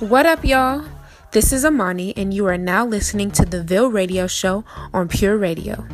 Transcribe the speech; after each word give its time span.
What 0.00 0.24
up, 0.24 0.46
y'all? 0.46 0.82
This 1.32 1.52
is 1.52 1.62
Amani, 1.62 2.16
and 2.16 2.32
you 2.32 2.46
are 2.46 2.56
now 2.56 2.86
listening 2.86 3.30
to 3.32 3.44
the 3.44 3.62
Ville 3.62 3.90
Radio 3.90 4.26
Show 4.26 4.64
on 4.94 5.08
Pure 5.08 5.36
Radio. 5.36 5.86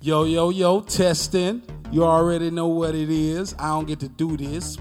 Yo, 0.00 0.22
yo, 0.22 0.50
yo, 0.50 0.82
testing. 0.82 1.60
You 1.90 2.04
already 2.04 2.52
know 2.52 2.68
what 2.68 2.94
it 2.94 3.10
is. 3.10 3.56
I 3.58 3.70
don't 3.70 3.88
get 3.88 3.98
to 4.00 4.08
do 4.08 4.36
this 4.36 4.78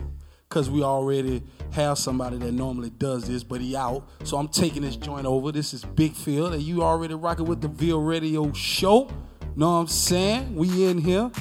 because 0.47 0.69
we 0.69 0.83
already 0.83 1.41
have 1.71 1.97
somebody 1.97 2.37
that 2.37 2.51
normally 2.51 2.91
does 2.91 3.27
this, 3.27 3.43
but 3.43 3.59
he 3.59 3.75
out. 3.75 4.07
So 4.23 4.37
I'm 4.37 4.47
taking 4.47 4.83
this 4.83 4.97
joint 4.97 5.25
over. 5.25 5.51
This 5.51 5.73
is 5.73 5.83
Big 5.83 6.13
Phil, 6.13 6.53
and 6.53 6.61
you 6.61 6.83
already 6.83 7.15
rocking 7.15 7.45
with 7.45 7.61
the 7.61 7.69
Ville 7.69 8.03
Radio 8.03 8.53
Show. 8.53 9.09
Know 9.55 9.71
what 9.71 9.77
I'm 9.79 9.87
saying? 9.87 10.55
We 10.55 10.85
in 10.85 10.99
here. 10.99 11.31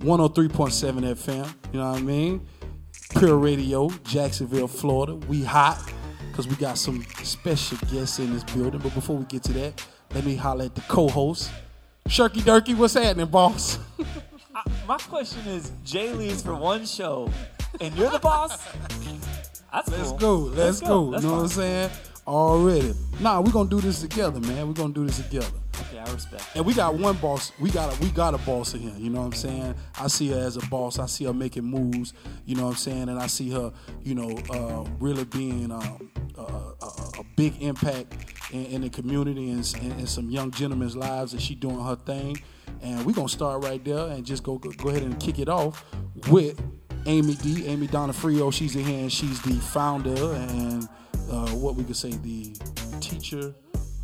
103.7 0.00 1.14
FM. 1.14 1.50
You 1.72 1.80
know 1.80 1.92
what 1.92 1.98
I 1.98 2.02
mean? 2.02 2.46
Pure 3.18 3.38
Radio, 3.38 3.88
Jacksonville, 4.04 4.68
Florida. 4.68 5.14
We 5.14 5.44
hot 5.44 5.78
because 6.38 6.48
we 6.48 6.54
got 6.54 6.78
some 6.78 7.02
special 7.24 7.76
guests 7.90 8.20
in 8.20 8.32
this 8.32 8.44
building. 8.44 8.78
But 8.80 8.94
before 8.94 9.16
we 9.16 9.24
get 9.24 9.42
to 9.42 9.52
that, 9.54 9.84
let 10.14 10.24
me 10.24 10.36
holler 10.36 10.66
at 10.66 10.74
the 10.76 10.82
co-host. 10.82 11.50
Shirky 12.06 12.42
Durky, 12.42 12.76
what's 12.76 12.94
happening, 12.94 13.26
boss? 13.26 13.76
I, 14.54 14.62
my 14.86 14.98
question 14.98 15.44
is, 15.48 15.72
Jay 15.84 16.12
leaves 16.12 16.44
for 16.44 16.54
one 16.54 16.86
show, 16.86 17.28
and 17.80 17.92
you're 17.96 18.10
the 18.10 18.20
boss. 18.20 18.56
That's 19.72 19.90
Let's 19.90 20.10
cool. 20.10 20.18
go. 20.18 20.36
Let's, 20.36 20.80
go. 20.80 21.10
That's 21.10 21.24
you 21.24 21.28
know 21.28 21.34
what 21.34 21.42
I'm 21.42 21.48
saying? 21.48 21.90
Already. 22.28 22.92
Nah, 23.20 23.40
we're 23.40 23.52
gonna 23.52 23.70
do 23.70 23.80
this 23.80 24.02
together, 24.02 24.38
man. 24.38 24.68
We're 24.68 24.74
gonna 24.74 24.92
do 24.92 25.06
this 25.06 25.16
together. 25.16 25.46
Okay, 25.80 25.98
I 25.98 26.12
respect. 26.12 26.44
And 26.54 26.66
we 26.66 26.74
got 26.74 26.94
one 26.94 27.16
boss. 27.16 27.52
We 27.58 27.70
got 27.70 27.90
a 27.90 28.00
we 28.02 28.10
got 28.10 28.34
a 28.34 28.38
boss 28.38 28.74
in 28.74 28.80
here. 28.80 28.92
You 28.98 29.08
know 29.08 29.20
what 29.20 29.28
I'm 29.28 29.32
saying? 29.32 29.74
I 29.98 30.08
see 30.08 30.28
her 30.28 30.38
as 30.38 30.58
a 30.58 30.66
boss. 30.66 30.98
I 30.98 31.06
see 31.06 31.24
her 31.24 31.32
making 31.32 31.64
moves. 31.64 32.12
You 32.44 32.56
know 32.56 32.64
what 32.64 32.72
I'm 32.72 32.76
saying? 32.76 33.08
And 33.08 33.18
I 33.18 33.28
see 33.28 33.48
her, 33.52 33.72
you 34.02 34.14
know, 34.14 34.28
uh, 34.50 34.86
really 35.00 35.24
being 35.24 35.72
um, 35.72 36.10
a, 36.36 36.42
a, 36.42 36.86
a 37.20 37.24
big 37.34 37.62
impact 37.62 38.14
in, 38.52 38.66
in 38.66 38.80
the 38.82 38.90
community 38.90 39.50
and, 39.50 39.74
and, 39.80 39.92
and 39.92 40.06
some 40.06 40.28
young 40.28 40.50
gentlemen's 40.50 40.96
lives. 40.96 41.32
And 41.32 41.40
she 41.40 41.54
doing 41.54 41.82
her 41.82 41.96
thing. 41.96 42.42
And 42.82 43.06
we're 43.06 43.14
gonna 43.14 43.30
start 43.30 43.64
right 43.64 43.82
there 43.82 44.06
and 44.08 44.26
just 44.26 44.42
go 44.42 44.58
go, 44.58 44.70
go 44.72 44.90
ahead 44.90 45.02
and 45.02 45.18
kick 45.18 45.38
it 45.38 45.48
off 45.48 45.82
with 46.28 46.60
Amy 47.06 47.36
D. 47.36 47.64
Amy 47.68 47.88
Donofrio. 47.88 48.52
She's 48.52 48.76
in 48.76 48.84
here 48.84 49.00
and 49.00 49.10
she's 49.10 49.40
the 49.40 49.54
founder 49.54 50.34
and 50.34 50.86
uh, 51.30 51.50
what 51.50 51.74
we 51.74 51.84
could 51.84 51.96
say 51.96 52.10
the 52.10 52.54
teacher 53.00 53.54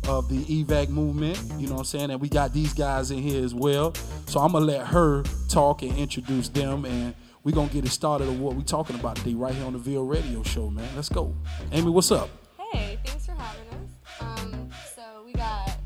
of 0.07 0.29
the 0.29 0.43
evac 0.45 0.89
movement, 0.89 1.37
you 1.57 1.67
know 1.67 1.73
what 1.73 1.79
I'm 1.79 1.85
saying? 1.85 2.11
And 2.11 2.21
we 2.21 2.29
got 2.29 2.53
these 2.53 2.73
guys 2.73 3.11
in 3.11 3.17
here 3.19 3.43
as 3.43 3.55
well. 3.55 3.93
So 4.27 4.39
I'm 4.39 4.51
gonna 4.51 4.65
let 4.65 4.87
her 4.87 5.23
talk 5.49 5.81
and 5.81 5.97
introduce 5.97 6.49
them 6.49 6.85
and 6.85 7.15
we're 7.43 7.53
gonna 7.53 7.69
get 7.69 7.85
it 7.85 7.89
started 7.89 8.27
on 8.27 8.39
what 8.39 8.55
we're 8.55 8.61
talking 8.63 8.95
about 8.99 9.15
today 9.17 9.33
right 9.33 9.53
here 9.53 9.65
on 9.65 9.73
the 9.73 9.79
Ville 9.79 10.05
Radio 10.05 10.43
Show, 10.43 10.69
man. 10.69 10.87
Let's 10.95 11.09
go. 11.09 11.35
Amy, 11.71 11.89
what's 11.91 12.11
up? 12.11 12.29
Hey, 12.71 12.99
thanks 13.05 13.25
for 13.25 13.33
having 13.33 13.67
us. 13.69 13.89
Um, 14.19 14.69
so 14.95 15.01
we 15.25 15.33
got 15.33 15.77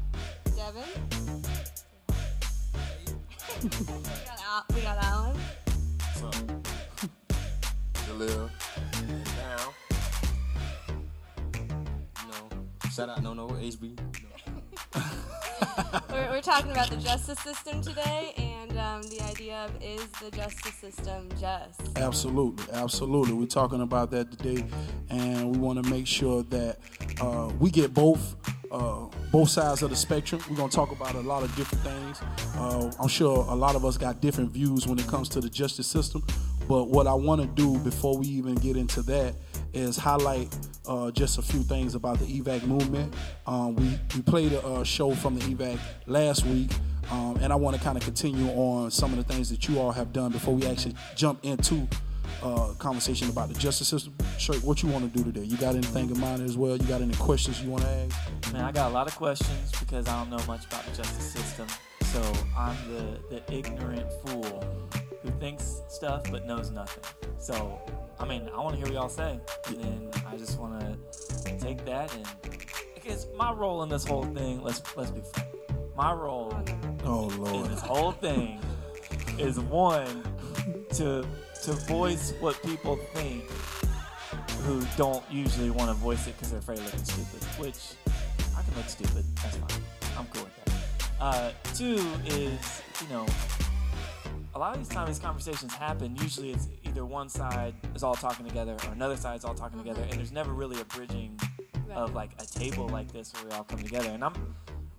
Devin. 0.56 0.84
we, 3.62 3.70
got 4.26 4.40
Al- 4.48 4.66
we 4.74 4.82
got 4.82 4.98
Alan. 5.04 5.09
Shout 13.00 13.08
out, 13.08 13.24
no, 13.24 13.34
no, 13.34 13.48
HB. 13.48 13.98
We're, 16.12 16.30
we're 16.32 16.42
talking 16.42 16.72
about 16.72 16.90
the 16.90 16.98
justice 16.98 17.40
system 17.40 17.82
today, 17.82 18.34
and 18.36 18.78
um, 18.78 19.02
the 19.04 19.22
idea 19.22 19.56
of 19.56 19.72
is 19.82 20.06
the 20.22 20.30
justice 20.32 20.74
system 20.74 21.30
just? 21.40 21.80
Absolutely, 21.98 22.66
absolutely. 22.74 23.36
We're 23.36 23.46
talking 23.46 23.80
about 23.82 24.12
that 24.12 24.38
today, 24.38 24.66
and 25.10 25.50
we 25.50 25.58
want 25.58 25.82
to 25.82 25.90
make 25.90 26.08
sure 26.08 26.44
that 26.44 26.80
uh, 27.22 27.50
we 27.58 27.72
get 27.72 27.94
both 27.94 28.36
uh, 28.70 29.06
both 29.32 29.48
sides 29.48 29.82
of 29.82 29.92
the 29.92 29.96
spectrum. 29.96 30.42
We're 30.50 30.58
gonna 30.58 30.70
talk 30.70 30.92
about 30.92 31.16
a 31.16 31.22
lot 31.22 31.44
of 31.44 31.56
different 31.56 31.86
things. 31.86 32.22
Uh, 32.58 32.92
I'm 33.00 33.08
sure 33.08 33.46
a 33.48 33.56
lot 33.56 33.78
of 33.78 33.86
us 33.86 33.98
got 33.98 34.20
different 34.20 34.52
views 34.52 34.88
when 34.88 35.00
it 35.00 35.08
comes 35.08 35.30
to 35.30 35.40
the 35.40 35.50
justice 35.50 35.88
system, 35.88 36.22
but 36.68 36.90
what 36.90 37.08
I 37.08 37.14
want 37.14 37.40
to 37.40 37.48
do 37.48 37.78
before 37.80 38.18
we 38.18 38.28
even 38.28 38.56
get 38.56 38.76
into 38.76 39.02
that 39.04 39.36
is 39.74 39.98
highlight 39.98 40.56
uh, 40.88 41.12
just 41.12 41.38
a 41.38 41.42
few 41.42 41.62
things 41.62 41.96
about 41.96 42.20
the 42.20 42.26
evac 42.26 42.64
movement. 42.66 43.14
Um, 43.46 43.76
we 43.76 44.00
we 44.16 44.22
played 44.22 44.54
a, 44.54 44.66
uh 44.66 44.84
show 44.84 45.14
from 45.16 45.38
the 45.38 45.42
evac 45.54 45.80
last 46.08 46.46
week. 46.46 46.72
Um, 47.12 47.38
and 47.42 47.52
I 47.52 47.56
want 47.56 47.76
to 47.76 47.82
kind 47.82 47.98
of 47.98 48.04
continue 48.04 48.48
on 48.50 48.92
some 48.92 49.12
of 49.12 49.18
the 49.18 49.34
things 49.34 49.50
that 49.50 49.68
you 49.68 49.80
all 49.80 49.92
have 49.92 50.14
done 50.14 50.32
before 50.32 50.54
we 50.54 50.68
actually 50.68 50.94
jump 51.16 51.44
into 51.44 51.88
uh, 52.44 52.74
conversation 52.78 53.30
about 53.30 53.50
the 53.50 53.56
justice 53.56 53.88
system. 53.88 54.14
What 54.62 54.84
you 54.84 54.90
want 54.90 55.12
to 55.12 55.18
do 55.18 55.24
today? 55.24 55.44
You 55.44 55.58
got 55.58 55.76
anything 55.76 56.10
in 56.10 56.20
mind 56.20 56.42
as 56.44 56.56
well? 56.56 56.78
You 56.78 56.88
got 56.88 57.02
any 57.02 57.16
questions 57.16 57.62
you 57.62 57.70
want 57.70 57.84
to 57.84 57.90
ask? 57.90 58.54
Man, 58.54 58.64
I 58.64 58.72
got 58.72 58.92
a 58.92 58.94
lot 58.94 59.08
of 59.08 59.16
questions 59.16 59.72
because 59.80 60.08
I 60.08 60.20
don't 60.20 60.30
know 60.30 60.46
much 60.48 60.66
about 60.66 60.86
the 60.86 60.96
justice 60.96 61.32
system. 61.32 61.68
So 62.04 62.22
I'm 62.58 62.76
the, 62.92 63.20
the 63.30 63.54
ignorant 63.54 64.12
fool 64.24 64.64
who 65.22 65.30
thinks 65.40 65.82
stuff 65.90 66.24
but 66.32 66.46
knows 66.46 66.72
nothing. 66.72 67.04
So, 67.38 67.80
I 68.20 68.26
mean, 68.26 68.50
I 68.54 68.58
want 68.58 68.72
to 68.72 68.78
hear 68.78 68.86
what 68.86 68.94
y'all 68.94 69.10
say. 69.10 69.40
And 69.68 69.78
then 69.78 70.12
I 70.28 70.36
just 70.38 70.60
want 70.60 70.80
to 70.80 71.58
take 71.58 71.86
that 71.86 72.14
and 72.16 72.26
because 72.94 73.28
my 73.36 73.52
role 73.52 73.82
in 73.84 73.90
this 73.90 74.06
whole 74.06 74.26
thing, 74.26 74.62
let's 74.62 74.82
let's 74.96 75.12
be 75.12 75.22
frank. 75.34 75.50
My 75.96 76.14
role 76.14 76.54
Oh 77.06 77.64
in 77.64 77.72
this 77.72 77.82
whole 77.82 78.12
thing 78.12 78.60
is 79.38 79.60
one 79.60 80.24
to 80.92 81.26
to 81.64 81.72
voice 81.74 82.34
what 82.40 82.62
people 82.62 82.98
think 83.14 83.44
who 84.64 84.82
don't 84.98 85.24
usually 85.32 85.72
want 85.72 85.90
to 85.90 85.96
voice 85.96 86.28
it 86.28 86.36
because 86.36 86.52
they're 86.52 86.60
afraid 86.60 86.78
of 86.78 86.86
looking 86.86 87.04
stupid. 87.04 87.44
Which 87.58 87.80
I 88.56 88.62
can 88.62 88.76
look 88.76 88.90
stupid. 88.90 89.26
That's 89.38 89.58
fine. 89.58 89.82
I'm 90.18 90.26
cool 90.28 90.44
with 90.44 90.66
that. 90.66 90.74
Uh, 91.20 91.52
two 91.74 92.00
is 92.28 92.82
you 93.02 93.10
know 93.10 93.26
a 94.60 94.62
lot 94.62 94.76
of 94.76 94.80
these 94.80 94.94
times 94.94 95.08
these 95.08 95.20
conversations 95.20 95.74
happen. 95.74 96.18
Usually 96.18 96.52
it's 96.52 96.68
either 96.84 97.06
one 97.06 97.30
side 97.30 97.74
is 97.96 98.04
all 98.04 98.14
talking 98.14 98.46
together 98.46 98.76
or 98.86 98.92
another 98.92 99.16
side 99.16 99.38
is 99.38 99.46
all 99.46 99.54
talking 99.54 99.80
uh-huh. 99.80 99.88
together, 99.88 100.06
and 100.10 100.20
there's 100.20 100.34
never 100.34 100.52
really 100.52 100.82
a 100.82 100.84
bridging 100.84 101.40
of 101.96 102.14
like 102.14 102.32
a 102.40 102.46
table 102.46 102.90
like 102.90 103.10
this 103.14 103.34
where 103.34 103.46
we 103.46 103.52
all 103.52 103.64
come 103.64 103.82
together. 103.82 104.10
And 104.10 104.22
I'm 104.22 104.34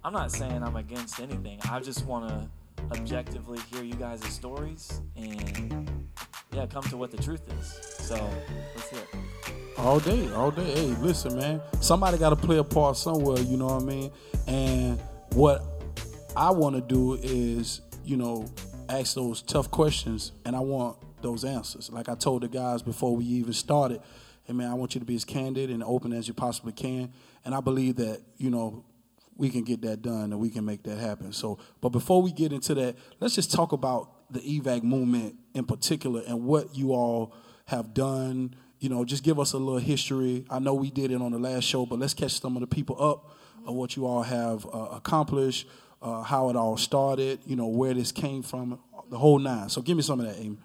I'm 0.03 0.15
not 0.15 0.33
saying 0.33 0.63
I'm 0.63 0.77
against 0.77 1.21
anything. 1.21 1.61
I 1.71 1.79
just 1.81 2.07
want 2.07 2.31
to 2.31 2.49
objectively 2.99 3.59
hear 3.71 3.85
you 3.85 3.93
guys' 3.93 4.25
stories 4.25 5.03
and 5.15 6.09
yeah, 6.55 6.65
come 6.65 6.83
to 6.85 6.97
what 6.97 7.11
the 7.11 7.23
truth 7.23 7.43
is. 7.61 8.07
So 8.07 8.15
let's 8.75 8.89
hear 8.89 9.01
it. 9.01 9.09
All 9.77 10.01
day, 10.01 10.33
all 10.33 10.51
day. 10.51 10.73
Hey, 10.73 10.87
listen, 11.03 11.37
man. 11.37 11.61
Somebody 11.83 12.17
got 12.17 12.31
to 12.31 12.37
play 12.37 12.57
a 12.57 12.65
part 12.65 12.97
somewhere. 12.97 13.39
You 13.41 13.59
know 13.59 13.67
what 13.67 13.83
I 13.83 13.85
mean? 13.85 14.11
And 14.47 14.99
what 15.33 15.63
I 16.35 16.51
want 16.51 16.77
to 16.77 16.81
do 16.81 17.19
is, 17.23 17.83
you 18.07 18.17
know, 18.17 18.47
ask 18.99 19.15
those 19.15 19.43
tough 19.43 19.71
questions, 19.71 20.33
and 20.45 20.57
I 20.57 20.61
want 20.61 20.99
those 21.23 21.45
answers. 21.45 21.91
Like 21.91 22.09
I 22.09 22.15
told 22.15 22.43
the 22.43 22.49
guys 22.49 22.83
before 22.83 23.15
we 23.15 23.25
even 23.25 23.53
started, 23.53 24.01
hey 24.45 24.53
man, 24.53 24.71
I 24.71 24.75
want 24.75 24.95
you 24.95 25.01
to 25.01 25.05
be 25.05 25.15
as 25.15 25.25
candid 25.25 25.71
and 25.71 25.83
open 25.83 26.13
as 26.13 26.27
you 26.27 26.35
possibly 26.35 26.73
can. 26.73 27.13
And 27.45 27.55
I 27.55 27.61
believe 27.61 27.97
that, 27.97 28.23
you 28.37 28.51
know, 28.51 28.85
we 29.37 29.49
can 29.49 29.65
get 29.65 29.81
that 29.83 30.03
done 30.03 30.33
and 30.33 30.39
we 30.39 30.51
can 30.51 30.65
make 30.65 30.83
that 30.83 30.99
happen. 30.99 31.33
So, 31.33 31.59
but 31.81 31.91
before 31.91 32.21
we 32.21 32.33
get 32.33 32.53
into 32.53 32.75
that, 32.75 32.97
let's 33.21 33.35
just 33.35 33.53
talk 33.53 33.73
about 33.73 34.11
the 34.31 34.41
evac 34.41 34.83
movement 34.83 35.37
in 35.55 35.65
particular 35.65 36.23
and 36.27 36.45
what 36.45 36.77
you 36.77 36.93
all 36.93 37.35
have 37.67 37.95
done. 37.95 38.55
You 38.81 38.89
know, 38.89 39.05
just 39.05 39.23
give 39.23 39.39
us 39.39 39.53
a 39.53 39.59
little 39.59 39.79
history. 39.79 40.45
I 40.51 40.59
know 40.59 40.75
we 40.75 40.91
did 40.91 41.11
it 41.11 41.23
on 41.23 41.33
the 41.33 41.39
last 41.39 41.65
show, 41.65 41.87
but 41.87 41.99
let's 41.99 42.15
catch 42.15 42.41
some 42.41 42.57
of 42.57 42.61
the 42.61 42.67
people 42.67 43.03
up 43.03 43.37
of 43.67 43.75
what 43.75 43.97
you 43.97 44.07
all 44.07 44.23
have 44.23 44.67
uh, 44.67 44.89
accomplished, 44.93 45.69
uh, 46.03 46.23
how 46.23 46.49
it 46.51 46.57
all 46.57 46.77
started, 46.77 47.41
you 47.47 47.57
know, 47.57 47.67
where 47.67 47.95
this 47.95 48.13
came 48.13 48.43
from, 48.43 48.79
the 49.11 49.19
whole 49.19 49.39
nine. 49.39 49.69
So 49.69 49.83
give 49.83 49.97
me 49.97 50.03
some 50.03 50.21
of 50.21 50.27
that, 50.27 50.39
Amy. 50.39 50.59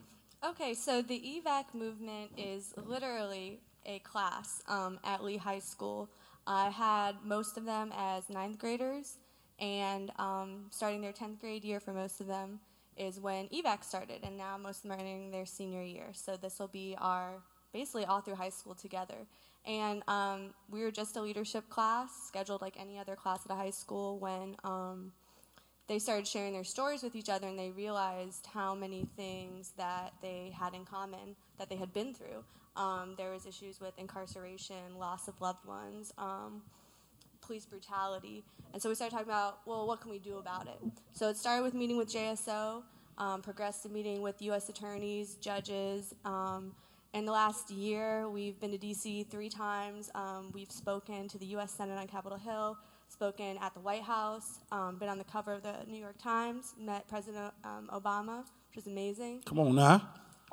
Okay, 0.48 0.74
so 0.74 1.02
the 1.02 1.20
evac 1.20 1.74
movement 1.74 2.32
is 2.38 2.74
literally 2.78 3.60
a 3.86 4.00
class 4.00 4.64
um, 4.68 5.00
at 5.04 5.24
Lee 5.24 5.38
High 5.38 5.60
School. 5.60 6.10
I 6.48 6.70
had 6.70 7.16
most 7.24 7.58
of 7.58 7.66
them 7.66 7.92
as 7.98 8.30
ninth 8.30 8.60
graders, 8.60 9.18
and 9.60 10.12
um, 10.20 10.68
starting 10.70 11.02
their 11.02 11.14
10th 11.14 11.40
grade 11.40 11.64
year 11.64 11.80
for 11.80 11.94
most 11.94 12.22
of 12.22 12.28
them 12.28 12.60
is 12.98 13.20
when 13.20 13.48
evac 13.50 13.84
started, 13.84 14.20
and 14.24 14.38
now 14.38 14.58
most 14.58 14.78
of 14.78 14.84
them 14.84 14.92
are 14.94 15.00
entering 15.00 15.32
their 15.32 15.46
senior 15.46 15.82
year. 15.82 16.08
So 16.14 16.38
this 16.38 16.60
will 16.60 16.68
be 16.68 16.96
our 17.00 17.42
basically 17.74 18.06
all 18.06 18.22
through 18.22 18.36
high 18.36 18.50
school 18.50 18.76
together. 18.76 19.28
And 19.66 20.04
um, 20.08 20.54
we 20.70 20.84
were 20.84 20.92
just 20.92 21.18
a 21.18 21.22
leadership 21.22 21.68
class, 21.70 22.12
scheduled 22.28 22.62
like 22.62 22.76
any 22.80 23.00
other 23.00 23.16
class 23.16 23.40
at 23.46 23.52
a 23.52 23.56
high 23.56 23.72
school 23.72 24.20
when. 24.20 24.56
Um, 24.64 25.12
they 25.88 26.00
started 26.00 26.28
sharing 26.28 26.54
their 26.54 26.64
stories 26.64 27.04
with 27.04 27.16
each 27.16 27.30
other 27.30 27.48
and 27.48 27.58
they 27.58 27.72
realized 27.72 28.48
how 28.54 28.74
many 28.74 29.08
things 29.16 29.74
that 29.78 30.14
they 30.22 30.54
had 30.58 30.74
in 30.74 30.86
common 30.86 31.36
that 31.60 31.70
they 31.70 31.76
had 31.76 31.94
been 31.94 32.14
through. 32.14 32.44
Um, 32.76 33.14
there 33.18 33.32
was 33.32 33.46
issues 33.46 33.80
with 33.80 33.98
incarceration, 33.98 34.98
loss 35.00 35.28
of 35.28 35.40
loved 35.40 35.66
ones, 35.66 36.14
um, 36.18 36.62
police 37.42 37.66
brutality, 37.66 38.44
and 38.74 38.82
so 38.82 38.90
we 38.90 38.96
started 38.96 39.12
talking 39.12 39.30
about, 39.30 39.60
well, 39.66 39.88
what 39.88 40.02
can 40.02 40.12
we 40.12 40.20
do 40.20 40.38
about 40.38 40.68
it? 40.68 40.80
So 41.14 41.30
it 41.30 41.38
started 41.38 41.64
with 41.64 41.74
meeting 41.74 41.96
with 41.96 42.12
JSO, 42.12 42.84
um, 43.18 43.42
progressed 43.42 43.84
to 43.84 43.90
meeting 43.90 44.22
with 44.22 44.42
U.S. 44.42 44.68
attorneys, 44.68 45.36
judges, 45.36 46.14
um, 46.26 46.74
in 47.16 47.24
the 47.24 47.32
last 47.32 47.72
year, 47.72 48.28
we've 48.28 48.60
been 48.60 48.72
to 48.72 48.78
DC 48.78 49.28
three 49.28 49.48
times. 49.48 50.12
Um, 50.14 50.52
we've 50.54 50.70
spoken 50.70 51.30
to 51.30 51.38
the 51.38 51.46
U.S. 51.46 51.72
Senate 51.72 51.98
on 51.98 52.08
Capitol 52.08 52.38
Hill, 52.38 52.78
spoken 53.16 53.58
at 53.62 53.74
the 53.74 53.80
White 53.80 54.02
House, 54.02 54.60
um, 54.74 54.98
been 54.98 55.08
on 55.08 55.18
the 55.18 55.24
cover 55.24 55.54
of 55.54 55.64
the 55.64 55.74
New 55.88 55.98
York 55.98 56.18
Times, 56.22 56.74
met 56.78 57.08
President 57.08 57.54
um, 57.64 57.90
Obama, 57.94 58.40
which 58.40 58.76
was 58.76 58.88
amazing. 58.88 59.42
Come 59.46 59.60
on 59.60 59.74
now. 59.74 60.02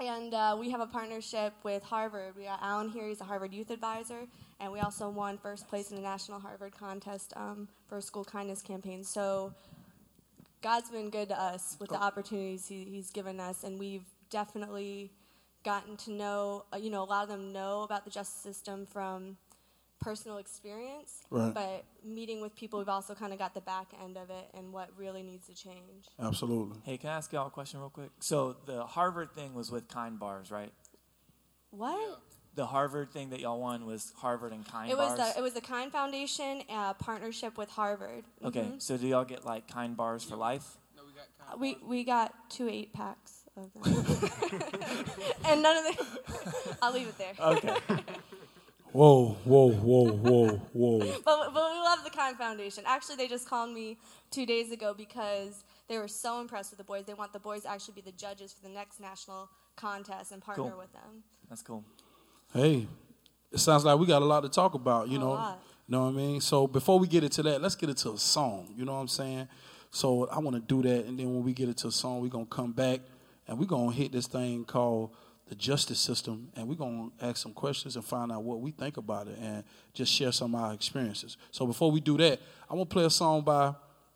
And 0.00 0.32
uh, 0.32 0.56
we 0.59 0.70
have 0.70 0.81
a 0.81 0.87
partnership 0.87 1.55
with 1.64 1.82
Harvard. 1.82 2.35
We 2.37 2.44
got 2.44 2.61
Alan 2.62 2.88
here, 2.88 3.09
he's 3.09 3.20
a 3.20 3.25
Harvard 3.25 3.53
Youth 3.53 3.70
Advisor, 3.70 4.29
and 4.61 4.73
we 4.73 4.79
also 4.79 5.09
won 5.11 5.38
first 5.38 5.67
place 5.69 5.91
in 5.91 5.97
the 5.97 6.03
National 6.03 6.38
Harvard 6.38 6.73
Contest 6.79 7.32
um, 7.35 7.69
for 7.88 7.99
a 7.99 8.03
school 8.03 8.25
kindness 8.25 8.62
campaign. 8.62 9.03
So 9.03 9.53
God's 10.62 10.88
been 10.88 11.11
good 11.11 11.31
to 11.31 11.41
us 11.41 11.76
with 11.81 11.91
the 11.91 12.00
opportunities 12.00 12.69
he, 12.69 12.85
He's 12.85 13.11
given 13.11 13.41
us, 13.41 13.64
and 13.64 13.76
we've 13.76 14.06
definitely 14.31 15.11
gotten 15.64 15.97
to 15.97 16.12
know, 16.12 16.64
uh, 16.73 16.76
you 16.76 16.91
know, 16.91 17.03
a 17.03 17.06
lot 17.06 17.25
of 17.25 17.29
them 17.29 17.53
know 17.53 17.82
about 17.82 18.05
the 18.05 18.11
justice 18.11 18.41
system 18.41 18.87
from 18.87 19.37
personal 20.02 20.38
experience, 20.38 21.22
Right. 21.31 21.54
but 21.54 21.84
meeting 22.04 22.40
with 22.40 22.54
people, 22.56 22.78
we've 22.78 22.88
also 22.88 23.14
kind 23.14 23.32
of 23.32 23.38
got 23.38 23.54
the 23.54 23.60
back 23.60 23.88
end 24.02 24.16
of 24.16 24.31
it 24.31 24.50
and 24.54 24.72
what 24.72 24.90
really 24.96 25.22
needs 25.22 25.46
to 25.46 25.54
change. 25.54 26.06
Absolutely. 26.20 26.78
Hey, 26.84 26.99
can 26.99 27.10
I 27.10 27.14
ask 27.14 27.32
y'all 27.32 27.46
a 27.46 27.50
question 27.50 27.81
real 27.81 27.90
quick? 27.90 28.10
So 28.20 28.56
the 28.66 28.84
Harvard 28.84 29.32
thing 29.34 29.54
was 29.54 29.70
with 29.70 29.88
Kind 29.88 30.19
Bars, 30.19 30.50
right? 30.50 30.72
What? 31.70 32.20
The 32.54 32.66
Harvard 32.66 33.10
thing 33.12 33.31
that 33.31 33.40
y'all 33.40 33.60
won 33.60 33.87
was 33.87 34.12
Harvard 34.19 34.52
and 34.52 34.66
Kind 34.66 34.90
It 34.90 34.99
was 34.99 35.16
Bars. 35.19 35.32
the 35.34 35.38
it 35.38 35.43
was 35.43 35.54
the 35.54 35.62
Kind 35.62 35.90
Foundation 35.90 36.62
uh, 36.69 36.93
partnership 36.94 37.56
with 37.56 37.70
Harvard. 37.70 38.25
okay, 38.44 38.60
Mhm. 38.64 38.82
so 38.82 38.99
do 38.99 39.06
y'all 39.06 39.25
get 39.25 39.46
like 39.46 39.69
Kind 39.69 39.96
Bars 39.96 40.22
for 40.22 40.37
life? 40.37 40.76
No, 40.94 41.02
we 41.04 41.12
got. 41.12 41.26
Kind 41.38 41.54
uh, 41.54 41.56
We 41.58 41.78
we 41.82 42.04
got 42.04 42.34
two 42.50 42.69
eight 42.69 42.93
packs 42.93 43.44
of 43.56 43.72
them, 43.72 43.82
and 45.46 45.62
none 45.62 45.76
of 45.78 45.96
them. 45.96 46.06
I'll 46.82 46.93
leave 46.93 47.08
it 47.08 47.16
there. 47.16 47.32
Okay. 47.40 47.75
Whoa, 48.93 49.37
whoa, 49.44 49.71
whoa, 49.73 50.11
whoa, 50.12 50.49
whoa. 50.73 50.99
But, 51.25 51.55
but 51.55 51.73
we 51.73 51.79
love 51.79 52.05
the 52.05 52.11
Kind 52.11 52.37
Foundation. 52.37 52.85
Actually, 52.87 53.17
they 53.17 53.27
just 53.29 53.49
called 53.49 53.73
me 53.73 53.97
two 54.31 54.44
days 54.44 54.71
ago 54.71 54.93
because 54.94 55.65
they 55.89 55.97
were 55.97 56.09
so 56.09 56.41
impressed 56.41 56.71
with 56.73 56.79
the 56.79 56.85
boys. 56.85 57.05
They 57.06 57.15
want 57.15 57.33
the 57.33 57.39
boys 57.39 57.62
to 57.62 57.71
actually 57.71 57.94
be 57.94 58.00
the 58.03 58.12
judges 58.12 58.53
for 58.53 58.61
the 58.62 58.69
next 58.73 59.00
national 59.00 59.49
contest 59.77 60.33
and 60.33 60.43
partner 60.43 60.65
Cool. 60.71 60.79
with 60.79 60.93
them. 60.93 61.23
That's 61.49 61.62
cool. 61.62 61.85
Hey, 62.53 62.87
it 63.50 63.59
sounds 63.59 63.85
like 63.85 63.99
we 63.99 64.06
got 64.06 64.21
a 64.21 64.27
lot 64.27 64.43
to 64.43 64.50
talk 64.50 64.75
about, 64.75 65.09
you 65.09 65.17
A 65.17 65.21
know. 65.21 65.31
lot. 65.31 65.62
Know 65.88 66.03
what 66.05 66.09
I 66.09 66.12
mean? 66.12 66.41
So 66.41 66.67
before 66.67 66.99
we 66.99 67.06
get 67.06 67.25
into 67.25 67.43
that, 67.45 67.61
let's 67.61 67.75
get 67.75 67.88
into 67.88 68.12
a 68.12 68.19
song. 68.19 68.73
You 68.77 68.85
know 68.85 68.93
what 68.93 69.00
I'm 69.00 69.09
saying? 69.09 69.49
So 69.91 70.27
I 70.29 70.38
want 70.38 70.56
to 70.56 70.61
do 70.61 70.81
that, 70.88 71.06
and 71.06 71.19
then 71.19 71.35
when 71.35 71.43
we 71.43 71.53
get 71.53 71.69
into 71.69 71.88
a 71.88 71.93
song, 71.93 72.21
we're 72.21 72.29
gonna 72.29 72.47
come 72.47 72.73
back 72.73 73.00
and 73.49 73.59
we're 73.59 73.67
gonna 73.67 73.93
hit 73.93 74.12
this 74.12 74.27
thing 74.27 74.65
called 74.65 75.11
the 75.49 75.55
justice 75.55 75.99
system, 75.99 76.49
and 76.56 76.69
we're 76.69 76.75
gonna 76.75 77.11
ask 77.21 77.37
some 77.39 77.53
questions 77.53 77.97
and 77.97 78.05
find 78.05 78.33
out 78.33 78.43
what 78.43 78.61
we 78.61 78.71
think 78.71 78.97
about 78.97 79.29
it, 79.29 79.39
and 79.41 79.65
just 79.93 80.12
share 80.12 80.33
some 80.33 80.55
of 80.55 80.62
our 80.62 80.73
experiences. 80.73 81.37
So 81.50 81.67
before 81.67 81.91
we 81.91 82.00
do 82.00 82.17
that, 82.19 82.41
I'm 82.71 82.77
going 82.77 82.87
to 82.87 82.93
play 82.93 83.05
a 83.05 83.11
song 83.11 83.43
by 83.43 83.75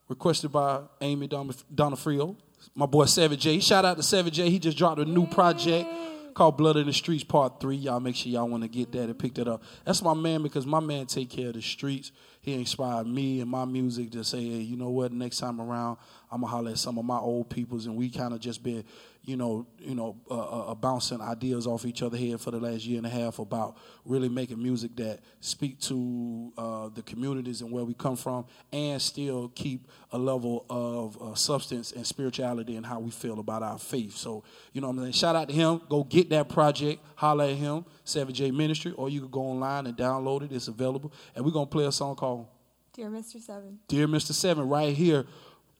requested 0.08 0.50
by 0.50 0.80
Amy 1.00 1.26
Don- 1.26 1.50
Donofrio, 1.74 2.36
my 2.74 2.86
boy 2.86 3.04
Savage 3.04 3.40
J. 3.40 3.60
Shout 3.60 3.84
out 3.84 3.96
to 3.98 4.02
Savage 4.02 4.34
J. 4.34 4.48
He 4.48 4.58
just 4.58 4.78
dropped 4.78 5.00
a 5.00 5.04
new 5.04 5.26
project 5.26 5.88
called 6.36 6.56
Blood 6.56 6.76
in 6.76 6.86
the 6.86 6.92
Streets 6.92 7.24
Part 7.24 7.60
3. 7.60 7.76
Y'all 7.76 7.98
make 7.98 8.14
sure 8.14 8.30
y'all 8.30 8.48
want 8.48 8.62
to 8.62 8.68
get 8.68 8.92
that 8.92 9.04
and 9.04 9.18
pick 9.18 9.34
that 9.34 9.48
up. 9.48 9.62
That's 9.84 10.02
my 10.02 10.14
man 10.14 10.42
because 10.42 10.66
my 10.66 10.80
man 10.80 11.06
take 11.06 11.30
care 11.30 11.48
of 11.48 11.54
the 11.54 11.62
streets. 11.62 12.12
He 12.40 12.54
inspired 12.54 13.06
me 13.06 13.40
and 13.40 13.50
my 13.50 13.64
music 13.64 14.10
to 14.12 14.22
say, 14.22 14.38
hey, 14.38 14.60
you 14.60 14.76
know 14.76 14.90
what, 14.90 15.12
next 15.12 15.38
time 15.38 15.60
around, 15.60 15.96
I'm 16.30 16.40
going 16.40 16.50
to 16.50 16.56
holler 16.56 16.70
at 16.72 16.78
some 16.78 16.98
of 16.98 17.04
my 17.04 17.18
old 17.18 17.48
peoples. 17.48 17.86
And 17.86 17.96
we 17.96 18.10
kind 18.10 18.34
of 18.34 18.40
just 18.40 18.62
been, 18.62 18.84
you 19.26 19.36
know, 19.36 19.66
you 19.80 19.96
know, 19.96 20.16
uh, 20.30 20.34
uh, 20.34 20.70
uh, 20.70 20.74
bouncing 20.76 21.20
ideas 21.20 21.66
off 21.66 21.84
each 21.84 22.00
other 22.00 22.16
here 22.16 22.38
for 22.38 22.52
the 22.52 22.60
last 22.60 22.86
year 22.86 22.96
and 22.96 23.06
a 23.06 23.10
half 23.10 23.40
about 23.40 23.76
really 24.04 24.28
making 24.28 24.62
music 24.62 24.94
that 24.96 25.18
speak 25.40 25.80
to 25.80 26.52
uh, 26.56 26.88
the 26.90 27.02
communities 27.02 27.60
and 27.60 27.72
where 27.72 27.84
we 27.84 27.92
come 27.92 28.14
from 28.14 28.46
and 28.72 29.02
still 29.02 29.48
keep 29.48 29.88
a 30.12 30.18
level 30.18 30.64
of 30.70 31.20
uh, 31.20 31.34
substance 31.34 31.90
and 31.90 32.06
spirituality 32.06 32.76
and 32.76 32.86
how 32.86 33.00
we 33.00 33.10
feel 33.10 33.40
about 33.40 33.64
our 33.64 33.78
faith. 33.78 34.16
So, 34.16 34.44
you 34.72 34.80
know 34.80 34.88
I'm 34.88 34.98
saying? 35.00 35.12
Shout 35.12 35.34
out 35.34 35.48
to 35.48 35.54
him. 35.54 35.82
Go 35.88 36.04
get 36.04 36.30
that 36.30 36.48
project. 36.48 37.02
Holler 37.16 37.46
at 37.46 37.56
him, 37.56 37.84
7J 38.04 38.54
Ministry, 38.54 38.92
or 38.92 39.08
you 39.08 39.20
can 39.20 39.30
go 39.30 39.40
online 39.40 39.88
and 39.88 39.96
download 39.96 40.42
it. 40.42 40.52
It's 40.52 40.68
available. 40.68 41.12
And 41.34 41.44
we're 41.44 41.50
going 41.50 41.66
to 41.66 41.70
play 41.70 41.84
a 41.84 41.92
song 41.92 42.14
called 42.14 42.46
Dear 42.92 43.10
Mr. 43.10 43.40
Seven. 43.40 43.80
Dear 43.88 44.06
Mr. 44.06 44.32
Seven 44.32 44.68
right 44.68 44.94
here, 44.94 45.26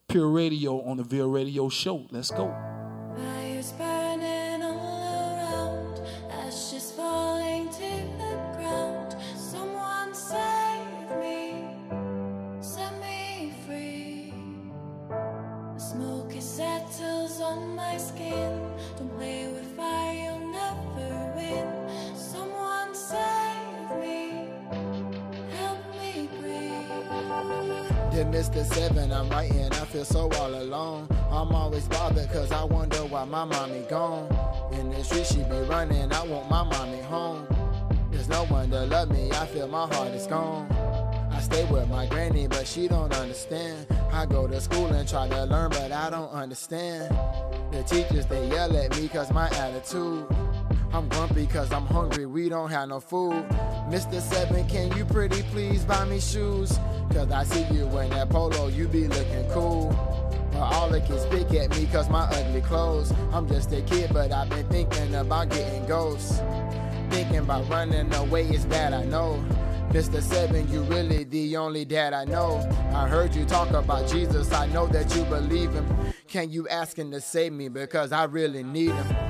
Pure 0.09 0.29
Radio 0.29 0.83
on 0.83 0.97
the 0.97 1.05
Ville 1.05 1.31
Radio 1.31 1.69
Show. 1.69 2.07
Let's 2.11 2.33
go. 2.33 2.96
Dear 28.17 28.25
Mr. 28.25 28.65
Seven, 28.65 29.13
I'm 29.13 29.29
writing, 29.29 29.71
I 29.73 29.85
feel 29.85 30.03
so 30.03 30.31
all 30.41 30.55
alone. 30.55 31.07
I'm 31.31 31.55
always 31.55 31.87
bothered 31.87 32.33
cause 32.33 32.51
I 32.51 32.65
wonder 32.65 32.97
why 33.05 33.27
my 33.27 33.45
mommy 33.45 33.83
gone. 33.91 34.35
In 34.73 34.89
the 34.89 35.05
street 35.05 35.27
she 35.27 35.43
be 35.43 35.61
running, 35.69 36.11
I 36.11 36.25
want 36.25 36.49
my 36.49 36.63
mommy 36.63 37.03
home. 37.03 37.47
There's 38.11 38.27
no 38.31 38.47
one 38.47 38.71
to 38.71 38.87
love 38.87 39.11
me, 39.11 39.31
I 39.33 39.45
feel 39.45 39.69
my 39.69 39.87
heart 39.95 40.13
is 40.13 40.27
gone. 40.27 40.67
I 41.31 41.41
stay 41.41 41.67
with 41.67 41.91
my 41.91 42.07
granny, 42.07 42.47
but 42.47 42.67
she 42.67 42.89
don't 42.89 43.13
understand. 43.13 43.87
I 44.11 44.25
go 44.25 44.49
to 44.49 44.63
school 44.63 44.87
and 44.87 45.07
try 45.07 45.29
to 45.29 45.45
learn, 45.45 45.69
but 45.69 45.93
I 45.93 46.09
don't 46.09 46.33
understand. 46.33 47.15
The 47.71 47.83
teachers, 47.83 48.25
they 48.25 48.49
yell 48.49 48.75
at 48.75 48.97
me 48.97 49.09
cause 49.09 49.31
my 49.31 49.51
attitude. 49.51 50.27
I'm 50.97 51.11
grumpy 51.11 51.47
cause 51.47 51.71
I'm 51.73 51.85
hungry, 51.85 52.25
we 52.25 52.49
don't 52.49 52.71
have 52.71 52.89
no 52.89 53.01
food. 53.01 53.47
Mr. 53.91 54.19
Seven, 54.19 54.67
can 54.67 54.97
you 54.97 55.05
pretty 55.05 55.43
please 55.43 55.85
buy 55.85 56.07
me 56.07 56.19
shoes? 56.19 56.79
Cause 57.13 57.31
I 57.31 57.45
see 57.45 57.65
you 57.65 57.85
in 57.99 58.09
that 58.13 58.31
polo, 58.31 58.69
you 58.69 58.89
be 58.89 59.07
looking 59.07 59.45
cool. 59.51 59.91
But 60.53 60.63
all 60.63 60.89
the 60.89 61.03
kids 61.03 61.27
pick 61.27 61.53
at 61.53 61.77
me 61.77 61.87
cause 61.93 62.09
my 62.09 62.23
ugly 62.23 62.63
clothes. 62.63 63.13
I'm 63.35 63.47
just 63.47 63.71
a 63.73 63.83
kid, 63.83 64.09
but 64.15 64.33
I've 64.33 64.49
been 64.49 64.67
thinking 64.71 65.15
about 65.17 65.51
getting 65.51 65.85
ghosts. 65.85 66.41
Thinking 67.11 67.41
about 67.41 67.69
running 67.69 68.15
away 68.15 68.45
is 68.49 68.65
bad, 68.65 68.95
I 68.95 69.05
know. 69.05 69.45
Mr. 69.91 70.23
Seven, 70.23 70.67
you 70.73 70.81
really 70.85 71.25
the 71.25 71.59
only 71.59 71.85
dad 71.85 72.15
I 72.15 72.25
know. 72.25 72.67
I 72.95 73.07
heard 73.07 73.35
you 73.35 73.45
talk 73.45 73.69
about 73.73 74.09
Jesus, 74.09 74.51
I 74.51 74.65
know 74.69 74.87
that 74.87 75.15
you 75.15 75.25
believe 75.25 75.75
him. 75.75 75.87
Can 76.27 76.51
you 76.51 76.67
ask 76.69 76.99
him 76.99 77.11
to 77.11 77.21
save 77.21 77.53
me 77.53 77.69
because 77.69 78.13
I 78.13 78.25
really 78.25 78.63
need 78.63 78.93
him? 78.93 79.26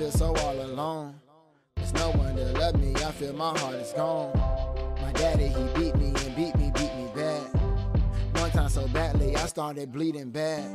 Feel 0.00 0.10
so 0.12 0.34
all 0.34 0.58
alone. 0.62 1.14
There's 1.76 1.92
no 1.92 2.10
one 2.12 2.34
to 2.34 2.44
love 2.58 2.80
me, 2.80 2.94
I 2.94 3.10
feel 3.12 3.34
my 3.34 3.58
heart 3.58 3.74
is 3.74 3.92
gone. 3.92 4.32
My 5.02 5.12
daddy, 5.12 5.48
he 5.48 5.64
beat 5.74 5.94
me 5.96 6.06
and 6.06 6.34
beat 6.34 6.56
me, 6.56 6.72
beat 6.74 6.94
me 6.96 7.10
bad. 7.14 7.42
One 8.40 8.50
time 8.50 8.70
so 8.70 8.88
badly, 8.88 9.36
I 9.36 9.44
started 9.44 9.92
bleeding 9.92 10.30
bad. 10.30 10.72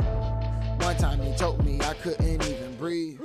One 0.79 0.95
time 0.97 1.19
he 1.23 1.35
choked 1.37 1.63
me, 1.63 1.81
I 1.81 1.95
couldn't 1.95 2.43
even 2.43 2.75
breathe. 2.75 3.19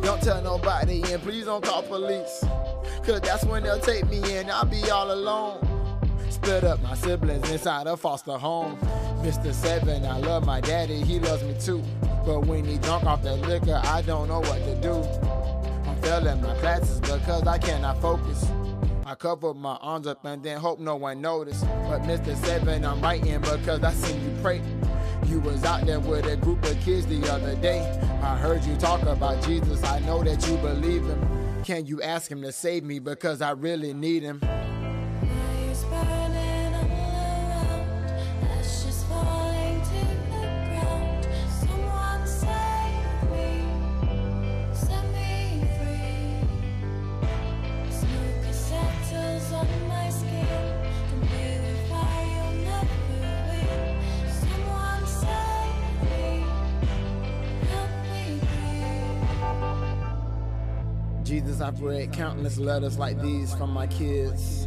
Don't 0.00 0.22
tell 0.22 0.40
nobody 0.40 1.02
and 1.12 1.22
please 1.22 1.44
don't 1.44 1.62
call 1.62 1.82
police. 1.82 2.42
Cause 3.04 3.20
that's 3.20 3.44
when 3.44 3.64
they'll 3.64 3.80
take 3.80 4.08
me 4.08 4.22
in, 4.34 4.48
I'll 4.48 4.64
be 4.64 4.90
all 4.90 5.12
alone. 5.12 5.58
Split 6.30 6.64
up 6.64 6.80
my 6.82 6.94
siblings 6.94 7.50
inside 7.50 7.86
a 7.86 7.98
foster 7.98 8.38
home. 8.38 8.78
Mr. 9.22 9.52
Seven, 9.52 10.06
I 10.06 10.18
love 10.18 10.46
my 10.46 10.60
daddy, 10.60 11.02
he 11.02 11.18
loves 11.18 11.42
me 11.42 11.54
too. 11.60 11.82
But 12.24 12.46
when 12.46 12.64
he 12.64 12.78
drunk 12.78 13.04
off 13.04 13.22
the 13.22 13.36
liquor, 13.36 13.80
I 13.84 14.02
don't 14.02 14.28
know 14.28 14.40
what 14.40 14.64
to 14.64 14.74
do. 14.80 14.94
I'm 15.88 16.00
failing 16.02 16.40
my 16.40 16.54
classes 16.58 17.00
because 17.00 17.46
I 17.46 17.58
cannot 17.58 18.00
focus. 18.00 18.46
I 19.04 19.14
cover 19.14 19.54
my 19.54 19.76
arms 19.76 20.06
up 20.06 20.24
and 20.24 20.42
then 20.42 20.58
hope 20.58 20.78
no 20.78 20.96
one 20.96 21.20
notice. 21.20 21.62
But 21.88 22.02
Mr. 22.02 22.36
Seven, 22.44 22.84
I'm 22.84 23.00
writing 23.00 23.40
because 23.40 23.82
I 23.82 23.92
seen 23.92 24.22
you 24.22 24.36
pray. 24.42 24.62
You 25.26 25.40
was 25.40 25.64
out 25.64 25.84
there 25.84 26.00
with 26.00 26.26
a 26.26 26.36
group 26.36 26.62
of 26.64 26.78
kids 26.80 27.06
the 27.06 27.26
other 27.32 27.56
day. 27.56 27.80
I 28.22 28.36
heard 28.36 28.64
you 28.64 28.76
talk 28.76 29.02
about 29.02 29.42
Jesus. 29.42 29.82
I 29.82 29.98
know 30.00 30.22
that 30.22 30.46
you 30.46 30.56
believe 30.58 31.04
him. 31.06 31.64
Can 31.64 31.86
you 31.86 32.00
ask 32.02 32.30
him 32.30 32.40
to 32.42 32.52
save 32.52 32.84
me 32.84 32.98
because 32.98 33.42
I 33.42 33.50
really 33.50 33.92
need 33.92 34.22
him? 34.22 34.40
I've 61.68 61.82
read 61.82 62.14
countless 62.14 62.56
letters 62.56 62.98
like 62.98 63.20
these 63.20 63.54
from 63.54 63.68
my 63.74 63.86
kids. 63.88 64.66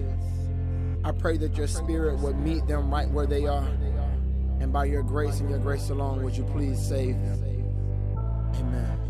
I 1.03 1.11
pray 1.11 1.35
that 1.37 1.57
your 1.57 1.65
spirit 1.65 2.19
would 2.19 2.37
meet 2.37 2.67
them 2.67 2.91
right 2.91 3.09
where 3.09 3.25
they 3.25 3.47
are. 3.47 3.67
And 4.59 4.71
by 4.71 4.85
your 4.85 5.01
grace 5.01 5.39
and 5.39 5.49
your 5.49 5.57
grace 5.57 5.89
alone, 5.89 6.23
would 6.23 6.37
you 6.37 6.43
please 6.43 6.79
save 6.79 7.15
them? 7.15 8.53
Amen. 8.53 9.00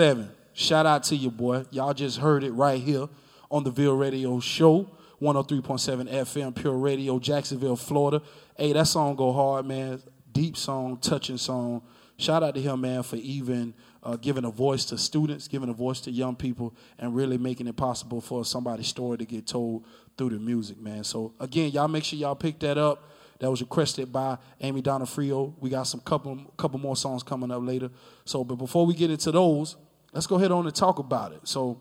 7. 0.00 0.30
Shout 0.54 0.86
out 0.86 1.02
to 1.04 1.14
you, 1.14 1.30
boy. 1.30 1.66
Y'all 1.70 1.92
just 1.92 2.16
heard 2.16 2.42
it 2.42 2.52
right 2.52 2.80
here 2.80 3.06
on 3.50 3.64
the 3.64 3.70
Ville 3.70 3.94
Radio 3.94 4.40
Show, 4.40 4.88
103.7 5.20 6.10
FM, 6.10 6.54
Pure 6.54 6.78
Radio, 6.78 7.18
Jacksonville, 7.18 7.76
Florida. 7.76 8.22
Hey, 8.56 8.72
that 8.72 8.86
song 8.86 9.14
go 9.14 9.30
hard, 9.30 9.66
man. 9.66 10.00
Deep 10.32 10.56
song, 10.56 10.96
touching 10.96 11.36
song. 11.36 11.82
Shout 12.16 12.42
out 12.42 12.54
to 12.54 12.62
him, 12.62 12.80
man, 12.80 13.02
for 13.02 13.16
even 13.16 13.74
uh, 14.02 14.16
giving 14.16 14.46
a 14.46 14.50
voice 14.50 14.86
to 14.86 14.96
students, 14.96 15.48
giving 15.48 15.68
a 15.68 15.74
voice 15.74 16.00
to 16.00 16.10
young 16.10 16.34
people, 16.34 16.74
and 16.98 17.14
really 17.14 17.36
making 17.36 17.66
it 17.66 17.76
possible 17.76 18.22
for 18.22 18.42
somebody's 18.42 18.86
story 18.86 19.18
to 19.18 19.26
get 19.26 19.46
told 19.46 19.84
through 20.16 20.30
the 20.30 20.38
music, 20.38 20.80
man. 20.80 21.04
So 21.04 21.34
again, 21.38 21.72
y'all 21.72 21.88
make 21.88 22.04
sure 22.04 22.18
y'all 22.18 22.34
pick 22.34 22.58
that 22.60 22.78
up. 22.78 23.10
That 23.40 23.50
was 23.50 23.60
requested 23.60 24.10
by 24.10 24.38
Amy 24.62 24.80
Donofrio. 24.80 25.52
We 25.60 25.68
got 25.68 25.82
some 25.82 26.00
couple 26.00 26.38
couple 26.56 26.78
more 26.78 26.96
songs 26.96 27.22
coming 27.22 27.50
up 27.50 27.62
later. 27.62 27.90
So, 28.24 28.44
but 28.44 28.56
before 28.56 28.86
we 28.86 28.94
get 28.94 29.10
into 29.10 29.30
those, 29.30 29.76
let's 30.12 30.26
go 30.26 30.36
ahead 30.36 30.50
on 30.50 30.66
and 30.66 30.74
talk 30.74 30.98
about 30.98 31.32
it. 31.32 31.40
So, 31.44 31.80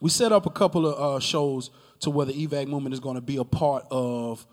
we 0.00 0.10
set 0.10 0.32
up 0.32 0.46
a 0.46 0.50
couple 0.50 0.86
of 0.86 1.16
uh, 1.16 1.20
shows 1.20 1.70
to 2.00 2.10
where 2.10 2.26
the 2.26 2.46
EVAC 2.46 2.68
movement 2.68 2.92
is 2.92 3.00
going 3.00 3.14
to 3.14 3.22
be 3.22 3.38
a 3.38 3.44
part 3.44 3.86
of 3.90 4.46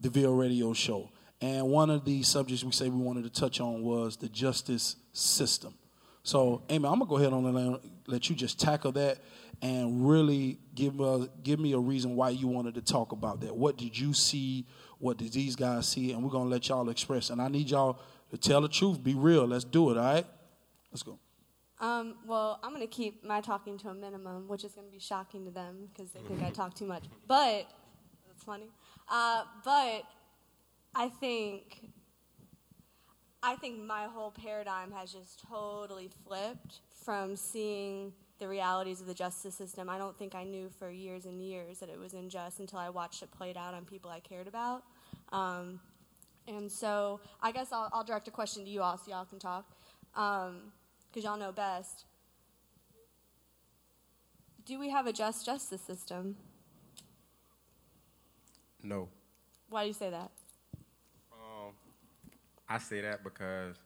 the 0.00 0.10
Ville 0.10 0.34
Radio 0.34 0.72
Show. 0.72 1.10
And 1.40 1.68
one 1.68 1.88
of 1.88 2.04
the 2.04 2.22
subjects 2.22 2.62
we 2.62 2.72
say 2.72 2.88
we 2.88 3.02
wanted 3.02 3.24
to 3.24 3.30
touch 3.30 3.60
on 3.60 3.82
was 3.82 4.18
the 4.18 4.28
justice 4.28 4.96
system. 5.12 5.74
So, 6.22 6.62
Amy, 6.68 6.86
I'm 6.86 6.98
gonna 6.98 7.06
go 7.06 7.16
ahead 7.16 7.32
and 7.32 7.78
let- 8.06 8.28
you 8.28 8.36
just 8.36 8.60
tackle 8.60 8.92
that 8.92 9.20
and 9.62 10.06
really 10.06 10.58
give 10.74 11.00
uh, 11.00 11.26
give 11.42 11.58
me 11.58 11.72
a 11.72 11.78
reason 11.78 12.14
why 12.14 12.30
you 12.30 12.46
wanted 12.46 12.74
to 12.74 12.82
talk 12.82 13.12
about 13.12 13.40
that. 13.40 13.56
What 13.56 13.78
did 13.78 13.98
you 13.98 14.12
see? 14.12 14.66
What 14.98 15.16
did 15.16 15.32
these 15.32 15.56
guys 15.56 15.88
see? 15.88 16.12
And 16.12 16.22
we're 16.22 16.30
gonna 16.30 16.50
let 16.50 16.68
y'all 16.68 16.90
express. 16.90 17.30
And 17.30 17.40
I 17.40 17.48
need 17.48 17.70
y'all 17.70 17.98
to 18.30 18.36
tell 18.36 18.60
the 18.60 18.68
truth, 18.68 19.02
be 19.02 19.14
real. 19.14 19.46
Let's 19.46 19.64
do 19.64 19.90
it. 19.90 19.96
All 19.96 20.04
right? 20.04 20.26
Let's 20.92 21.02
go. 21.02 21.18
Um, 21.80 22.16
well, 22.26 22.60
I'm 22.62 22.74
going 22.74 22.86
to 22.86 22.94
keep 22.94 23.24
my 23.24 23.40
talking 23.40 23.78
to 23.78 23.88
a 23.88 23.94
minimum, 23.94 24.46
which 24.48 24.64
is 24.64 24.72
going 24.72 24.86
to 24.86 24.92
be 24.92 25.00
shocking 25.00 25.46
to 25.46 25.50
them 25.50 25.88
because 25.92 26.12
they 26.12 26.20
think 26.20 26.42
I 26.42 26.50
talk 26.50 26.74
too 26.74 26.86
much. 26.86 27.04
But, 27.26 27.66
that's 28.26 28.44
funny. 28.44 28.66
Uh, 29.10 29.44
but 29.64 30.02
I 30.94 31.08
think, 31.08 31.88
I 33.42 33.56
think 33.56 33.82
my 33.82 34.04
whole 34.04 34.30
paradigm 34.30 34.92
has 34.92 35.12
just 35.12 35.42
totally 35.48 36.10
flipped 36.26 36.80
from 37.04 37.34
seeing 37.34 38.12
the 38.40 38.48
realities 38.48 39.00
of 39.00 39.06
the 39.06 39.14
justice 39.14 39.54
system. 39.54 39.88
I 39.88 39.96
don't 39.96 40.18
think 40.18 40.34
I 40.34 40.44
knew 40.44 40.70
for 40.78 40.90
years 40.90 41.24
and 41.24 41.40
years 41.40 41.78
that 41.78 41.88
it 41.88 41.98
was 41.98 42.14
unjust 42.14 42.60
until 42.60 42.78
I 42.78 42.90
watched 42.90 43.22
it 43.22 43.30
played 43.30 43.56
out 43.56 43.74
on 43.74 43.84
people 43.84 44.10
I 44.10 44.20
cared 44.20 44.48
about. 44.48 44.82
Um, 45.32 45.80
and 46.48 46.70
so 46.70 47.20
I 47.40 47.52
guess 47.52 47.72
I'll, 47.72 47.88
I'll 47.92 48.04
direct 48.04 48.28
a 48.28 48.30
question 48.30 48.64
to 48.64 48.70
you 48.70 48.82
all 48.82 48.98
so 48.98 49.10
y'all 49.10 49.24
can 49.24 49.38
talk. 49.38 49.64
Because 51.10 51.24
y'all 51.24 51.38
know 51.38 51.52
best. 51.52 52.04
Do 54.64 54.78
we 54.78 54.90
have 54.90 55.06
a 55.06 55.12
just 55.12 55.44
justice 55.44 55.80
system? 55.80 56.36
No. 58.82 59.08
Why 59.68 59.82
do 59.82 59.88
you 59.88 59.94
say 59.94 60.10
that? 60.10 60.30
Um, 61.32 61.72
I 62.68 62.78
say 62.78 63.00
that 63.00 63.24
because 63.24 63.76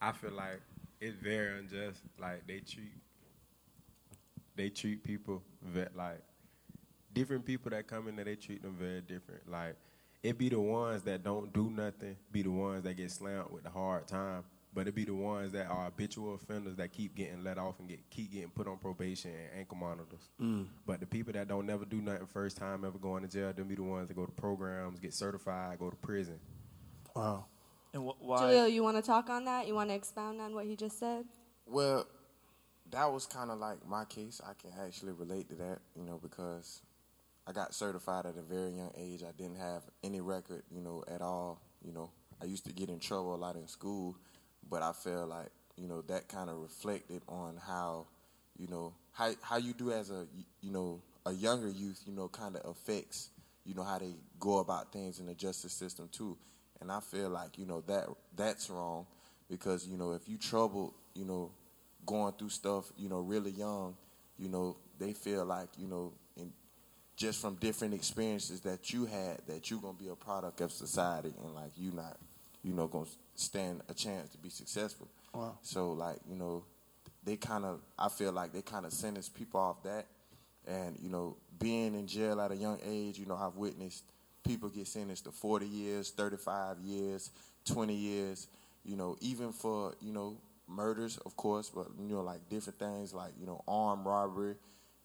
I 0.00 0.12
feel 0.12 0.32
like 0.32 0.60
it's 1.00 1.16
very 1.16 1.58
unjust. 1.58 2.00
Like 2.18 2.46
they 2.46 2.60
treat 2.60 2.92
they 4.56 4.70
treat 4.70 5.04
people 5.04 5.42
that 5.74 5.96
like 5.96 6.20
different 7.12 7.44
people 7.44 7.70
that 7.70 7.86
come 7.86 8.08
in 8.08 8.16
there. 8.16 8.24
They 8.24 8.36
treat 8.36 8.62
them 8.62 8.76
very 8.78 9.02
different. 9.02 9.48
Like 9.48 9.76
it 10.22 10.38
be 10.38 10.48
the 10.48 10.60
ones 10.60 11.02
that 11.02 11.22
don't 11.22 11.52
do 11.52 11.70
nothing, 11.70 12.16
be 12.32 12.42
the 12.42 12.50
ones 12.50 12.82
that 12.84 12.96
get 12.96 13.10
slammed 13.10 13.50
with 13.50 13.62
the 13.62 13.70
hard 13.70 14.08
time. 14.08 14.42
But 14.76 14.86
it 14.88 14.94
be 14.94 15.06
the 15.06 15.14
ones 15.14 15.52
that 15.52 15.68
are 15.68 15.86
habitual 15.86 16.34
offenders 16.34 16.76
that 16.76 16.92
keep 16.92 17.14
getting 17.14 17.42
let 17.42 17.56
off 17.56 17.78
and 17.78 17.88
get 17.88 17.98
keep 18.10 18.30
getting 18.30 18.50
put 18.50 18.68
on 18.68 18.76
probation 18.76 19.30
and 19.30 19.60
ankle 19.60 19.78
monitors. 19.78 20.28
Mm. 20.38 20.66
But 20.84 21.00
the 21.00 21.06
people 21.06 21.32
that 21.32 21.48
don't 21.48 21.64
never 21.64 21.86
do 21.86 22.02
nothing 22.02 22.26
first 22.26 22.58
time 22.58 22.84
ever 22.84 22.98
going 22.98 23.22
to 23.22 23.28
jail, 23.28 23.54
them 23.54 23.68
be 23.68 23.74
the 23.74 23.82
ones 23.82 24.08
that 24.08 24.14
go 24.14 24.26
to 24.26 24.32
programs, 24.32 25.00
get 25.00 25.14
certified, 25.14 25.78
go 25.78 25.88
to 25.88 25.96
prison. 25.96 26.38
Wow. 27.14 27.46
And 27.94 28.02
wh- 28.02 28.22
why? 28.22 28.40
Julio, 28.40 28.66
you 28.66 28.82
want 28.82 28.98
to 28.98 29.02
talk 29.02 29.30
on 29.30 29.46
that? 29.46 29.66
You 29.66 29.74
want 29.74 29.88
to 29.88 29.94
expound 29.94 30.42
on 30.42 30.54
what 30.54 30.66
he 30.66 30.76
just 30.76 30.98
said? 30.98 31.24
Well, 31.64 32.06
that 32.90 33.10
was 33.10 33.24
kind 33.24 33.50
of 33.50 33.58
like 33.58 33.78
my 33.88 34.04
case. 34.04 34.42
I 34.44 34.52
can 34.60 34.78
actually 34.84 35.14
relate 35.14 35.48
to 35.48 35.54
that, 35.54 35.78
you 35.94 36.04
know, 36.04 36.20
because 36.22 36.82
I 37.46 37.52
got 37.52 37.72
certified 37.72 38.26
at 38.26 38.36
a 38.36 38.42
very 38.42 38.72
young 38.72 38.92
age. 38.94 39.22
I 39.22 39.32
didn't 39.32 39.56
have 39.56 39.84
any 40.04 40.20
record, 40.20 40.64
you 40.70 40.82
know, 40.82 41.02
at 41.08 41.22
all. 41.22 41.62
You 41.82 41.94
know, 41.94 42.10
I 42.42 42.44
used 42.44 42.66
to 42.66 42.74
get 42.74 42.90
in 42.90 42.98
trouble 42.98 43.34
a 43.34 43.36
lot 43.36 43.56
in 43.56 43.66
school, 43.66 44.16
but 44.70 44.82
I 44.82 44.92
feel 44.92 45.26
like, 45.26 45.50
you 45.76 45.86
know, 45.86 46.02
that 46.02 46.28
kind 46.28 46.50
of 46.50 46.56
reflected 46.56 47.22
on 47.28 47.58
how, 47.66 48.06
you 48.58 48.68
know, 48.68 48.94
how 49.12 49.32
how 49.42 49.56
you 49.56 49.72
do 49.72 49.92
as 49.92 50.10
a, 50.10 50.26
you 50.60 50.70
know, 50.70 51.00
a 51.24 51.32
younger 51.32 51.68
youth, 51.68 52.02
you 52.06 52.12
know, 52.12 52.28
kind 52.28 52.56
of 52.56 52.68
affects, 52.70 53.30
you 53.64 53.74
know, 53.74 53.82
how 53.82 53.98
they 53.98 54.14
go 54.38 54.58
about 54.58 54.92
things 54.92 55.18
in 55.20 55.26
the 55.26 55.34
justice 55.34 55.72
system 55.72 56.08
too. 56.10 56.36
And 56.80 56.92
I 56.92 57.00
feel 57.00 57.30
like, 57.30 57.58
you 57.58 57.66
know, 57.66 57.82
that 57.86 58.06
that's 58.34 58.70
wrong 58.70 59.06
because, 59.48 59.86
you 59.86 59.96
know, 59.96 60.12
if 60.12 60.28
you 60.28 60.36
troubled, 60.36 60.92
you 61.14 61.24
know, 61.24 61.50
going 62.04 62.32
through 62.34 62.50
stuff, 62.50 62.92
you 62.96 63.08
know, 63.08 63.20
really 63.20 63.50
young, 63.50 63.96
you 64.38 64.48
know, 64.48 64.76
they 64.98 65.12
feel 65.12 65.44
like, 65.44 65.68
you 65.78 65.88
know, 65.88 66.12
in, 66.36 66.52
just 67.16 67.40
from 67.40 67.54
different 67.56 67.94
experiences 67.94 68.60
that 68.60 68.92
you 68.92 69.06
had, 69.06 69.38
that 69.46 69.70
you're 69.70 69.80
gonna 69.80 69.94
be 69.94 70.08
a 70.08 70.14
product 70.14 70.60
of 70.60 70.70
society, 70.70 71.32
and 71.42 71.54
like 71.54 71.72
you 71.76 71.90
not, 71.92 72.18
you 72.66 72.74
know, 72.74 72.88
gonna 72.88 73.06
stand 73.36 73.80
a 73.88 73.94
chance 73.94 74.30
to 74.30 74.38
be 74.38 74.48
successful. 74.48 75.06
Wow. 75.32 75.56
So 75.62 75.92
like, 75.92 76.18
you 76.28 76.34
know, 76.34 76.64
they 77.22 77.36
kind 77.36 77.64
of, 77.64 77.80
I 77.96 78.08
feel 78.08 78.32
like 78.32 78.52
they 78.52 78.62
kind 78.62 78.84
of 78.84 78.92
sentence 78.92 79.28
people 79.28 79.60
off 79.60 79.84
that, 79.84 80.06
and 80.66 80.96
you 81.00 81.08
know, 81.08 81.36
being 81.60 81.94
in 81.94 82.08
jail 82.08 82.40
at 82.40 82.50
a 82.50 82.56
young 82.56 82.80
age, 82.84 83.18
you 83.18 83.26
know, 83.26 83.36
I've 83.36 83.54
witnessed 83.56 84.02
people 84.44 84.68
get 84.68 84.88
sentenced 84.88 85.24
to 85.24 85.30
40 85.30 85.66
years, 85.66 86.10
35 86.10 86.78
years, 86.80 87.30
20 87.66 87.94
years, 87.94 88.48
you 88.84 88.96
know, 88.96 89.16
even 89.20 89.52
for, 89.52 89.94
you 90.00 90.12
know, 90.12 90.36
murders, 90.68 91.18
of 91.18 91.36
course, 91.36 91.70
but, 91.72 91.86
you 92.00 92.14
know, 92.14 92.22
like 92.22 92.48
different 92.48 92.78
things 92.78 93.14
like, 93.14 93.32
you 93.40 93.46
know, 93.46 93.62
armed 93.68 94.04
robbery 94.04 94.54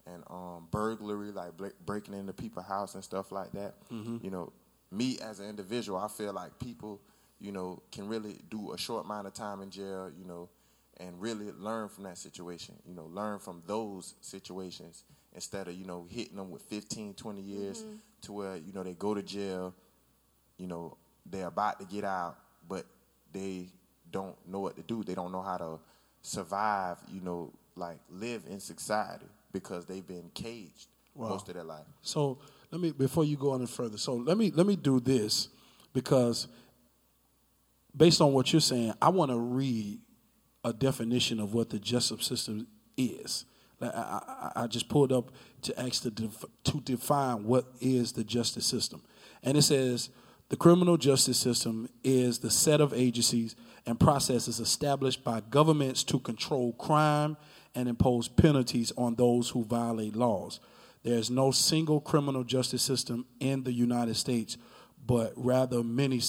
and 0.07 0.23
um, 0.29 0.67
burglary, 0.71 1.31
like 1.31 1.55
ble- 1.57 1.71
breaking 1.85 2.15
into 2.15 2.33
people's 2.33 2.65
house 2.65 2.95
and 2.95 3.03
stuff 3.03 3.31
like 3.31 3.51
that. 3.53 3.75
You 4.23 4.31
know, 4.31 4.51
me 4.91 5.17
as 5.23 5.39
an 5.39 5.49
individual, 5.49 5.99
I 5.99 6.07
feel 6.07 6.33
like 6.33 6.59
people, 6.59 6.99
you 7.41 7.51
know, 7.51 7.81
can 7.91 8.07
really 8.07 8.39
do 8.49 8.71
a 8.73 8.77
short 8.77 9.05
amount 9.05 9.27
of 9.27 9.33
time 9.33 9.61
in 9.61 9.69
jail, 9.69 10.09
you 10.17 10.25
know, 10.25 10.49
and 10.97 11.19
really 11.19 11.51
learn 11.57 11.89
from 11.89 12.03
that 12.03 12.17
situation, 12.17 12.75
you 12.87 12.93
know, 12.93 13.05
learn 13.05 13.39
from 13.39 13.63
those 13.65 14.13
situations 14.21 15.03
instead 15.33 15.67
of, 15.67 15.73
you 15.73 15.85
know, 15.85 16.05
hitting 16.09 16.35
them 16.35 16.51
with 16.51 16.61
15, 16.63 17.15
20 17.15 17.41
years 17.41 17.81
mm-hmm. 17.81 17.95
to 18.21 18.33
where, 18.33 18.55
you 18.57 18.71
know, 18.73 18.83
they 18.83 18.93
go 18.93 19.13
to 19.13 19.23
jail, 19.23 19.73
you 20.57 20.67
know, 20.67 20.97
they're 21.25 21.47
about 21.47 21.79
to 21.79 21.85
get 21.85 22.03
out, 22.03 22.37
but 22.67 22.85
they 23.33 23.67
don't 24.11 24.35
know 24.47 24.59
what 24.59 24.75
to 24.75 24.83
do. 24.83 25.03
They 25.03 25.15
don't 25.15 25.31
know 25.31 25.41
how 25.41 25.57
to 25.57 25.79
survive, 26.21 26.97
you 27.11 27.21
know, 27.21 27.51
like 27.75 27.97
live 28.09 28.43
in 28.49 28.59
society 28.59 29.25
because 29.51 29.85
they've 29.85 30.05
been 30.05 30.29
caged 30.33 30.87
Wow. 31.15 31.29
most 31.29 31.47
of 31.49 31.55
their 31.55 31.63
life. 31.63 31.85
So 32.01 32.37
let 32.71 32.79
me 32.79 32.91
before 32.91 33.25
you 33.25 33.35
go 33.35 33.51
on 33.51 33.61
any 33.61 33.67
further. 33.67 33.97
So 33.97 34.15
let 34.15 34.37
me 34.37 34.51
let 34.51 34.65
me 34.65 34.75
do 34.75 34.99
this 34.99 35.49
because 35.93 36.47
based 37.95 38.21
on 38.21 38.33
what 38.33 38.51
you're 38.53 38.59
saying, 38.61 38.93
I 39.01 39.09
want 39.09 39.31
to 39.31 39.37
read 39.37 39.99
a 40.63 40.73
definition 40.73 41.39
of 41.39 41.53
what 41.53 41.69
the 41.69 41.79
justice 41.79 42.25
system 42.25 42.67
is. 42.97 43.45
I, 43.81 43.87
I, 43.87 44.51
I 44.63 44.67
just 44.67 44.89
pulled 44.89 45.11
up 45.11 45.31
to 45.63 45.79
ask 45.79 46.03
to 46.03 46.11
def, 46.11 46.45
to 46.65 46.79
define 46.81 47.45
what 47.45 47.65
is 47.79 48.11
the 48.11 48.23
justice 48.23 48.65
system, 48.65 49.01
and 49.43 49.57
it 49.57 49.63
says 49.63 50.09
The 50.49 50.57
criminal 50.57 50.97
justice 50.97 51.37
system 51.37 51.87
is 52.03 52.39
the 52.39 52.51
set 52.51 52.81
of 52.81 52.93
agencies 52.93 53.55
and 53.85 53.99
processes 53.99 54.59
established 54.59 55.23
by 55.23 55.41
governments 55.49 56.03
to 56.03 56.19
control 56.19 56.73
crime 56.73 57.37
and 57.73 57.87
impose 57.87 58.27
penalties 58.27 58.91
on 58.97 59.15
those 59.15 59.49
who 59.49 59.63
violate 59.63 60.15
laws. 60.15 60.59
There 61.03 61.17
is 61.17 61.31
no 61.31 61.51
single 61.51 62.01
criminal 62.01 62.43
justice 62.43 62.83
system 62.83 63.25
in 63.39 63.63
the 63.63 63.71
United 63.71 64.15
States, 64.17 64.57
but 65.07 65.31
rather 65.35 65.83
many 65.83 66.21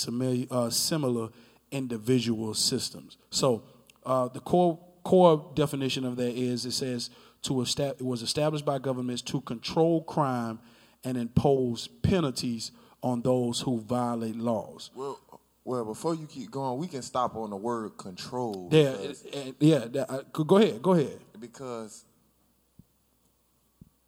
uh, 0.50 0.70
similar 0.70 1.28
individual 1.72 2.54
systems. 2.54 3.16
So, 3.30 3.64
uh, 4.06 4.28
the 4.28 4.40
core 4.40 4.78
core 5.02 5.50
definition 5.54 6.04
of 6.04 6.14
that 6.16 6.36
is 6.36 6.64
it 6.64 6.72
says 6.72 7.10
to 7.42 7.60
esta- 7.62 7.96
it 7.98 8.02
was 8.02 8.22
established 8.22 8.64
by 8.64 8.78
governments 8.78 9.20
to 9.22 9.40
control 9.40 10.02
crime 10.04 10.60
and 11.02 11.16
impose 11.16 11.88
penalties 11.88 12.70
on 13.02 13.22
those 13.22 13.60
who 13.62 13.80
violate 13.80 14.36
laws. 14.36 14.90
Well, 14.94 15.18
well, 15.64 15.84
before 15.84 16.14
you 16.14 16.26
keep 16.26 16.50
going, 16.50 16.78
we 16.78 16.86
can 16.86 17.02
stop 17.02 17.34
on 17.36 17.50
the 17.50 17.56
word 17.56 17.96
control. 17.96 18.68
Yeah, 18.70 18.94
yeah. 19.60 20.04
uh, 20.08 20.22
go 20.32 20.56
ahead, 20.58 20.82
go 20.82 20.92
ahead. 20.92 21.18
because 21.40 22.04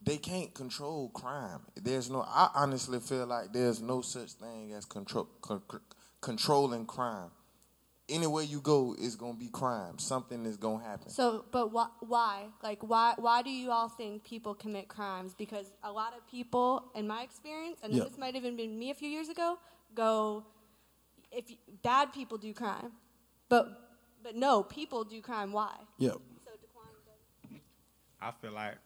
they 0.03 0.17
can't 0.17 0.53
control 0.55 1.09
crime. 1.11 1.61
There's 1.77 2.11
no. 2.11 2.23
I 2.23 2.51
honestly 2.55 3.01
feel 3.01 3.27
like 3.27 3.53
there's 3.53 3.81
no 3.81 4.01
such 4.03 4.33
thing 4.33 4.73
as 4.73 4.85
control 4.85 5.29
con, 5.41 5.63
con- 5.67 5.81
controlling 6.21 6.87
crime. 6.87 7.31
Anywhere 8.09 8.43
you 8.43 8.61
go 8.61 8.95
is 8.99 9.17
gonna 9.17 9.33
be 9.39 9.49
crime. 9.49 9.99
Something 9.99 10.45
is 10.45 10.59
gonna 10.59 10.85
happen. 10.85 11.09
So, 11.09 11.47
but 11.51 11.73
why? 11.73 11.87
Why? 12.01 12.47
Like, 12.63 12.83
why? 12.83 13.15
Why 13.17 13.41
do 13.41 13.49
you 13.51 13.71
all 13.71 13.89
think 13.89 14.25
people 14.25 14.55
commit 14.55 14.89
crimes? 14.89 15.35
Because 15.35 15.73
a 15.83 15.91
lot 15.91 16.13
of 16.15 16.27
people, 16.27 16.91
in 16.95 17.07
my 17.07 17.23
experience, 17.23 17.81
and 17.83 17.95
Yeah. 17.95 18.05
this 18.05 18.19
might 18.19 18.35
have 18.35 18.45
even 18.45 18.57
been 18.57 18.79
me 18.79 18.91
a 18.91 18.95
few 18.95 19.09
years 19.09 19.31
ago, 19.31 19.59
go, 19.95 20.45
if 21.33 21.49
y- 21.49 21.57
bad 21.83 22.13
people 22.13 22.37
do 22.37 22.53
crime, 22.53 22.93
but 23.49 23.81
but 24.23 24.37
no, 24.37 24.63
people 24.63 25.05
do 25.05 25.23
crime. 25.23 25.51
Why? 25.53 25.75
Yeah. 25.97 26.11
So, 26.11 26.51
Daquan, 26.51 27.61
I 28.21 28.31
feel 28.33 28.53
like 28.53 28.77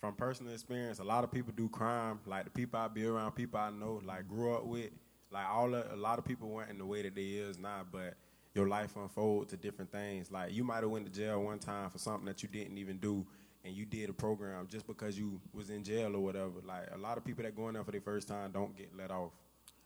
from 0.00 0.14
personal 0.14 0.52
experience, 0.52 1.00
a 1.00 1.04
lot 1.04 1.24
of 1.24 1.32
people 1.32 1.52
do 1.56 1.68
crime. 1.68 2.20
Like 2.26 2.44
the 2.44 2.50
people 2.50 2.78
I 2.78 2.86
be 2.88 3.04
around, 3.06 3.32
people 3.32 3.58
I 3.58 3.70
know, 3.70 4.00
like 4.04 4.28
grew 4.28 4.54
up 4.54 4.64
with, 4.66 4.90
like 5.32 5.46
all 5.48 5.70
the, 5.70 5.92
a 5.92 5.96
lot 5.96 6.20
of 6.20 6.24
people 6.24 6.48
weren't 6.48 6.70
in 6.70 6.78
the 6.78 6.86
way 6.86 7.02
that 7.02 7.14
they 7.16 7.22
is 7.22 7.58
now, 7.58 7.84
but 7.90 8.14
your 8.54 8.68
life 8.68 8.96
unfold 8.96 9.48
to 9.48 9.56
different 9.56 9.90
things. 9.90 10.30
Like 10.30 10.52
you 10.52 10.64
might 10.64 10.82
have 10.82 10.90
went 10.90 11.06
to 11.06 11.12
jail 11.12 11.42
one 11.42 11.58
time 11.58 11.90
for 11.90 11.98
something 11.98 12.26
that 12.26 12.42
you 12.42 12.48
didn't 12.48 12.78
even 12.78 12.98
do, 12.98 13.24
and 13.64 13.74
you 13.74 13.84
did 13.84 14.10
a 14.10 14.12
program 14.12 14.66
just 14.70 14.86
because 14.86 15.18
you 15.18 15.40
was 15.52 15.70
in 15.70 15.84
jail 15.84 16.14
or 16.14 16.20
whatever. 16.20 16.52
Like 16.66 16.88
a 16.94 16.98
lot 16.98 17.16
of 17.16 17.24
people 17.24 17.44
that 17.44 17.56
go 17.56 17.68
in 17.68 17.74
there 17.74 17.84
for 17.84 17.92
their 17.92 18.00
first 18.00 18.28
time 18.28 18.50
don't 18.52 18.76
get 18.76 18.90
let 18.96 19.10
off. 19.10 19.32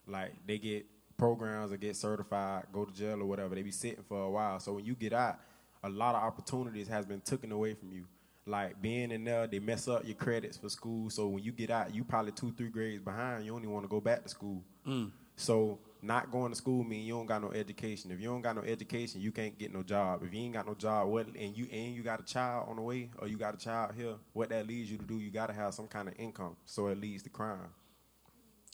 Like 0.07 0.33
they 0.47 0.59
get 0.59 0.87
programs 1.17 1.73
or 1.73 1.77
get 1.77 1.97
certified, 1.97 2.65
go 2.73 2.85
to 2.85 2.93
jail 2.93 3.21
or 3.21 3.27
whatever. 3.27 3.55
They 3.55 3.63
be 3.63 3.71
sitting 3.71 4.05
for 4.09 4.25
a 4.25 4.31
while. 4.31 4.61
So 4.61 4.75
when 4.75 4.85
you 4.85 4.95
get 4.95 5.13
out, 5.13 5.39
a 5.83 5.89
lot 5.89 6.15
of 6.15 6.23
opportunities 6.23 6.89
has 6.89 7.07
been 7.07 7.21
taken 7.21 7.53
away 7.53 7.75
from 7.75 7.93
you. 7.93 8.05
Like 8.49 8.81
being 8.81 9.11
in 9.11 9.25
there, 9.25 9.47
they 9.47 9.59
mess 9.59 9.89
up 9.89 10.07
your 10.07 10.15
credits 10.15 10.57
for 10.57 10.69
school. 10.69 11.11
So 11.11 11.27
when 11.29 11.43
you 11.43 11.53
get 11.53 11.71
out, 11.71 11.93
you 11.95 12.05
probably 12.05 12.33
two, 12.33 12.53
three 12.53 12.69
grades 12.69 13.03
behind. 13.03 13.45
You 13.45 13.55
only 13.55 13.67
want 13.67 13.85
to 13.85 13.89
go 13.89 14.01
back 14.01 14.23
to 14.23 14.29
school. 14.29 14.63
Mm. 14.87 15.11
So 15.35 15.79
not 16.07 16.31
going 16.31 16.51
to 16.53 16.57
school 16.57 16.85
mean 16.85 17.05
you 17.05 17.15
don't 17.15 17.27
got 17.27 17.43
no 17.43 17.53
education. 17.53 18.11
If 18.11 18.21
you 18.21 18.29
don't 18.29 18.43
got 18.43 18.57
no 18.57 18.63
education, 18.63 19.21
you 19.21 19.33
can't 19.33 19.59
get 19.59 19.73
no 19.73 19.83
job. 19.83 20.23
If 20.23 20.33
you 20.33 20.41
ain't 20.41 20.55
got 20.55 20.67
no 20.67 20.75
job, 20.75 21.09
what 21.09 21.27
and 21.27 21.57
you 21.57 21.67
and 21.73 21.95
you 21.95 22.03
got 22.03 22.21
a 22.21 22.25
child 22.25 22.69
on 22.69 22.77
the 22.77 22.83
way 22.83 23.11
or 23.19 23.29
you 23.29 23.37
got 23.37 23.55
a 23.55 23.59
child 23.59 23.93
here, 23.97 24.15
what 24.33 24.49
that 24.51 24.67
leads 24.67 24.91
you 24.91 24.99
to 24.99 25.05
do, 25.05 25.19
you 25.19 25.31
got 25.31 25.49
to 25.49 25.53
have 25.53 25.75
some 25.75 25.87
kind 25.87 26.09
of 26.09 26.15
income. 26.19 26.57
So 26.65 26.89
it 26.89 27.01
leads 27.01 27.23
to 27.25 27.31
crime. 27.31 27.71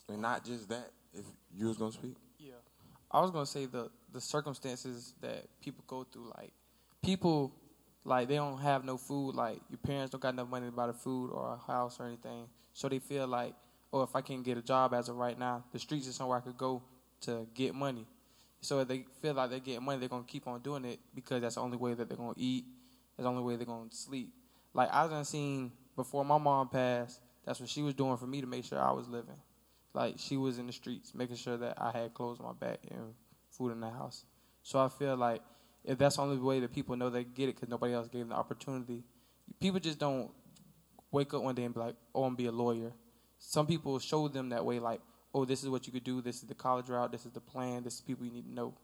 And 0.08 0.20
not 0.20 0.44
just 0.44 0.68
that. 0.68 0.90
If 1.14 1.24
you 1.54 1.66
was 1.66 1.76
gonna 1.76 1.92
speak, 1.92 2.16
Yeah, 2.38 2.52
I 3.10 3.20
was 3.20 3.30
gonna 3.30 3.44
say 3.46 3.66
the 3.66 3.90
the 4.12 4.20
circumstances 4.20 5.14
that 5.20 5.44
people 5.60 5.84
go 5.86 6.04
through. 6.04 6.32
Like 6.36 6.52
people, 7.02 7.54
like 8.04 8.28
they 8.28 8.36
don't 8.36 8.58
have 8.58 8.84
no 8.84 8.96
food. 8.96 9.34
Like 9.34 9.60
your 9.70 9.78
parents 9.78 10.10
don't 10.10 10.20
got 10.20 10.32
enough 10.32 10.48
money 10.48 10.66
to 10.66 10.72
buy 10.72 10.86
the 10.86 10.94
food 10.94 11.30
or 11.30 11.54
a 11.54 11.72
house 11.72 12.00
or 12.00 12.06
anything. 12.06 12.46
So 12.72 12.88
they 12.88 12.98
feel 12.98 13.26
like, 13.26 13.54
oh, 13.92 14.02
if 14.02 14.16
I 14.16 14.22
can't 14.22 14.42
get 14.42 14.56
a 14.56 14.62
job 14.62 14.94
as 14.94 15.10
of 15.10 15.16
right 15.16 15.38
now, 15.38 15.64
the 15.72 15.78
streets 15.78 16.06
is 16.06 16.16
somewhere 16.16 16.38
I 16.38 16.40
could 16.40 16.56
go 16.56 16.82
to 17.22 17.46
get 17.54 17.74
money. 17.74 18.06
So 18.60 18.80
if 18.80 18.88
they 18.88 19.04
feel 19.20 19.34
like 19.34 19.50
they're 19.50 19.58
getting 19.58 19.84
money, 19.84 19.98
they're 19.98 20.08
gonna 20.08 20.24
keep 20.24 20.46
on 20.46 20.60
doing 20.60 20.84
it 20.84 21.00
because 21.14 21.42
that's 21.42 21.56
the 21.56 21.60
only 21.60 21.76
way 21.76 21.94
that 21.94 22.08
they're 22.08 22.16
gonna 22.16 22.34
eat. 22.36 22.64
That's 23.16 23.24
the 23.24 23.30
only 23.30 23.42
way 23.42 23.56
they're 23.56 23.66
gonna 23.66 23.90
sleep. 23.90 24.32
Like 24.72 24.92
I 24.92 25.06
done 25.08 25.24
seen 25.24 25.72
before 25.96 26.24
my 26.24 26.38
mom 26.38 26.68
passed. 26.68 27.20
That's 27.44 27.58
what 27.58 27.68
she 27.68 27.82
was 27.82 27.94
doing 27.94 28.16
for 28.16 28.26
me 28.26 28.40
to 28.40 28.46
make 28.46 28.64
sure 28.64 28.78
I 28.78 28.92
was 28.92 29.08
living. 29.08 29.40
Like 29.94 30.14
she 30.18 30.36
was 30.36 30.58
in 30.58 30.66
the 30.66 30.72
streets, 30.72 31.14
making 31.14 31.36
sure 31.36 31.56
that 31.56 31.76
I 31.80 31.90
had 31.90 32.14
clothes 32.14 32.38
on 32.40 32.46
my 32.46 32.52
back 32.52 32.80
and 32.90 33.14
food 33.50 33.72
in 33.72 33.80
the 33.80 33.90
house. 33.90 34.24
So 34.62 34.78
I 34.78 34.88
feel 34.88 35.16
like 35.16 35.42
if 35.84 35.98
that's 35.98 36.16
the 36.16 36.22
only 36.22 36.38
way 36.38 36.60
that 36.60 36.72
people 36.72 36.96
know 36.96 37.10
they 37.10 37.24
get 37.24 37.48
it, 37.48 37.56
because 37.56 37.68
nobody 37.68 37.94
else 37.94 38.08
gave 38.08 38.20
them 38.20 38.28
the 38.30 38.36
opportunity. 38.36 39.02
People 39.60 39.80
just 39.80 39.98
don't 39.98 40.30
wake 41.10 41.34
up 41.34 41.42
one 41.42 41.54
day 41.54 41.64
and 41.64 41.74
be 41.74 41.80
like, 41.80 41.96
"Oh, 42.14 42.22
I'm 42.22 42.30
gonna 42.30 42.36
be 42.36 42.46
a 42.46 42.52
lawyer." 42.52 42.92
Some 43.38 43.66
people 43.66 43.98
show 43.98 44.28
them 44.28 44.50
that 44.50 44.64
way, 44.64 44.78
like, 44.78 45.00
"Oh, 45.34 45.44
this 45.44 45.62
is 45.62 45.68
what 45.68 45.86
you 45.86 45.92
could 45.92 46.04
do. 46.04 46.20
This 46.20 46.36
is 46.36 46.48
the 46.48 46.54
college 46.54 46.88
route. 46.88 47.12
This 47.12 47.26
is 47.26 47.32
the 47.32 47.40
plan. 47.40 47.82
This 47.82 47.94
is 47.94 48.00
people 48.00 48.26
you 48.26 48.32
need 48.32 48.46
to 48.46 48.54
know." 48.54 48.74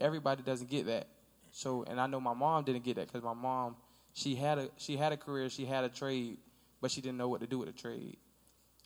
Everybody 0.00 0.42
doesn't 0.42 0.70
get 0.70 0.86
that. 0.86 1.06
So, 1.52 1.84
and 1.84 2.00
I 2.00 2.06
know 2.06 2.20
my 2.20 2.34
mom 2.34 2.64
didn't 2.64 2.82
get 2.82 2.96
that 2.96 3.06
because 3.06 3.22
my 3.22 3.32
mom, 3.32 3.76
she 4.12 4.34
had 4.34 4.58
a 4.58 4.68
she 4.76 4.96
had 4.96 5.12
a 5.12 5.16
career, 5.16 5.48
she 5.48 5.64
had 5.64 5.84
a 5.84 5.88
trade, 5.88 6.38
but 6.80 6.90
she 6.90 7.00
didn't 7.00 7.16
know 7.16 7.28
what 7.28 7.40
to 7.42 7.46
do 7.46 7.58
with 7.58 7.68
the 7.68 7.80
trade. 7.80 8.16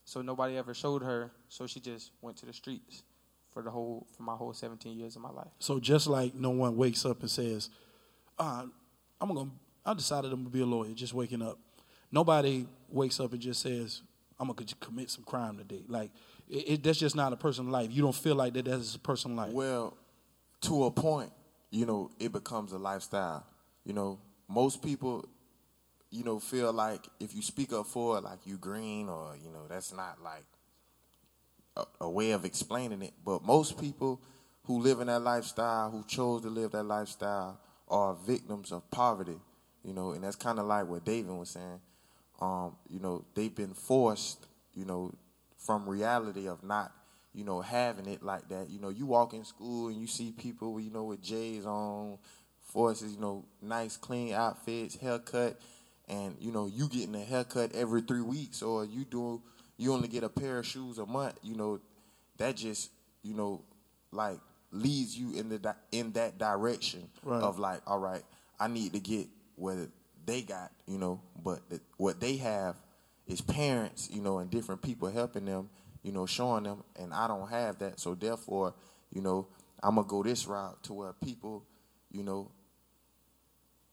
So 0.05 0.23
nobody 0.23 0.57
ever 0.57 0.75
showed 0.75 1.03
her. 1.03 1.31
So 1.49 1.67
she 1.67 1.81
just 1.81 2.13
went 2.21 2.37
to 2.39 2.47
the 2.47 2.53
streets 2.53 3.03
for 3.53 3.63
the 3.63 3.71
whole 3.71 4.07
for 4.17 4.23
my 4.23 4.35
whole 4.35 4.53
17 4.53 4.97
years 4.97 5.17
of 5.17 5.23
my 5.23 5.31
life. 5.31 5.49
So 5.59 5.81
just 5.81 6.07
like 6.07 6.35
no 6.35 6.51
one 6.51 6.77
wakes 6.77 7.05
up 7.05 7.21
and 7.21 7.31
says, 7.31 7.71
uh, 8.39 8.67
"I'm 9.21 9.35
gonna," 9.35 9.51
I 9.85 9.95
decided 9.95 10.33
I'm 10.33 10.41
gonna 10.41 10.51
be 10.51 10.61
a 10.61 10.67
lawyer. 10.67 10.93
Just 10.93 11.15
waking 11.15 11.43
up, 11.43 11.59
nobody 12.13 12.67
wakes 12.89 13.19
up 13.19 13.33
and 13.33 13.41
just 13.41 13.61
says, 13.61 14.03
"I'm 14.39 14.49
gonna 14.49 14.67
commit 14.81 15.11
some 15.11 15.25
crime 15.25 15.57
today." 15.57 15.85
Like 15.89 16.11
it, 16.51 16.55
it, 16.55 16.83
that's 16.83 16.99
just 16.99 17.17
not 17.17 17.33
a 17.33 17.37
person's 17.37 17.69
life. 17.69 17.91
You 17.93 18.03
don't 18.03 18.15
feel 18.15 18.35
like 18.35 18.55
that. 18.55 18.65
That's 18.65 18.95
a 18.95 18.99
person's 18.99 19.37
life. 19.37 19.53
well, 19.53 19.97
to 20.63 20.85
a 20.85 20.91
point, 20.91 21.31
you 21.71 21.87
know, 21.87 22.11
it 22.19 22.33
becomes 22.33 22.73
a 22.73 22.79
lifestyle. 22.79 23.47
You 23.85 23.93
know, 23.93 24.19
most 24.49 24.83
people, 24.83 25.29
you 26.11 26.25
know, 26.25 26.39
feel 26.39 26.73
like 26.73 27.07
if 27.21 27.35
you 27.35 27.43
speak 27.43 27.73
up 27.73 27.87
for 27.87 28.19
it, 28.19 28.25
like 28.25 28.41
you 28.45 28.57
green 28.57 29.09
or 29.09 29.37
you 29.43 29.51
know, 29.51 29.67
that's 29.69 29.93
not 29.93 30.23
like 30.23 30.45
a, 31.77 31.85
a 32.01 32.11
way 32.11 32.33
of 32.33 32.45
explaining 32.45 33.03
it. 33.03 33.13
But 33.25 33.45
most 33.45 33.81
people 33.81 34.21
who 34.65 34.81
live 34.81 35.01
in 35.01 35.07
that 35.07 35.21
lifestyle, 35.21 35.91
who 35.91 36.05
chose 36.05 36.43
to 36.43 36.49
live 36.49 36.73
that 36.73 36.85
lifestyle, 36.85 37.61
are 37.89 38.15
victims 38.27 38.73
of 38.73 38.91
poverty. 38.91 39.39
You 39.85 39.95
know, 39.95 40.13
and 40.13 40.25
that's 40.25 40.37
kind 40.37 40.59
of 40.59 40.67
like 40.67 40.87
what 40.89 41.05
David 41.05 41.31
was 41.31 41.51
saying. 41.51 41.81
Um, 42.41 42.77
you 42.89 43.01
know, 43.01 43.25
they've 43.35 43.55
been 43.55 43.75
forced, 43.75 44.47
you 44.75 44.85
know, 44.85 45.13
from 45.59 45.89
reality 45.89 46.49
of 46.49 46.63
not, 46.65 46.93
you 47.35 47.45
know, 47.45 47.61
having 47.61 48.07
it 48.07 48.23
like 48.23 48.49
that. 48.49 48.71
You 48.71 48.81
know, 48.81 48.89
you 48.89 49.07
walk 49.07 49.35
in 49.35 49.45
school 49.45 49.89
and 49.89 49.97
you 49.97 50.07
see 50.07 50.33
people, 50.33 50.81
you 50.81 50.91
know, 50.91 51.05
with 51.05 51.21
J's 51.23 51.67
on, 51.67 52.19
forces, 52.61 53.13
you 53.13 53.21
know, 53.21 53.45
nice 53.63 53.97
clean 53.97 54.33
outfits, 54.33 54.97
haircut, 54.97 55.59
and 56.09 56.37
you 56.41 56.53
know, 56.53 56.67
you 56.67 56.89
getting 56.89 57.15
a 57.15 57.25
haircut 57.25 57.73
every 57.75 58.01
three 58.03 58.23
weeks, 58.23 58.63
or 58.63 58.85
you 58.85 59.05
do, 59.05 59.43
you 59.77 59.93
only 59.93 60.09
get 60.09 60.25
a 60.25 60.29
pair 60.29 60.59
of 60.59 60.67
shoes 60.67 60.99
a 60.99 61.07
month. 61.07 61.35
You 61.43 61.57
know, 61.57 61.81
that 62.39 62.57
just, 62.57 62.91
you 63.23 63.35
know, 63.35 63.63
like 64.13 64.39
leads 64.71 65.17
you 65.19 65.39
in 65.39 65.49
the 65.49 65.75
in 65.93 66.13
that 66.13 66.39
direction 66.39 67.09
Right. 67.23 67.43
of 67.43 67.59
like, 67.59 67.81
all 67.87 67.99
right, 67.99 68.23
I 68.61 68.69
need 68.69 68.93
to 68.95 69.01
get 69.01 69.27
what 69.57 69.77
they 70.25 70.43
got, 70.43 70.71
you 70.87 70.99
know, 70.99 71.21
but 71.43 71.61
the, 71.69 71.81
what 71.97 72.21
they 72.21 72.37
have 72.37 72.77
is 73.29 73.41
parents, 73.41 74.09
you 74.11 74.21
know, 74.23 74.39
and 74.39 74.51
different 74.51 74.83
people 74.83 75.09
helping 75.11 75.45
them, 75.45 75.69
you 76.03 76.13
know, 76.13 76.27
showing 76.27 76.65
them, 76.65 76.83
and 76.99 77.13
I 77.13 77.29
don't 77.29 77.49
have 77.49 77.79
that, 77.79 78.01
so 78.01 78.15
therefore, 78.15 78.75
you 79.13 79.21
know, 79.21 79.47
I'm 79.83 79.95
gonna 79.95 80.09
go 80.09 80.23
this 80.23 80.47
route 80.47 80.83
to 80.85 80.95
where 80.95 81.13
people, 81.13 81.65
you 82.11 82.23
know, 82.25 82.51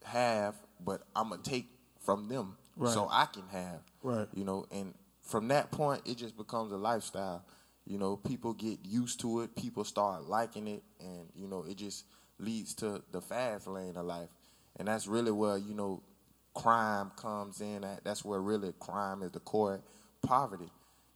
have, 0.04 0.56
but 0.84 1.02
I'm 1.16 1.30
gonna 1.30 1.42
take 1.44 1.68
from 2.00 2.28
them 2.28 2.58
Right. 2.78 2.94
so 2.94 3.08
I 3.10 3.26
can 3.26 3.48
have, 3.48 3.82
Right. 4.04 4.28
you 4.34 4.44
know, 4.44 4.66
and 4.72 4.94
from 5.22 5.48
that 5.50 5.72
point, 5.72 6.02
it 6.06 6.18
just 6.18 6.38
becomes 6.38 6.72
a 6.72 6.78
lifestyle. 6.78 7.44
You 7.86 7.98
know, 7.98 8.18
people 8.18 8.54
get 8.54 8.80
used 8.86 9.20
to 9.22 9.42
it, 9.42 9.56
people 9.56 9.84
start 9.84 10.24
liking 10.26 10.68
it, 10.68 10.84
and 11.00 11.30
you 11.36 11.48
know, 11.48 11.64
it 11.64 11.76
just 11.78 12.06
leads 12.40 12.74
to 12.76 13.02
the 13.12 13.22
fast 13.22 13.68
lane 13.68 13.96
of 13.96 14.06
life, 14.06 14.30
and 14.78 14.88
that's 14.88 15.08
really 15.08 15.32
where 15.32 15.58
you 15.58 15.74
know 15.74 16.02
crime 16.56 17.12
comes 17.16 17.62
in. 17.62 17.84
At 17.84 18.04
that's 18.04 18.26
where 18.26 18.40
really 18.42 18.74
crime 18.80 19.22
is 19.22 19.32
the 19.32 19.40
core 19.40 19.82
poverty. 20.26 20.72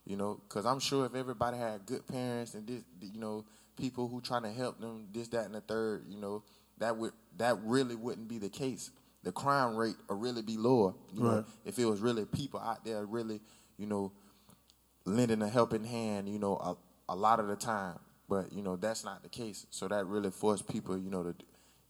You 0.05 0.17
know, 0.17 0.41
because 0.47 0.65
I'm 0.65 0.79
sure 0.79 1.05
if 1.05 1.15
everybody 1.15 1.57
had 1.57 1.85
good 1.85 2.07
parents 2.07 2.53
and 2.55 2.65
this, 2.67 2.81
you 3.01 3.19
know, 3.19 3.45
people 3.77 4.07
who 4.07 4.21
trying 4.21 4.41
to 4.43 4.51
help 4.51 4.79
them, 4.79 5.07
this, 5.13 5.27
that, 5.29 5.45
and 5.45 5.53
the 5.53 5.61
third, 5.61 6.05
you 6.09 6.17
know, 6.19 6.43
that 6.79 6.97
would 6.97 7.13
that 7.37 7.57
really 7.63 7.95
wouldn't 7.95 8.27
be 8.27 8.37
the 8.37 8.49
case. 8.49 8.91
The 9.23 9.31
crime 9.31 9.75
rate 9.75 9.95
would 10.07 10.19
really 10.19 10.41
be 10.41 10.57
lower. 10.57 10.93
You 11.13 11.23
know, 11.23 11.35
Right. 11.37 11.45
if 11.65 11.77
it 11.77 11.85
was 11.85 11.99
really 11.99 12.25
people 12.25 12.59
out 12.59 12.85
there 12.85 13.05
really, 13.05 13.41
you 13.77 13.85
know, 13.85 14.11
lending 15.05 15.41
a 15.41 15.47
helping 15.49 15.83
hand, 15.83 16.29
you 16.29 16.39
know, 16.39 16.55
a, 16.57 17.13
a 17.13 17.15
lot 17.15 17.39
of 17.39 17.47
the 17.47 17.55
time. 17.55 17.99
But 18.27 18.53
you 18.53 18.61
know 18.61 18.75
that's 18.75 19.03
not 19.03 19.23
the 19.23 19.29
case. 19.29 19.65
So 19.71 19.87
that 19.87 20.05
really 20.05 20.29
forced 20.31 20.67
people, 20.67 20.97
you 20.97 21.09
know, 21.09 21.23
to 21.23 21.35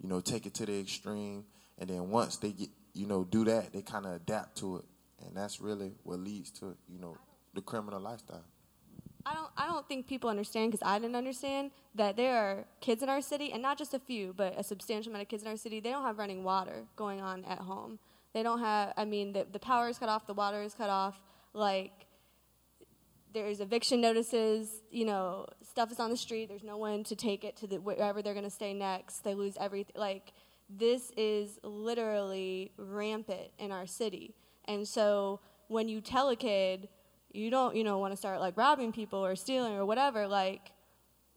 you 0.01 0.07
know 0.07 0.21
take 0.21 0.45
it 0.45 0.53
to 0.55 0.65
the 0.65 0.79
extreme, 0.79 1.43
and 1.77 1.89
then 1.89 2.09
once 2.09 2.37
they 2.37 2.51
get 2.51 2.69
you 2.99 3.07
know 3.07 3.23
do 3.23 3.45
that, 3.45 3.71
they 3.71 3.81
kind 3.81 4.05
of 4.05 4.13
adapt 4.13 4.57
to 4.57 4.77
it, 4.77 4.85
and 5.25 5.35
that's 5.35 5.61
really 5.61 5.93
what 6.03 6.19
leads 6.19 6.51
to 6.59 6.75
you 6.87 6.99
know 6.99 7.17
the 7.53 7.61
criminal 7.61 7.99
lifestyle. 7.99 8.43
I 9.25 9.33
don't 9.33 9.49
I 9.57 9.67
don't 9.67 9.87
think 9.87 10.07
people 10.07 10.29
understand 10.29 10.71
because 10.71 10.85
I 10.85 10.99
didn't 10.99 11.15
understand 11.15 11.71
that 11.95 12.17
there 12.17 12.35
are 12.35 12.65
kids 12.81 13.01
in 13.01 13.09
our 13.09 13.21
city 13.21 13.51
and 13.53 13.61
not 13.61 13.77
just 13.77 13.93
a 13.93 13.99
few, 13.99 14.33
but 14.35 14.53
a 14.57 14.63
substantial 14.63 15.11
amount 15.11 15.23
of 15.23 15.29
kids 15.29 15.43
in 15.43 15.49
our 15.49 15.57
city. 15.57 15.79
They 15.79 15.91
don't 15.91 16.03
have 16.03 16.17
running 16.17 16.43
water 16.43 16.83
going 16.95 17.21
on 17.21 17.45
at 17.45 17.59
home. 17.59 17.99
They 18.33 18.43
don't 18.43 18.59
have. 18.59 18.93
I 18.97 19.05
mean, 19.05 19.33
the 19.33 19.47
the 19.49 19.59
power 19.59 19.87
is 19.87 19.97
cut 19.97 20.09
off, 20.09 20.27
the 20.27 20.33
water 20.33 20.61
is 20.61 20.73
cut 20.73 20.89
off. 20.89 21.19
Like 21.53 22.05
there's 23.33 23.61
eviction 23.61 24.01
notices. 24.01 24.81
You 24.91 25.05
know, 25.05 25.47
stuff 25.63 25.91
is 25.91 25.99
on 25.99 26.09
the 26.09 26.17
street. 26.17 26.49
There's 26.49 26.63
no 26.63 26.77
one 26.77 27.03
to 27.05 27.15
take 27.15 27.43
it 27.43 27.55
to 27.57 27.67
the 27.67 27.77
wherever 27.77 28.21
they're 28.21 28.33
going 28.33 28.45
to 28.45 28.51
stay 28.51 28.73
next. 28.73 29.23
They 29.23 29.35
lose 29.35 29.55
everything. 29.59 29.95
Like 29.95 30.33
this 30.69 31.11
is 31.17 31.59
literally 31.63 32.71
rampant 32.77 33.49
in 33.57 33.71
our 33.71 33.87
city. 33.87 34.35
And 34.65 34.87
so 34.87 35.39
when 35.67 35.87
you 35.87 36.01
tell 36.01 36.29
a 36.29 36.35
kid 36.35 36.89
you 37.31 37.51
don't, 37.51 37.75
you 37.75 37.83
know, 37.83 37.99
want 37.99 38.11
to 38.11 38.17
start 38.17 38.39
like 38.39 38.57
robbing 38.57 38.91
people 38.91 39.23
or 39.23 39.35
stealing 39.35 39.73
or 39.73 39.85
whatever, 39.85 40.27
like 40.27 40.71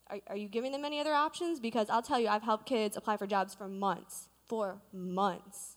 are, 0.08 0.18
are 0.28 0.36
you 0.36 0.48
giving 0.48 0.72
them 0.72 0.84
any 0.84 1.00
other 1.00 1.12
options? 1.12 1.60
Because 1.60 1.90
I'll 1.90 2.02
tell 2.02 2.18
you, 2.18 2.28
I've 2.28 2.42
helped 2.42 2.66
kids 2.66 2.96
apply 2.96 3.18
for 3.18 3.26
jobs 3.26 3.54
for 3.54 3.68
months, 3.68 4.28
for 4.46 4.80
months, 4.92 5.76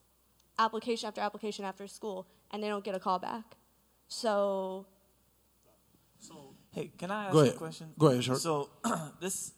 application 0.58 1.08
after 1.08 1.20
application 1.20 1.66
after 1.66 1.86
school, 1.88 2.28
and 2.52 2.64
they 2.64 2.70
don't 2.70 2.84
get 2.84 2.96
a 2.96 3.00
call 3.00 3.20
back. 3.20 3.58
So 4.08 4.86
Hey, 6.76 6.92
can 6.98 7.10
I 7.10 7.28
ask 7.28 7.34
Go 7.34 7.40
ahead. 7.40 7.54
a 7.54 7.58
question? 7.58 7.94
Go 7.98 8.08
ahead, 8.08 8.22
Short. 8.22 8.40
So 8.40 8.70
this, 9.22 9.54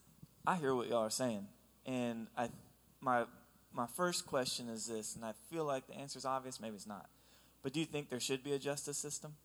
I 0.46 0.56
hear 0.56 0.76
what 0.76 0.88
y'all 0.88 1.00
are 1.00 1.10
saying, 1.10 1.48
and 1.84 2.28
I, 2.38 2.50
my, 3.02 3.26
my 3.78 3.86
first 3.96 4.26
question 4.26 4.68
is 4.68 4.88
this, 4.88 5.16
and 5.16 5.24
I 5.24 5.34
feel 5.50 5.64
like 5.64 5.88
the 5.88 5.96
answer 5.96 6.18
is 6.18 6.26
obvious. 6.26 6.60
Maybe 6.60 6.76
it's 6.76 6.88
not, 6.88 7.08
but 7.62 7.72
do 7.72 7.80
you 7.80 7.86
think 7.86 8.10
there 8.10 8.20
should 8.20 8.44
be 8.44 8.54
a 8.54 8.60
justice 8.60 8.98
system? 8.98 9.36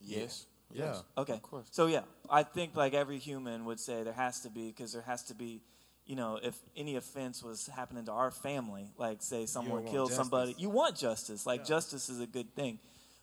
Yes. 0.00 0.46
Yeah. 0.72 0.96
Okay. 1.16 1.34
Of 1.34 1.42
course. 1.42 1.66
So 1.70 1.86
yeah, 1.86 2.02
I 2.28 2.42
think 2.42 2.74
like 2.74 2.92
every 2.92 3.18
human 3.18 3.64
would 3.66 3.78
say 3.78 4.02
there 4.02 4.12
has 4.12 4.40
to 4.40 4.50
be 4.50 4.66
because 4.66 4.92
there 4.92 5.02
has 5.02 5.22
to 5.24 5.34
be, 5.34 5.62
you 6.04 6.16
know, 6.16 6.40
if 6.42 6.58
any 6.76 6.96
offense 6.96 7.42
was 7.42 7.68
happening 7.68 8.04
to 8.06 8.12
our 8.12 8.32
family, 8.32 8.90
like 8.98 9.22
say 9.22 9.46
someone 9.46 9.84
want 9.84 9.92
killed 9.92 10.10
justice. 10.10 10.16
somebody, 10.16 10.54
you 10.58 10.68
want 10.68 10.96
justice. 10.96 11.46
Like 11.46 11.64
justice 11.64 12.08
is 12.08 12.20
a 12.20 12.26
good 12.26 12.54
thing, 12.56 12.80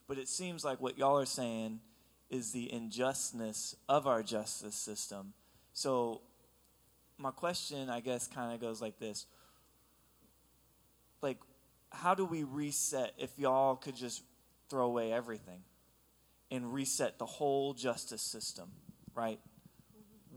but 0.07 0.17
it 0.17 0.29
seems 0.29 0.63
like 0.63 0.79
what 0.79 0.97
y'all 0.97 1.17
are 1.17 1.25
saying 1.25 1.81
is 2.29 2.53
the 2.53 2.71
injustice 2.71 3.75
of 3.89 4.07
our 4.07 4.23
justice 4.23 4.75
system. 4.75 5.33
So 5.73 6.21
my 7.17 7.31
question, 7.31 7.89
I 7.89 7.99
guess, 7.99 8.27
kind 8.27 8.53
of 8.53 8.61
goes 8.61 8.81
like 8.81 8.97
this: 8.97 9.25
like, 11.21 11.37
how 11.91 12.15
do 12.15 12.25
we 12.25 12.43
reset 12.43 13.13
if 13.17 13.37
y'all 13.37 13.75
could 13.75 13.95
just 13.95 14.23
throw 14.69 14.85
away 14.85 15.11
everything? 15.11 15.61
and 16.53 16.73
reset 16.73 17.17
the 17.17 17.25
whole 17.25 17.73
justice 17.73 18.21
system, 18.21 18.69
right? 19.15 19.39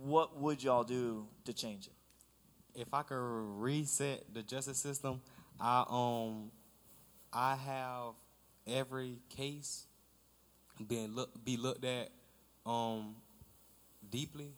What 0.01 0.41
would 0.41 0.63
y'all 0.63 0.85
do 0.85 1.27
to 1.45 1.53
change 1.53 1.89
it? 1.89 1.93
if 2.75 2.93
I 2.93 3.03
could 3.03 3.17
reset 3.17 4.25
the 4.33 4.43
justice 4.43 4.79
system, 4.79 5.21
I 5.61 5.85
um 5.89 6.51
I 7.33 7.57
have 7.57 8.15
every 8.67 9.19
case 9.29 9.87
being 10.87 11.15
look 11.15 11.45
be 11.45 11.57
looked 11.57 11.85
at 11.85 12.11
um 12.67 13.15
deeply 14.11 14.53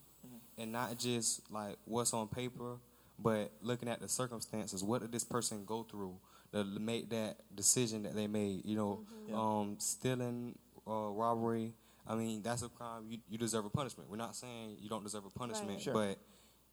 and 0.57 0.71
not 0.71 0.97
just 0.97 1.41
like 1.51 1.75
what's 1.85 2.13
on 2.13 2.27
paper, 2.27 2.77
but 3.19 3.51
looking 3.61 3.89
at 3.89 3.99
the 4.01 4.07
circumstances. 4.07 4.83
What 4.83 5.01
did 5.01 5.11
this 5.11 5.23
person 5.23 5.65
go 5.65 5.83
through 5.83 6.17
to 6.53 6.63
make 6.63 7.09
that 7.09 7.37
decision 7.55 8.03
that 8.03 8.15
they 8.15 8.27
made? 8.27 8.65
You 8.65 8.75
know, 8.75 9.05
Yeah. 9.27 9.35
um, 9.39 9.75
stealing, 9.79 10.57
uh, 10.87 11.09
robbery. 11.09 11.73
I 12.05 12.15
mean, 12.15 12.41
that's 12.41 12.61
a 12.61 12.69
crime. 12.69 13.05
You, 13.09 13.17
you 13.29 13.37
deserve 13.37 13.65
a 13.65 13.69
punishment. 13.69 14.09
We're 14.09 14.17
not 14.17 14.35
saying 14.35 14.77
you 14.79 14.87
don't 14.89 15.03
deserve 15.03 15.25
a 15.25 15.29
punishment, 15.29 15.71
Right. 15.71 15.81
Sure. 15.81 15.93
but 15.93 16.17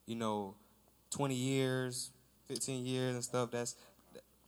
you 0.06 0.14
know, 0.16 0.54
twenty 1.10 1.34
years, 1.34 2.10
fifteen 2.46 2.84
years, 2.86 3.14
and 3.14 3.24
stuff. 3.24 3.50
That's 3.50 3.74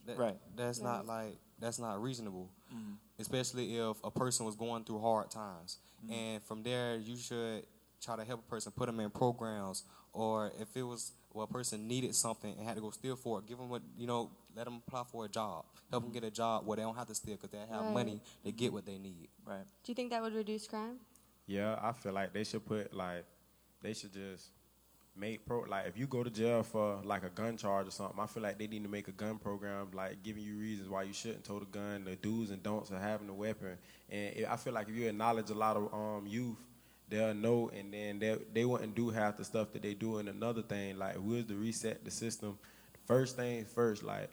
that, 0.07 0.17
Right. 0.19 0.39
That's 0.55 0.79
Right. 0.81 0.85
not 0.93 1.07
like 1.07 1.39
that's 1.59 1.79
not 1.79 2.01
reasonable, 2.03 2.51
Mm-hmm. 2.73 2.93
especially 3.19 3.77
if 3.79 3.97
a 4.05 4.11
person 4.11 4.45
was 4.47 4.55
going 4.55 4.85
through 4.85 5.01
hard 5.01 5.31
times. 5.31 5.79
Mm-hmm. 6.05 6.13
And 6.13 6.43
from 6.45 6.63
there, 6.63 6.97
you 6.97 7.17
should 7.17 7.67
try 8.01 8.15
to 8.17 8.25
help 8.25 8.41
a 8.41 8.49
person, 8.49 8.71
put 8.73 8.87
them 8.87 9.01
in 9.01 9.11
programs, 9.11 9.83
or 10.13 10.53
if 10.61 10.77
it 10.77 10.83
was 10.83 11.13
well, 11.37 11.45
a 11.45 11.53
person 11.53 11.87
needed 11.87 12.15
something 12.15 12.55
and 12.59 12.67
had 12.67 12.77
to 12.77 12.81
go 12.81 12.91
steal 12.91 13.15
for 13.17 13.39
it, 13.39 13.47
give 13.47 13.59
them 13.59 13.69
what 13.69 13.83
you 13.99 14.07
know, 14.07 14.31
let 14.57 14.65
them 14.65 14.83
apply 14.87 15.05
for 15.05 15.27
a 15.27 15.29
job, 15.29 15.65
help 15.91 16.03
them 16.05 16.13
get 16.13 16.25
a 16.25 16.31
job 16.31 16.67
where 16.67 16.77
they 16.77 16.83
don't 16.83 16.97
have 16.97 17.07
to 17.07 17.15
steal 17.15 17.35
because 17.37 17.51
they 17.51 17.59
have 17.59 17.85
Right. 17.85 17.95
money 17.95 18.21
to 18.45 18.53
get 18.53 18.73
what 18.73 18.87
they 18.87 18.99
need. 18.99 19.29
Right. 19.45 19.65
do 19.85 19.93
you 19.93 19.95
think 19.95 20.11
that 20.11 20.23
would 20.23 20.35
reduce 20.35 20.67
crime? 20.67 20.97
Yeah, 21.47 21.79
I 21.81 21.93
feel 21.93 22.13
like 22.13 22.33
they 22.33 22.43
should 22.45 22.65
put 22.65 22.93
like 22.95 23.25
they 23.83 23.93
should 23.93 24.13
just 24.13 24.49
make 25.15 25.47
pro 25.47 25.61
like 25.61 25.87
if 25.87 25.97
you 25.97 26.07
go 26.07 26.23
to 26.23 26.31
jail 26.31 26.63
for 26.63 27.01
like 27.05 27.23
a 27.25 27.31
gun 27.31 27.57
charge 27.57 27.87
or 27.89 27.91
something, 27.91 28.19
I 28.19 28.27
feel 28.27 28.43
like 28.43 28.59
they 28.59 28.67
need 28.67 28.83
to 28.83 28.89
make 28.89 29.09
a 29.09 29.13
gun 29.13 29.39
program 29.39 29.89
like 29.93 30.23
giving 30.23 30.43
you 30.43 30.57
reasons 30.57 30.89
why 30.89 31.03
you 31.05 31.13
shouldn't 31.13 31.45
tow 31.45 31.59
the 31.59 31.67
gun, 31.67 32.05
the 32.05 32.17
do's 32.17 32.51
and 32.51 32.63
don'ts 32.63 32.91
of 32.91 33.01
having 33.01 33.29
a 33.29 33.35
weapon. 33.35 33.77
And 34.11 34.37
it, 34.37 34.47
I 34.51 34.57
feel 34.57 34.73
like 34.73 34.89
if 34.89 34.95
you 34.97 35.07
acknowledge 35.09 35.51
a 35.51 35.55
lot 35.55 35.77
of 35.77 35.93
um 35.93 36.27
youth, 36.27 36.59
they'll 37.09 37.35
know 37.35 37.71
and 37.77 37.93
then 37.93 38.19
they 38.19 38.37
they 38.53 38.65
wouldn't 38.65 38.95
do 38.95 39.11
half 39.11 39.37
the 39.37 39.45
stuff 39.45 39.73
that 39.73 39.83
they 39.83 39.95
do. 39.95 40.19
And 40.19 40.29
another 40.29 40.63
thing, 40.63 40.99
like 40.99 41.15
who 41.15 41.35
is 41.35 41.47
to 41.47 41.55
reset 41.55 42.05
the 42.05 42.11
system? 42.11 42.59
First 43.07 43.37
things 43.37 43.69
first, 43.73 44.03
like 44.03 44.31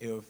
if 0.00 0.24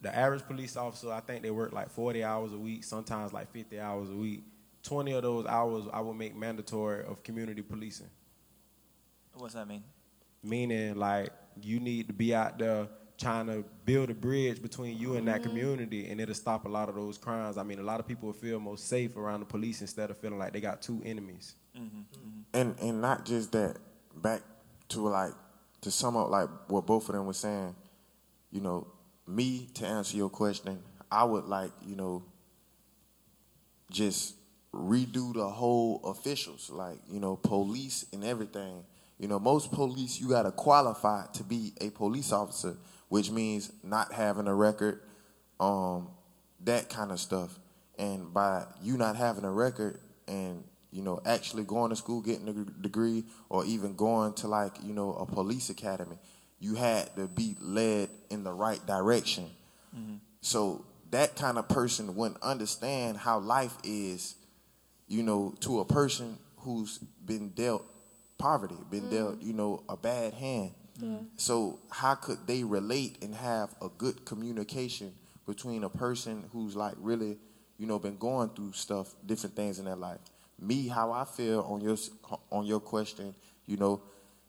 the 0.00 0.14
average 0.14 0.42
police 0.46 0.76
officer, 0.76 1.10
I 1.10 1.20
think 1.20 1.42
they 1.42 1.50
work 1.50 1.72
like 1.72 1.90
40 1.90 2.22
hours 2.22 2.52
a 2.52 2.58
week, 2.58 2.84
sometimes 2.84 3.32
like 3.32 3.50
50 3.52 3.80
hours 3.80 4.10
a 4.10 4.14
week. 4.14 4.42
20 4.82 5.12
of 5.12 5.22
those 5.22 5.46
hours 5.46 5.84
I 5.92 6.00
would 6.00 6.14
make 6.14 6.36
mandatory 6.36 7.04
of 7.04 7.22
community 7.22 7.62
policing. 7.62 8.10
What's 9.34 9.54
that 9.54 9.66
mean? 9.66 9.82
Meaning, 10.42 10.94
like, 10.94 11.30
you 11.60 11.80
need 11.80 12.06
to 12.06 12.12
be 12.12 12.34
out 12.34 12.58
there 12.58 12.86
trying 13.18 13.46
to 13.46 13.64
build 13.84 14.10
a 14.10 14.14
bridge 14.14 14.60
between 14.60 14.98
you 14.98 15.16
and 15.16 15.26
that 15.28 15.40
mm-hmm. 15.40 15.50
community, 15.50 16.08
and 16.08 16.20
it'll 16.20 16.34
stop 16.34 16.66
a 16.66 16.68
lot 16.68 16.88
of 16.88 16.94
those 16.94 17.18
crimes. 17.18 17.56
I 17.56 17.62
mean, 17.62 17.78
a 17.78 17.82
lot 17.82 18.00
of 18.00 18.06
people 18.06 18.32
feel 18.32 18.60
most 18.60 18.88
safe 18.88 19.16
around 19.16 19.40
the 19.40 19.46
police 19.46 19.80
instead 19.80 20.10
of 20.10 20.18
feeling 20.18 20.38
like 20.38 20.52
they 20.52 20.60
got 20.60 20.82
two 20.82 21.02
enemies. 21.04 21.54
Mm-hmm. 21.76 21.98
Mm-hmm. 21.98 22.40
and 22.54 22.74
and 22.80 23.02
not 23.02 23.26
just 23.26 23.52
that 23.52 23.76
back 24.14 24.40
to 24.88 25.06
like 25.06 25.32
to 25.82 25.90
sum 25.90 26.16
up 26.16 26.30
like 26.30 26.48
what 26.68 26.86
both 26.86 27.10
of 27.10 27.14
them 27.14 27.26
were 27.26 27.34
saying 27.34 27.74
you 28.50 28.62
know 28.62 28.86
me 29.26 29.68
to 29.74 29.86
answer 29.86 30.16
your 30.16 30.30
question 30.30 30.78
i 31.12 31.22
would 31.22 31.44
like 31.44 31.70
you 31.86 31.94
know 31.94 32.24
just 33.90 34.36
redo 34.76 35.32
the 35.32 35.48
whole 35.48 36.00
officials 36.04 36.70
like 36.70 36.98
you 37.10 37.20
know 37.20 37.36
police 37.36 38.06
and 38.12 38.24
everything. 38.24 38.84
You 39.18 39.28
know 39.28 39.38
most 39.38 39.72
police 39.72 40.20
you 40.20 40.28
got 40.28 40.42
to 40.42 40.52
qualify 40.52 41.26
to 41.34 41.42
be 41.42 41.72
a 41.80 41.90
police 41.90 42.32
officer 42.32 42.76
which 43.08 43.30
means 43.30 43.72
not 43.82 44.12
having 44.12 44.46
a 44.46 44.54
record 44.54 45.00
um 45.60 46.08
that 46.64 46.88
kind 46.88 47.12
of 47.12 47.20
stuff. 47.20 47.58
And 47.98 48.32
by 48.34 48.64
you 48.82 48.96
not 48.96 49.16
having 49.16 49.44
a 49.44 49.50
record 49.50 50.00
and 50.28 50.64
you 50.90 51.02
know 51.02 51.20
actually 51.24 51.64
going 51.64 51.90
to 51.90 51.96
school 51.96 52.20
getting 52.20 52.48
a 52.48 52.82
degree 52.82 53.24
or 53.48 53.64
even 53.64 53.94
going 53.94 54.34
to 54.34 54.48
like 54.48 54.72
you 54.82 54.92
know 54.92 55.14
a 55.14 55.26
police 55.26 55.70
academy 55.70 56.16
you 56.58 56.74
had 56.74 57.14
to 57.16 57.26
be 57.26 57.54
led 57.60 58.08
in 58.30 58.42
the 58.44 58.52
right 58.52 58.84
direction. 58.86 59.50
So 60.40 60.84
that 61.10 61.36
kind 61.36 61.58
of 61.58 61.68
person 61.68 62.16
wouldn't 62.16 62.42
understand 62.42 63.16
how 63.18 63.38
life 63.38 63.76
is 63.84 64.34
you 65.08 65.22
know 65.22 65.54
to 65.60 65.80
a 65.80 65.84
person 65.84 66.38
who's 66.58 66.98
been 67.24 67.50
dealt 67.50 67.84
poverty 68.38 68.74
been 68.90 69.08
dealt 69.08 69.40
you 69.40 69.52
know 69.52 69.82
a 69.88 69.96
bad 69.96 70.34
hand 70.34 70.72
so 71.36 71.78
how 71.90 72.14
could 72.14 72.46
they 72.46 72.64
relate 72.64 73.18
and 73.22 73.34
have 73.34 73.74
a 73.82 73.88
good 73.88 74.24
communication 74.24 75.12
between 75.46 75.84
a 75.84 75.88
person 75.88 76.44
who's 76.52 76.74
like 76.76 76.94
really, 76.98 77.38
you 77.78 77.86
know, 77.86 77.98
been 77.98 78.16
going 78.16 78.48
through 78.50 78.72
stuff, 78.72 79.14
different 79.24 79.56
things 79.56 79.78
in 79.78 79.84
their 79.84 79.96
life? 79.96 80.18
Me, 80.58 80.88
how 80.88 81.12
I 81.12 81.24
feel 81.24 81.60
on 81.60 81.80
your 81.80 81.96
on 82.50 82.64
your 82.64 82.80
question, 82.80 83.34
you 83.66 83.76
know, 83.76 84.00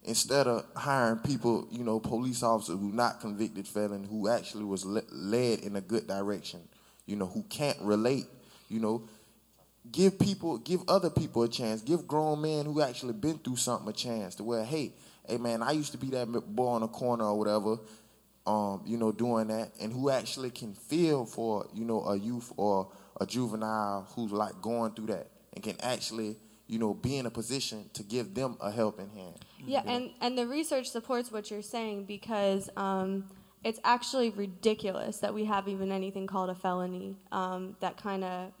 instead 0.04 0.46
of 0.46 0.64
hiring 0.74 1.18
people, 1.18 1.68
you 1.70 1.84
know, 1.84 2.00
police 2.00 2.42
officers 2.42 2.78
who 2.78 2.92
not 2.92 3.20
convicted 3.20 3.66
felon, 3.66 4.04
who 4.04 4.28
actually 4.28 4.64
was 4.64 4.84
le- 4.84 5.02
led 5.12 5.60
in 5.60 5.76
a 5.76 5.80
good 5.80 6.06
direction, 6.06 6.60
you 7.06 7.16
know, 7.16 7.26
who 7.26 7.42
can't 7.50 7.78
relate, 7.82 8.26
you 8.70 8.80
know, 8.80 9.02
give 9.90 10.18
people, 10.18 10.58
give 10.58 10.80
other 10.88 11.10
people 11.10 11.42
a 11.42 11.48
chance. 11.48 11.82
Give 11.82 12.06
grown 12.06 12.40
men 12.40 12.66
who 12.66 12.80
actually 12.80 13.14
been 13.14 13.38
through 13.38 13.56
something 13.56 13.88
a 13.88 13.92
chance 13.92 14.34
to 14.36 14.44
where, 14.44 14.64
hey, 14.64 14.92
hey 15.28 15.38
man, 15.38 15.62
I 15.62 15.72
used 15.72 15.92
to 15.92 15.98
be 15.98 16.08
that 16.10 16.26
boy 16.26 16.68
on 16.68 16.80
the 16.80 16.88
corner 16.88 17.24
or 17.24 17.38
whatever, 17.38 17.78
um, 18.46 18.82
you 18.86 18.96
know, 18.96 19.12
doing 19.12 19.48
that, 19.48 19.72
and 19.80 19.92
who 19.92 20.10
actually 20.10 20.50
can 20.50 20.74
feel 20.74 21.26
for, 21.26 21.66
you 21.74 21.84
know, 21.84 22.04
a 22.04 22.16
youth 22.16 22.52
or 22.56 22.90
a 23.20 23.26
juvenile 23.26 24.08
who's 24.14 24.32
like 24.32 24.60
going 24.62 24.92
through 24.92 25.06
that 25.06 25.28
and 25.54 25.62
can 25.62 25.76
actually, 25.80 26.36
you 26.66 26.78
know, 26.78 26.94
be 26.94 27.18
in 27.18 27.26
a 27.26 27.30
position 27.30 27.90
to 27.92 28.02
give 28.02 28.34
them 28.34 28.56
a 28.60 28.70
helping 28.70 29.10
hand. 29.10 29.34
Yeah, 29.66 29.82
and, 29.86 30.10
and 30.20 30.38
the 30.38 30.46
research 30.46 30.88
supports 30.90 31.30
what 31.30 31.50
you're 31.50 31.62
saying 31.62 32.04
because 32.04 32.70
um, 32.76 33.24
it's 33.64 33.80
actually 33.84 34.30
ridiculous 34.30 35.18
that 35.18 35.34
we 35.34 35.44
have 35.44 35.68
even 35.68 35.92
anything 35.92 36.26
called 36.26 36.50
a 36.50 36.54
felony 36.54 37.16
um, 37.32 37.76
that 37.80 37.96
kind 37.96 38.24
of 38.24 38.52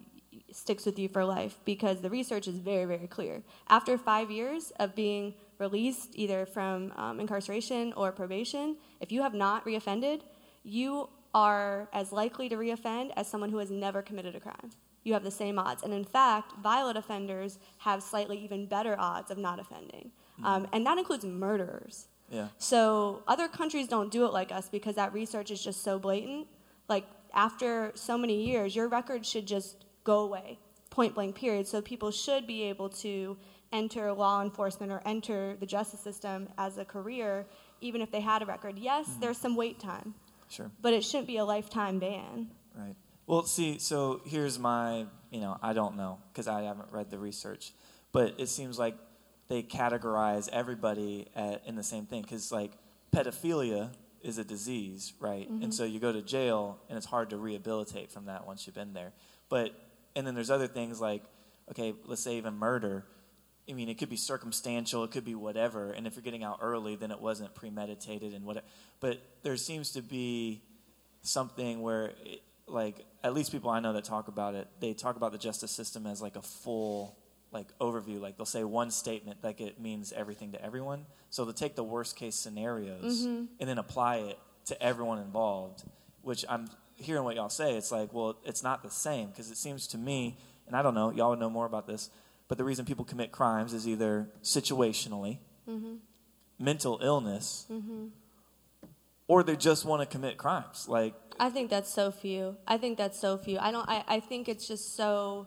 sticks 0.50 0.86
with 0.86 0.98
you 0.98 1.08
for 1.08 1.24
life 1.24 1.58
because 1.64 2.00
the 2.00 2.10
research 2.10 2.48
is 2.48 2.56
very, 2.56 2.84
very 2.84 3.06
clear. 3.06 3.42
After 3.68 3.96
five 3.96 4.30
years 4.30 4.72
of 4.78 4.94
being 4.94 5.34
released 5.58 6.10
either 6.14 6.46
from 6.46 6.92
um, 6.96 7.20
incarceration 7.20 7.92
or 7.94 8.12
probation, 8.12 8.76
if 9.00 9.10
you 9.10 9.22
have 9.22 9.34
not 9.34 9.64
reoffended, 9.64 10.22
you 10.62 11.08
are 11.34 11.88
as 11.92 12.12
likely 12.12 12.48
to 12.48 12.56
reoffend 12.56 13.10
as 13.16 13.28
someone 13.28 13.50
who 13.50 13.58
has 13.58 13.70
never 13.70 14.02
committed 14.02 14.34
a 14.34 14.40
crime. 14.40 14.70
You 15.04 15.12
have 15.12 15.24
the 15.24 15.30
same 15.30 15.58
odds. 15.58 15.82
And 15.82 15.92
in 15.92 16.04
fact, 16.04 16.52
violent 16.62 16.98
offenders 16.98 17.58
have 17.78 18.02
slightly 18.02 18.38
even 18.38 18.66
better 18.66 18.96
odds 18.98 19.30
of 19.30 19.38
not 19.38 19.58
offending. 19.58 20.10
Um, 20.44 20.68
and 20.72 20.86
that 20.86 20.98
includes 20.98 21.24
murderers. 21.24 22.08
Yeah. 22.30 22.48
So 22.58 23.22
other 23.26 23.48
countries 23.48 23.88
don't 23.88 24.10
do 24.10 24.24
it 24.26 24.32
like 24.32 24.52
us 24.52 24.68
because 24.68 24.96
that 24.96 25.12
research 25.12 25.50
is 25.50 25.62
just 25.62 25.82
so 25.82 25.98
blatant. 25.98 26.46
Like 26.88 27.06
after 27.32 27.92
so 27.94 28.18
many 28.18 28.44
years, 28.44 28.76
your 28.76 28.88
record 28.88 29.24
should 29.24 29.46
just 29.46 29.84
go 30.04 30.20
away, 30.20 30.58
point 30.90 31.14
blank 31.14 31.34
period. 31.34 31.66
So 31.66 31.80
people 31.80 32.10
should 32.10 32.46
be 32.46 32.62
able 32.64 32.88
to 32.90 33.36
enter 33.72 34.12
law 34.12 34.42
enforcement 34.42 34.92
or 34.92 35.02
enter 35.04 35.56
the 35.60 35.66
justice 35.66 36.00
system 36.00 36.48
as 36.58 36.78
a 36.78 36.84
career, 36.84 37.46
even 37.80 38.00
if 38.00 38.10
they 38.10 38.20
had 38.20 38.42
a 38.42 38.46
record. 38.46 38.78
Yes, 38.78 39.06
hmm. 39.06 39.20
there's 39.20 39.38
some 39.38 39.56
wait 39.56 39.78
time, 39.78 40.14
Sure. 40.48 40.70
but 40.80 40.92
it 40.92 41.04
shouldn't 41.04 41.26
be 41.26 41.36
a 41.36 41.44
lifetime 41.44 41.98
ban. 41.98 42.50
Right. 42.74 42.94
Well, 43.26 43.44
see, 43.44 43.78
so 43.78 44.22
here's 44.24 44.58
my, 44.58 45.06
you 45.30 45.40
know, 45.40 45.58
I 45.62 45.74
don't 45.74 45.96
know 45.96 46.18
because 46.32 46.48
I 46.48 46.62
haven't 46.62 46.90
read 46.92 47.10
the 47.10 47.18
research, 47.18 47.72
but 48.10 48.34
it 48.38 48.48
seems 48.48 48.78
like 48.78 48.96
they 49.48 49.62
categorize 49.62 50.48
everybody 50.50 51.26
at, 51.36 51.62
in 51.66 51.74
the 51.74 51.82
same 51.82 52.06
thing 52.06 52.22
because, 52.22 52.50
like, 52.50 52.72
pedophilia 53.12 53.90
is 54.22 54.38
a 54.38 54.44
disease, 54.44 55.12
right? 55.20 55.48
And 55.48 55.62
mm-hmm. 55.62 55.70
so 55.70 55.84
you 55.84 56.00
go 56.00 56.12
to 56.12 56.22
jail 56.22 56.78
and 56.88 56.96
it's 56.96 57.06
hard 57.06 57.30
to 57.30 57.36
rehabilitate 57.36 58.10
from 58.10 58.26
that 58.26 58.46
once 58.46 58.66
you've 58.66 58.74
been 58.74 58.92
there. 58.92 59.12
But, 59.48 59.74
and 60.16 60.26
then 60.26 60.34
there's 60.34 60.50
other 60.50 60.66
things 60.66 61.00
like, 61.00 61.22
okay, 61.70 61.94
let's 62.04 62.22
say 62.22 62.36
even 62.36 62.54
murder. 62.54 63.04
I 63.68 63.72
mean, 63.74 63.88
it 63.88 63.98
could 63.98 64.08
be 64.08 64.16
circumstantial, 64.16 65.04
it 65.04 65.10
could 65.10 65.24
be 65.24 65.34
whatever. 65.34 65.90
And 65.90 66.06
if 66.06 66.16
you're 66.16 66.22
getting 66.22 66.44
out 66.44 66.58
early, 66.62 66.96
then 66.96 67.10
it 67.10 67.20
wasn't 67.20 67.54
premeditated 67.54 68.32
and 68.32 68.44
whatever. 68.44 68.66
But 69.00 69.20
there 69.42 69.56
seems 69.56 69.92
to 69.92 70.02
be 70.02 70.62
something 71.22 71.82
where, 71.82 72.12
it, 72.24 72.42
like, 72.66 73.04
at 73.22 73.34
least 73.34 73.52
people 73.52 73.70
I 73.70 73.80
know 73.80 73.92
that 73.92 74.04
talk 74.04 74.28
about 74.28 74.54
it, 74.54 74.68
they 74.80 74.94
talk 74.94 75.16
about 75.16 75.32
the 75.32 75.38
justice 75.38 75.70
system 75.70 76.06
as 76.06 76.22
like 76.22 76.36
a 76.36 76.42
full, 76.42 77.16
like, 77.52 77.66
overview. 77.78 78.20
Like, 78.20 78.36
they'll 78.36 78.46
say 78.46 78.64
one 78.64 78.90
statement, 78.90 79.38
like 79.42 79.60
it 79.60 79.80
means 79.80 80.12
everything 80.12 80.52
to 80.52 80.64
everyone. 80.64 81.06
So 81.30 81.44
they'll 81.44 81.54
take 81.54 81.76
the 81.76 81.84
worst 81.84 82.16
case 82.16 82.36
scenarios 82.36 83.22
mm-hmm. 83.22 83.44
and 83.60 83.68
then 83.68 83.78
apply 83.78 84.16
it 84.16 84.38
to 84.66 84.82
everyone 84.82 85.18
involved, 85.18 85.82
which 86.22 86.44
I'm 86.48 86.68
hearing 86.96 87.24
what 87.24 87.36
y'all 87.36 87.48
say. 87.48 87.76
It's 87.76 87.92
like, 87.92 88.12
well, 88.12 88.38
it's 88.44 88.62
not 88.62 88.82
the 88.82 88.90
same 88.90 89.28
because 89.28 89.50
it 89.50 89.56
seems 89.56 89.86
to 89.88 89.98
me, 89.98 90.38
and 90.66 90.76
I 90.76 90.82
don't 90.82 90.94
know, 90.94 91.10
y'all 91.10 91.30
would 91.30 91.38
know 91.38 91.50
more 91.50 91.66
about 91.66 91.86
this, 91.86 92.10
but 92.48 92.58
the 92.58 92.64
reason 92.64 92.84
people 92.84 93.04
commit 93.04 93.30
crimes 93.32 93.72
is 93.72 93.86
either 93.86 94.28
situationally, 94.42 95.38
mental 96.58 96.98
illness, 97.02 97.66
or 99.26 99.42
they 99.42 99.56
just 99.56 99.84
want 99.84 100.00
to 100.02 100.06
commit 100.06 100.36
crimes. 100.38 100.86
Like, 100.88 101.14
I 101.38 101.50
think 101.50 101.70
that's 101.70 101.92
so 101.92 102.10
few. 102.10 102.56
I 102.66 102.78
think 102.78 102.98
that's 102.98 103.18
so 103.18 103.36
few. 103.38 103.58
I 103.58 103.70
don't. 103.70 103.88
I, 103.88 104.04
I 104.08 104.20
think 104.20 104.48
it's 104.48 104.66
just 104.66 104.96
so. 104.96 105.46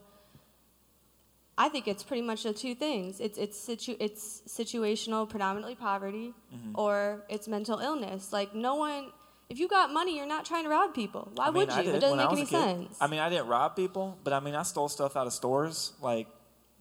I 1.57 1.69
think 1.69 1.87
it's 1.87 2.01
pretty 2.03 2.21
much 2.23 2.43
the 2.43 2.53
two 2.53 2.75
things. 2.75 3.19
It's 3.19 3.37
it's 3.37 3.59
situ 3.59 3.95
it's 3.99 4.41
situational, 4.47 5.27
predominantly 5.27 5.75
poverty, 5.75 6.33
Mm-hmm. 6.55 6.71
or 6.79 7.25
it's 7.29 7.47
mental 7.47 7.79
illness. 7.79 8.31
Like 8.31 8.55
no 8.55 8.75
one. 8.75 9.11
If 9.49 9.59
you 9.59 9.67
got 9.67 9.91
money, 9.91 10.15
you're 10.15 10.27
not 10.27 10.45
trying 10.45 10.63
to 10.63 10.69
rob 10.69 10.93
people. 10.93 11.29
Why 11.35 11.47
I 11.47 11.51
mean, 11.51 11.67
would 11.67 11.75
you? 11.75 11.83
did 11.83 11.95
It 11.95 11.99
doesn't 11.99 12.17
make 12.17 12.31
any 12.31 12.41
kid. 12.45 12.49
sense. 12.49 12.97
I 13.01 13.07
mean, 13.07 13.19
I 13.19 13.27
didn't 13.29 13.47
rob 13.47 13.75
people, 13.75 14.17
but 14.23 14.31
I 14.31 14.39
mean, 14.39 14.55
I 14.55 14.63
stole 14.63 14.87
stuff 14.87 15.17
out 15.17 15.27
of 15.27 15.33
stores, 15.33 15.91
like 16.01 16.27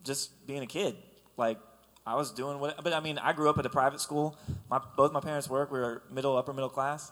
just 0.03 0.45
being 0.47 0.63
a 0.63 0.67
kid. 0.67 0.95
Like 1.37 1.57
I 2.05 2.15
was 2.15 2.31
doing 2.31 2.59
what, 2.59 2.83
but 2.83 2.93
I 2.93 2.99
mean, 2.99 3.17
I 3.17 3.33
grew 3.33 3.49
up 3.49 3.57
at 3.57 3.65
a 3.65 3.69
private 3.69 4.01
school. 4.01 4.37
My 4.69 4.81
both 4.97 5.11
my 5.11 5.19
parents 5.19 5.49
work. 5.49 5.71
We 5.71 5.79
were 5.79 6.03
middle, 6.11 6.35
upper 6.37 6.53
middle 6.53 6.69
class. 6.69 7.11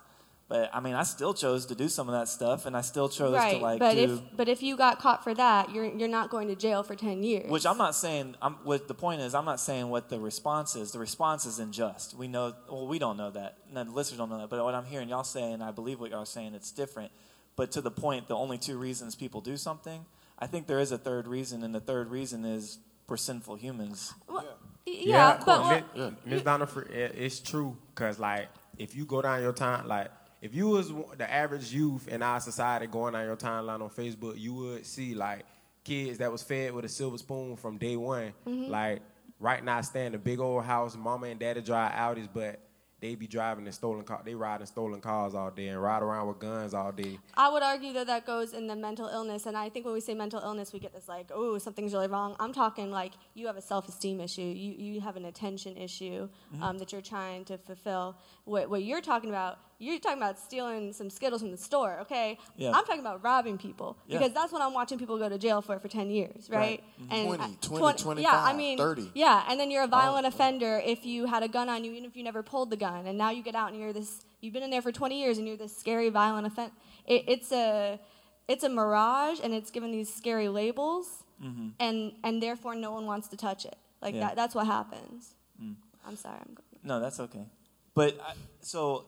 But 0.50 0.72
I 0.74 0.80
mean, 0.80 0.96
I 0.96 1.04
still 1.04 1.36
chose 1.36 1.68
to 1.68 1.76
do 1.76 1.88
some 1.88 2.10
of 2.10 2.14
that 2.16 2.28
stuff, 2.28 2.66
and 2.66 2.76
I 2.76 2.82
still 2.82 3.08
chose 3.08 3.36
right, 3.36 3.58
to 3.58 3.64
like 3.64 3.80
but 3.80 3.94
do. 3.94 4.16
if 4.16 4.36
but 4.36 4.50
if 4.50 4.64
you 4.64 4.76
got 4.76 4.98
caught 4.98 5.24
for 5.24 5.36
that, 5.36 5.72
you're 5.72 5.86
you're 5.86 6.10
not 6.10 6.32
going 6.32 6.48
to 6.48 6.56
jail 6.56 6.82
for 6.82 6.96
ten 6.96 7.22
years. 7.22 7.52
Which 7.52 7.68
I'm 7.68 7.78
not 7.78 7.94
saying. 7.94 8.36
I'm, 8.42 8.56
what 8.64 8.88
the 8.88 8.96
point 8.96 9.22
is, 9.22 9.36
I'm 9.36 9.46
not 9.46 9.60
saying 9.60 9.90
what 9.90 10.10
the 10.10 10.20
response 10.20 10.76
is. 10.76 10.92
The 10.92 10.98
response 10.98 11.46
is 11.46 11.60
unjust. 11.60 12.16
We 12.16 12.28
know. 12.28 12.56
Well, 12.68 12.88
we 12.88 12.98
don't 12.98 13.16
know 13.16 13.30
that. 13.30 13.58
Of 13.76 13.88
the 13.88 13.94
listeners 13.94 14.18
don't 14.18 14.32
know 14.32 14.40
that. 14.40 14.50
But 14.50 14.64
what 14.64 14.74
I'm 14.74 14.86
hearing 14.86 15.08
y'all 15.08 15.24
saying, 15.24 15.62
I 15.62 15.70
believe 15.70 16.00
what 16.00 16.10
y'all 16.10 16.24
are 16.24 16.26
saying. 16.26 16.56
It's 16.56 16.72
different. 16.72 17.12
But 17.56 17.72
to 17.74 17.82
the 17.82 17.92
point, 17.92 18.28
the 18.28 18.36
only 18.36 18.58
two 18.58 18.80
reasons 18.80 19.14
people 19.14 19.42
do 19.42 19.56
something, 19.56 20.04
I 20.40 20.48
think 20.48 20.68
there 20.68 20.80
is 20.80 20.92
a 20.92 20.98
third 20.98 21.28
reason, 21.28 21.64
and 21.64 21.76
the 21.76 21.80
third 21.82 22.10
reason 22.10 22.46
is 22.46 22.80
we're 23.08 23.18
sinful 23.18 23.56
humans. 23.56 24.14
Well, 24.28 24.46
y- 24.88 24.94
yeah, 25.06 25.40
but 25.46 25.70
Miss- 25.70 25.84
what- 26.04 26.26
Miss 26.26 26.42
Donna, 26.44 26.68
it's 26.92 27.40
true 27.40 27.78
because 27.94 28.20
like 28.20 28.48
if 28.78 28.96
you 28.96 29.06
go 29.06 29.22
down 29.22 29.42
your 29.42 29.54
time, 29.54 29.88
like 29.88 30.10
if 30.42 30.56
you 30.56 30.70
was 30.70 30.92
the 31.18 31.30
average 31.30 31.74
youth 31.74 32.08
in 32.08 32.22
our 32.22 32.40
society 32.40 32.88
going 32.88 33.14
down 33.14 33.26
your 33.26 33.36
timeline 33.36 33.82
on 33.82 33.90
Facebook, 33.90 34.40
you 34.40 34.54
would 34.54 34.86
see 34.86 35.14
like 35.14 35.46
kids 35.84 36.20
that 36.20 36.32
was 36.32 36.42
fed 36.44 36.74
with 36.74 36.86
a 36.86 36.90
silver 36.90 37.18
spoon 37.18 37.56
from 37.58 37.78
day 37.78 37.98
one. 37.98 38.32
Mm-hmm. 38.48 38.72
Like 38.72 39.02
right 39.40 39.64
now, 39.64 39.82
stay 39.82 40.06
in 40.06 40.16
a 40.16 40.18
big 40.20 40.40
old 40.40 40.64
house, 40.64 40.96
mama 40.96 41.28
and 41.28 41.40
daddy 41.40 41.62
drive 41.62 41.92
Audis, 41.92 42.30
but 42.34 42.60
they 43.02 43.16
be 43.16 43.28
driving 43.28 43.66
in 43.66 43.72
stolen 43.72 44.04
car. 44.04 44.22
They 44.26 44.36
riding 44.36 44.68
stolen 44.68 45.00
cars 45.02 45.34
all 45.36 45.52
day 45.52 45.68
and 45.70 45.82
ride 45.82 46.02
around 46.04 46.28
with 46.28 46.40
guns 46.40 46.74
all 46.74 46.92
day. 46.92 47.18
I 47.36 47.50
would 47.50 47.64
argue 47.64 47.94
that 47.94 48.08
that 48.08 48.26
goes 48.26 48.54
in 48.54 48.68
the 48.68 48.76
mental 48.76 49.08
illness, 49.08 49.46
and 49.46 49.56
I 49.58 49.70
think 49.70 49.86
when 49.86 49.94
we 49.94 50.02
say 50.02 50.14
mental 50.14 50.42
illness, 50.42 50.74
we 50.74 50.80
get 50.80 50.94
this 50.94 51.08
like, 51.08 51.32
oh, 51.34 51.58
something's 51.58 51.94
really 51.94 52.08
wrong. 52.08 52.36
I'm 52.40 52.54
talking 52.54 52.92
like 52.92 53.14
you 53.36 53.48
have 53.48 53.58
a 53.58 53.62
self-esteem 53.62 54.20
issue, 54.20 54.42
you 54.42 54.74
you 54.74 55.02
have 55.02 55.16
an 55.16 55.26
attention 55.26 55.78
issue 55.78 56.28
Mm-hmm. 56.54 56.64
um, 56.64 56.78
that 56.80 56.92
you're 56.92 57.02
trying 57.02 57.46
to 57.46 57.58
fulfill. 57.58 58.18
What 58.46 58.70
what 58.70 58.84
you're 58.84 59.02
talking 59.02 59.30
about, 59.30 59.60
you're 59.80 59.98
talking 59.98 60.18
about 60.18 60.38
stealing 60.38 60.92
some 60.92 61.10
Skittles 61.10 61.42
from 61.42 61.52
the 61.52 61.58
store, 61.58 62.00
okay? 62.02 62.38
Yeah. 62.58 62.72
I'm 62.72 62.84
talking 62.84 63.00
about 63.00 63.24
robbing 63.24 63.58
people 63.58 63.98
Yeah. 64.08 64.20
because 64.20 64.34
that's 64.34 64.52
what 64.52 64.62
I'm 64.62 64.74
watching 64.74 65.00
people 65.00 65.18
go 65.18 65.30
to 65.30 65.38
jail 65.38 65.62
for 65.62 65.80
for 65.80 65.88
10 65.88 66.10
years, 66.10 66.50
right? 66.50 66.84
Mm-hmm. 67.02 67.14
And 67.14 67.28
20, 67.28 67.44
I- 67.44 67.58
20, 67.62 68.04
20 68.04 68.22
yeah, 68.22 68.44
I 68.44 68.54
mean, 68.54 68.78
30. 68.78 69.12
yeah, 69.16 69.46
and 69.48 69.58
then 69.60 69.72
you're 69.72 69.84
a 69.84 69.88
oh, 69.88 69.90
violent 69.90 70.26
oh. 70.26 70.30
offender 70.30 70.82
if 70.86 71.06
you 71.06 71.26
had 71.26 71.44
a 71.44 71.48
gun 71.48 71.70
on 71.70 71.86
you, 71.86 71.94
even 71.94 72.06
if 72.06 72.18
you 72.18 72.24
never 72.24 72.44
pulled 72.44 72.70
the 72.70 72.78
gun, 72.78 73.08
and 73.08 73.18
now 73.18 73.30
you 73.30 73.42
get 73.42 73.56
out 73.56 73.72
and 73.72 73.80
you're 73.80 73.94
this. 73.94 74.26
You've 74.42 74.54
been 74.54 74.64
in 74.64 74.70
there 74.70 74.82
for 74.82 74.92
20 74.92 75.20
years, 75.20 75.38
and 75.38 75.48
you're 75.48 75.58
this 75.58 75.76
scary, 75.76 76.10
violent 76.10 76.48
offender. 76.48 76.74
It, 77.06 77.24
it's 77.28 77.52
a, 77.52 78.00
it's 78.48 78.64
a 78.64 78.70
mirage, 78.70 79.40
and 79.42 79.54
it's 79.54 79.72
given 79.72 79.92
these 79.92 80.14
scary 80.14 80.50
labels, 80.50 81.24
mm-hmm. 81.44 81.70
and 81.80 82.14
and 82.24 82.44
therefore 82.44 82.76
no 82.76 82.92
one 82.92 83.06
wants 83.06 83.30
to 83.30 83.38
touch 83.38 83.66
it. 83.66 83.78
Like 84.02 84.14
Yeah. 84.14 84.28
that. 84.28 84.36
That's 84.36 84.56
what 84.56 84.66
happens. 84.66 85.36
Mm. 85.62 85.76
I'm 86.06 86.16
sorry. 86.16 86.40
I'm 86.40 86.54
going. 86.54 86.66
No, 86.84 87.00
that's 87.00 87.20
okay. 87.20 87.46
But 87.94 88.20
I, 88.22 88.34
so, 88.62 89.06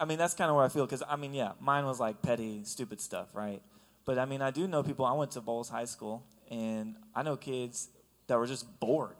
I 0.00 0.04
mean, 0.04 0.18
that's 0.18 0.34
kind 0.34 0.48
of 0.50 0.56
where 0.56 0.64
I 0.64 0.68
feel 0.68 0.86
because 0.86 1.02
I 1.08 1.16
mean, 1.16 1.34
yeah, 1.34 1.52
mine 1.60 1.84
was 1.84 1.98
like 1.98 2.22
petty, 2.22 2.62
stupid 2.64 3.00
stuff, 3.00 3.28
right? 3.34 3.62
But 4.04 4.18
I 4.18 4.24
mean, 4.24 4.42
I 4.42 4.50
do 4.50 4.66
know 4.66 4.82
people. 4.82 5.04
I 5.04 5.12
went 5.12 5.32
to 5.32 5.40
Bolles 5.40 5.68
High 5.68 5.84
School, 5.84 6.24
and 6.50 6.96
I 7.14 7.22
know 7.22 7.36
kids 7.36 7.88
that 8.26 8.38
were 8.38 8.46
just 8.46 8.80
bored. 8.80 9.16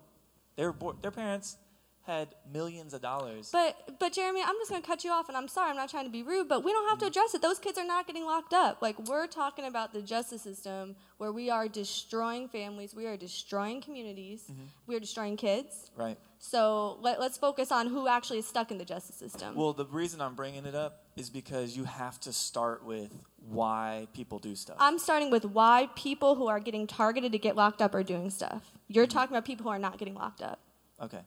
They 0.57 0.65
were 0.65 0.73
bored. 0.73 0.97
Their 1.03 1.11
parents 1.11 1.57
had 2.03 2.35
millions 2.53 2.95
of 2.95 3.01
dollars. 3.01 3.51
But 3.53 3.99
but 3.99 4.13
Jeremy, 4.13 4.43
I'm 4.43 4.57
just 4.57 4.71
gonna 4.71 4.83
cut 4.83 5.05
you 5.05 5.11
off, 5.11 5.29
and 5.29 5.37
I'm 5.37 5.49
sorry, 5.49 5.71
I'm 5.71 5.77
not 5.77 5.91
trying 5.91 6.05
to 6.05 6.11
be 6.11 6.23
rude, 6.23 6.49
but 6.49 6.65
we 6.65 6.73
don't 6.73 6.89
have 6.89 6.99
to 6.99 7.07
address 7.07 7.35
it. 7.35 7.43
Those 7.43 7.59
kids 7.59 7.79
are 7.79 7.87
not 7.87 8.07
getting 8.07 8.25
locked 8.25 8.53
up. 8.53 8.83
Like 8.83 8.99
we're 9.09 9.27
talking 9.27 9.67
about 9.67 9.93
the 9.93 10.03
justice 10.03 10.43
system 10.43 10.97
where 11.19 11.33
we 11.33 11.51
are 11.51 11.69
destroying 11.69 12.49
families, 12.49 12.95
we 12.95 13.07
are 13.07 13.17
destroying 13.17 13.81
communities, 13.81 14.45
mm-hmm. 14.51 14.65
we 14.87 14.97
are 14.97 15.01
destroying 15.01 15.37
kids. 15.37 15.91
right. 15.97 16.19
So 16.45 16.99
let, 17.01 17.21
let's 17.21 17.39
focus 17.39 17.71
on 17.71 17.87
who 17.87 18.09
actually 18.09 18.41
is 18.41 18.47
stuck 18.49 18.73
in 18.73 18.79
the 18.79 18.85
justice 18.85 19.15
system. 19.15 19.55
Well, 19.55 19.73
the 19.73 19.87
reason 19.87 20.21
I'm 20.21 20.35
bringing 20.35 20.67
it 20.67 20.75
up 20.75 21.05
is 21.17 21.31
because 21.31 21.77
you 21.77 21.85
have 21.85 22.19
to 22.23 22.33
start 22.33 22.85
with 22.85 23.13
why 23.49 24.09
people 24.13 24.41
do 24.41 24.57
stuff. 24.57 24.75
I'm 24.81 24.99
starting 24.99 25.31
with 25.31 25.45
why 25.45 25.89
people 25.95 26.35
who 26.35 26.49
are 26.49 26.59
getting 26.59 26.89
targeted 26.89 27.31
to 27.31 27.39
get 27.39 27.55
locked 27.55 27.81
up 27.81 27.95
are 27.95 28.03
doing 28.03 28.29
stuff. 28.29 28.73
You're 28.89 29.05
mm-hmm. 29.05 29.13
talking 29.13 29.37
about 29.37 29.45
people 29.45 29.63
who 29.63 29.71
are 29.71 29.79
not 29.79 29.99
getting 29.99 30.15
locked 30.15 30.43
up. 30.43 30.59
okay. 31.01 31.21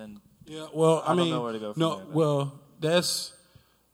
Then 0.00 0.20
Yeah, 0.46 0.66
well, 0.72 1.02
I, 1.06 1.12
I 1.12 1.14
mean, 1.14 1.30
know 1.30 1.42
where 1.42 1.52
to 1.52 1.58
go 1.58 1.72
from 1.74 1.80
no, 1.80 1.96
there, 1.96 2.06
well, 2.10 2.60
that's 2.80 3.34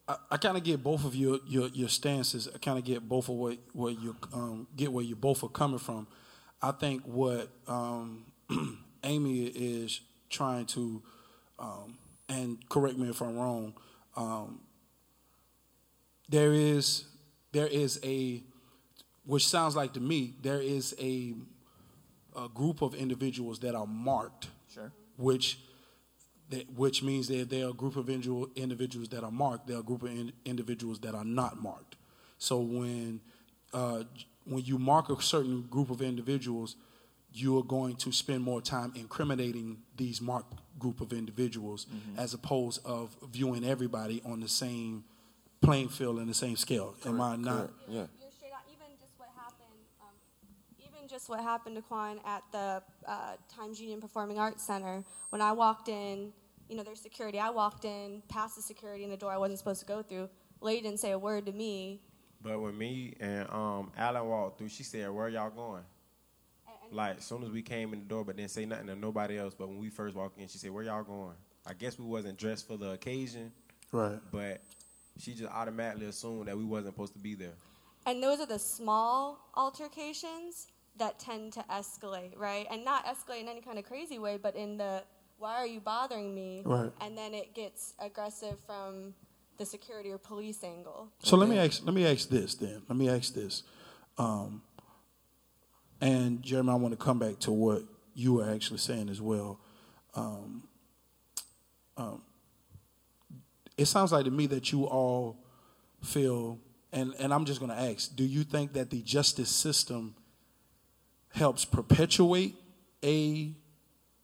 I, 0.06 0.16
I 0.30 0.36
kind 0.36 0.56
of 0.56 0.62
get 0.62 0.82
both 0.82 1.04
of 1.04 1.16
your 1.16 1.40
your, 1.48 1.68
your 1.68 1.88
stances. 1.88 2.48
I 2.54 2.58
kind 2.58 2.78
of 2.78 2.84
get 2.84 3.06
both 3.08 3.28
of 3.28 3.34
what 3.34 3.58
where 3.72 3.92
you 3.92 4.16
um, 4.32 4.68
get 4.76 4.92
where 4.92 5.04
you 5.04 5.16
both 5.16 5.42
are 5.42 5.48
coming 5.48 5.78
from. 5.78 6.06
I 6.62 6.70
think 6.70 7.02
what 7.02 7.48
um, 7.66 8.26
Amy 9.04 9.46
is 9.46 10.00
trying 10.30 10.66
to, 10.66 11.02
um, 11.58 11.98
and 12.28 12.56
correct 12.68 12.96
me 12.96 13.08
if 13.08 13.20
I'm 13.20 13.36
wrong. 13.36 13.74
Um, 14.16 14.60
there 16.28 16.52
is 16.52 17.04
there 17.52 17.66
is 17.66 17.98
a, 18.04 18.42
which 19.24 19.46
sounds 19.48 19.74
like 19.74 19.92
to 19.94 20.00
me 20.00 20.34
there 20.40 20.60
is 20.60 20.94
a 21.00 21.34
a 22.36 22.48
group 22.48 22.82
of 22.82 22.94
individuals 22.94 23.58
that 23.60 23.74
are 23.74 23.86
marked, 23.86 24.48
Sure. 24.72 24.92
which 25.16 25.58
that, 26.50 26.70
which 26.72 27.02
means 27.02 27.28
that 27.28 27.50
there 27.50 27.66
are 27.66 27.70
a 27.70 27.74
group 27.74 27.96
of 27.96 28.08
individual, 28.08 28.48
individuals 28.56 29.08
that 29.10 29.24
are 29.24 29.30
marked. 29.30 29.66
There 29.66 29.76
are 29.76 29.80
a 29.80 29.84
group 29.84 30.02
of 30.02 30.10
in, 30.10 30.32
individuals 30.44 31.00
that 31.00 31.14
are 31.14 31.24
not 31.24 31.60
marked. 31.60 31.96
So 32.38 32.60
when 32.60 33.20
uh, 33.72 34.04
when 34.44 34.64
you 34.64 34.78
mark 34.78 35.10
a 35.10 35.20
certain 35.20 35.62
group 35.62 35.90
of 35.90 36.00
individuals, 36.00 36.76
you 37.32 37.58
are 37.58 37.64
going 37.64 37.96
to 37.96 38.12
spend 38.12 38.42
more 38.42 38.60
time 38.60 38.92
incriminating 38.94 39.78
these 39.96 40.20
marked 40.20 40.54
group 40.78 41.00
of 41.00 41.12
individuals 41.12 41.86
as 42.16 42.32
opposed 42.32 42.84
of 42.86 43.16
viewing 43.30 43.64
everybody 43.64 44.22
on 44.24 44.40
the 44.40 44.48
same 44.48 45.04
playing 45.60 45.88
field 45.88 46.18
and 46.18 46.28
the 46.28 46.34
same 46.34 46.56
scale. 46.56 46.94
Am 47.04 47.20
I 47.20 47.36
not? 47.36 47.56
Correct. 47.56 47.72
Yeah. 47.88 48.06
You're 48.20 48.30
straight 48.30 48.52
on. 48.52 48.60
Even 48.70 48.86
just 49.00 49.12
what 49.18 49.28
happened, 49.36 49.80
um, 50.00 50.14
even 50.78 51.05
just 51.16 51.30
what 51.30 51.40
happened 51.40 51.74
to 51.74 51.80
Quan 51.80 52.20
at 52.26 52.42
the 52.52 52.82
uh, 53.08 53.36
Times 53.48 53.80
Union 53.80 54.02
Performing 54.02 54.38
Arts 54.38 54.62
Center. 54.62 55.02
When 55.30 55.40
I 55.40 55.50
walked 55.52 55.88
in, 55.88 56.30
you 56.68 56.76
know, 56.76 56.82
there's 56.82 57.00
security. 57.00 57.38
I 57.40 57.48
walked 57.48 57.86
in 57.86 58.22
past 58.28 58.54
the 58.56 58.60
security 58.60 59.02
in 59.02 59.08
the 59.08 59.16
door 59.16 59.32
I 59.32 59.38
wasn't 59.38 59.58
supposed 59.58 59.80
to 59.80 59.86
go 59.86 60.02
through. 60.02 60.28
Lady 60.60 60.82
didn't 60.82 61.00
say 61.00 61.12
a 61.12 61.18
word 61.18 61.46
to 61.46 61.52
me. 61.52 62.02
But 62.42 62.60
when 62.60 62.76
me 62.76 63.14
and 63.18 63.48
um, 63.48 63.92
Alan 63.96 64.26
walked 64.26 64.58
through, 64.58 64.68
she 64.68 64.82
said, 64.82 65.10
"Where 65.10 65.30
y'all 65.30 65.48
going?" 65.48 65.84
Like, 66.92 67.16
as 67.16 67.24
soon 67.24 67.42
as 67.44 67.50
we 67.50 67.62
came 67.62 67.94
in 67.94 68.00
the 68.00 68.04
door, 68.04 68.22
but 68.22 68.36
didn't 68.36 68.50
say 68.50 68.66
nothing 68.66 68.88
to 68.88 68.94
nobody 68.94 69.38
else. 69.38 69.54
But 69.58 69.68
when 69.68 69.78
we 69.78 69.88
first 69.88 70.14
walked 70.14 70.38
in, 70.38 70.48
she 70.48 70.58
said, 70.58 70.70
"Where 70.70 70.84
y'all 70.84 71.02
going?" 71.02 71.34
I 71.66 71.72
guess 71.72 71.98
we 71.98 72.04
wasn't 72.04 72.36
dressed 72.36 72.68
for 72.68 72.76
the 72.76 72.90
occasion, 72.90 73.52
Right. 73.90 74.18
but 74.30 74.60
she 75.18 75.32
just 75.32 75.50
automatically 75.50 76.06
assumed 76.08 76.48
that 76.48 76.58
we 76.58 76.64
wasn't 76.64 76.94
supposed 76.94 77.14
to 77.14 77.18
be 77.18 77.34
there. 77.34 77.54
And 78.04 78.22
those 78.22 78.38
are 78.38 78.46
the 78.46 78.58
small 78.58 79.38
altercations 79.54 80.68
that 80.98 81.18
tend 81.18 81.52
to 81.54 81.64
escalate, 81.70 82.38
right? 82.38 82.66
And 82.70 82.84
not 82.84 83.04
escalate 83.06 83.40
in 83.40 83.48
any 83.48 83.60
kind 83.60 83.78
of 83.78 83.84
crazy 83.84 84.18
way, 84.18 84.38
but 84.40 84.56
in 84.56 84.76
the 84.76 85.02
why 85.38 85.54
are 85.56 85.66
you 85.66 85.80
bothering 85.80 86.34
me? 86.34 86.62
Right. 86.64 86.90
And 87.00 87.16
then 87.16 87.34
it 87.34 87.54
gets 87.54 87.94
aggressive 87.98 88.58
from 88.66 89.14
the 89.58 89.66
security 89.66 90.10
or 90.10 90.18
police 90.18 90.62
angle. 90.64 91.08
So 91.22 91.36
let 91.36 91.48
me 91.48 91.58
ask. 91.58 91.84
Let 91.84 91.94
me 91.94 92.06
ask 92.06 92.28
this 92.28 92.54
then. 92.54 92.82
Let 92.88 92.96
me 92.96 93.08
ask 93.08 93.34
this. 93.34 93.62
Um, 94.18 94.62
and 96.00 96.42
Jeremy, 96.42 96.70
I 96.70 96.74
want 96.74 96.98
to 96.98 97.02
come 97.02 97.18
back 97.18 97.38
to 97.40 97.52
what 97.52 97.82
you 98.14 98.34
were 98.34 98.50
actually 98.50 98.78
saying 98.78 99.08
as 99.08 99.20
well. 99.20 99.60
Um, 100.14 100.62
um, 101.96 102.22
it 103.76 103.86
sounds 103.86 104.12
like 104.12 104.24
to 104.24 104.30
me 104.30 104.46
that 104.46 104.72
you 104.72 104.84
all 104.84 105.38
feel, 106.02 106.58
and, 106.92 107.14
and 107.18 107.32
I'm 107.32 107.44
just 107.44 107.60
going 107.60 107.72
to 107.72 107.78
ask: 107.78 108.14
Do 108.14 108.24
you 108.24 108.42
think 108.44 108.72
that 108.74 108.90
the 108.90 109.02
justice 109.02 109.50
system 109.50 110.14
helps 111.36 111.64
perpetuate 111.66 112.54
a 113.04 113.52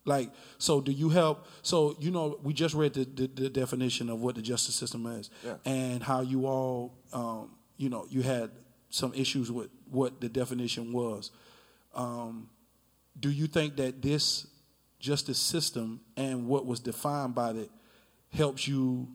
like 0.05 0.31
so 0.59 0.81
do 0.81 0.91
you 0.91 1.11
help 1.11 1.47
so 1.61 1.95
you 2.01 2.11
know 2.11 2.39
we 2.43 2.53
just 2.53 2.75
read 2.75 2.95
the, 2.95 3.05
the, 3.05 3.27
the 3.27 3.51
definition 3.51 4.09
of 4.09 4.21
what 4.21 4.35
the 4.35 4.43
justice 4.43 4.75
system 4.75 5.07
is. 5.07 5.31
Yeah. 5.45 5.57
and 5.65 6.03
how 6.03 6.23
you 6.23 6.47
all 6.47 6.95
um, 7.13 7.51
you 7.77 7.89
know 7.91 8.07
you 8.09 8.23
had 8.23 8.51
some 8.89 9.13
issues 9.15 9.53
with 9.53 9.69
what 9.91 10.21
the 10.21 10.29
definition 10.29 10.93
was. 10.93 11.31
Um, 11.95 12.49
do 13.19 13.31
you 13.31 13.47
think 13.47 13.77
that 13.77 14.01
this 14.01 14.47
justice 14.99 15.39
system 15.39 16.01
and 16.17 16.47
what 16.47 16.65
was 16.65 16.81
defined 16.81 17.35
by 17.35 17.51
it 17.51 17.71
helps 18.33 18.67
you 18.67 19.09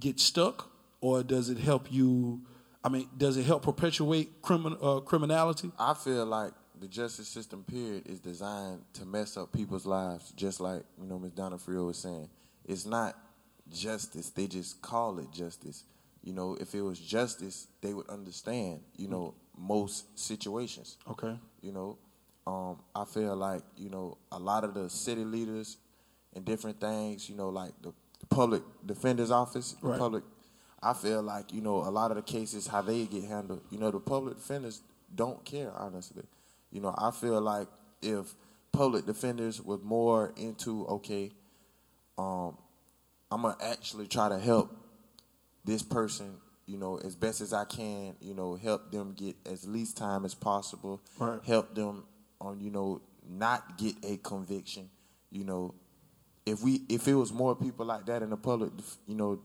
get 0.00 0.18
stuck? 0.18 0.70
Or 1.00 1.22
does 1.22 1.48
it 1.48 1.58
help 1.58 1.92
you 1.92 2.42
i 2.84 2.88
mean 2.88 3.08
does 3.16 3.36
it 3.36 3.44
help 3.44 3.62
perpetuate 3.62 4.42
crimin- 4.42 4.78
uh, 4.82 5.00
criminality? 5.00 5.70
I 5.78 5.94
feel 5.94 6.26
like 6.26 6.52
the 6.80 6.88
justice 6.88 7.28
system 7.28 7.64
period 7.64 8.06
is 8.06 8.20
designed 8.20 8.82
to 8.94 9.04
mess 9.04 9.36
up 9.36 9.52
people's 9.52 9.86
lives, 9.86 10.32
just 10.36 10.60
like 10.60 10.82
you 11.00 11.06
know 11.06 11.18
Ms. 11.18 11.32
Donofrio 11.32 11.86
was 11.86 11.98
saying. 11.98 12.28
It's 12.64 12.86
not 12.86 13.16
justice; 13.70 14.30
they 14.30 14.46
just 14.46 14.80
call 14.82 15.18
it 15.18 15.30
justice. 15.32 15.84
You 16.22 16.32
know, 16.32 16.56
if 16.60 16.74
it 16.74 16.82
was 16.82 16.98
justice, 16.98 17.68
they 17.80 17.94
would 17.94 18.08
understand. 18.08 18.80
You 18.96 19.08
know, 19.08 19.34
most 19.56 20.18
situations. 20.18 20.96
okay 21.10 21.36
You 21.62 21.72
know, 21.72 21.98
um, 22.46 22.78
I 22.94 23.04
feel 23.04 23.34
like 23.36 23.62
you 23.76 23.90
know 23.90 24.18
a 24.32 24.38
lot 24.38 24.64
of 24.64 24.74
the 24.74 24.88
city 24.88 25.24
leaders 25.24 25.78
and 26.34 26.44
different 26.44 26.80
things. 26.80 27.28
You 27.28 27.36
know, 27.36 27.48
like 27.48 27.72
the, 27.82 27.92
the 28.20 28.26
public 28.26 28.62
defender's 28.84 29.30
office, 29.30 29.74
the 29.82 29.96
public. 29.96 30.24
I 30.80 30.92
feel 30.92 31.22
like 31.22 31.52
you 31.52 31.60
know 31.60 31.76
a 31.78 31.90
lot 31.90 32.10
of 32.12 32.16
the 32.16 32.22
cases 32.22 32.66
how 32.66 32.82
they 32.82 33.04
get 33.06 33.24
handled. 33.24 33.62
You 33.70 33.78
know, 33.78 33.90
the 33.90 34.00
public 34.00 34.36
defenders 34.36 34.82
don't 35.14 35.44
care 35.44 35.72
honestly. 35.74 36.22
You 36.70 36.80
know, 36.80 36.94
I 36.96 37.10
feel 37.10 37.40
like 37.40 37.68
if 38.02 38.34
public 38.72 39.06
defenders 39.06 39.60
was 39.62 39.80
more 39.82 40.32
into 40.36 40.86
okay, 40.86 41.30
um, 42.16 42.56
I'm 43.30 43.42
gonna 43.42 43.56
actually 43.60 44.06
try 44.06 44.28
to 44.28 44.38
help 44.38 44.70
this 45.64 45.82
person, 45.82 46.36
you 46.66 46.76
know, 46.78 46.98
as 46.98 47.14
best 47.16 47.40
as 47.40 47.52
I 47.52 47.64
can, 47.64 48.14
you 48.20 48.34
know, 48.34 48.54
help 48.56 48.90
them 48.90 49.14
get 49.14 49.36
as 49.46 49.66
least 49.66 49.96
time 49.96 50.24
as 50.24 50.34
possible, 50.34 51.00
Right. 51.18 51.40
help 51.44 51.74
them 51.74 52.04
on, 52.40 52.60
you 52.60 52.70
know, 52.70 53.00
not 53.28 53.76
get 53.78 53.96
a 54.04 54.16
conviction, 54.18 54.88
you 55.30 55.44
know. 55.44 55.74
If 56.46 56.62
we 56.62 56.82
if 56.88 57.06
it 57.08 57.14
was 57.14 57.32
more 57.32 57.54
people 57.54 57.84
like 57.84 58.06
that 58.06 58.22
in 58.22 58.30
the 58.30 58.36
public, 58.36 58.72
you 59.06 59.14
know, 59.14 59.38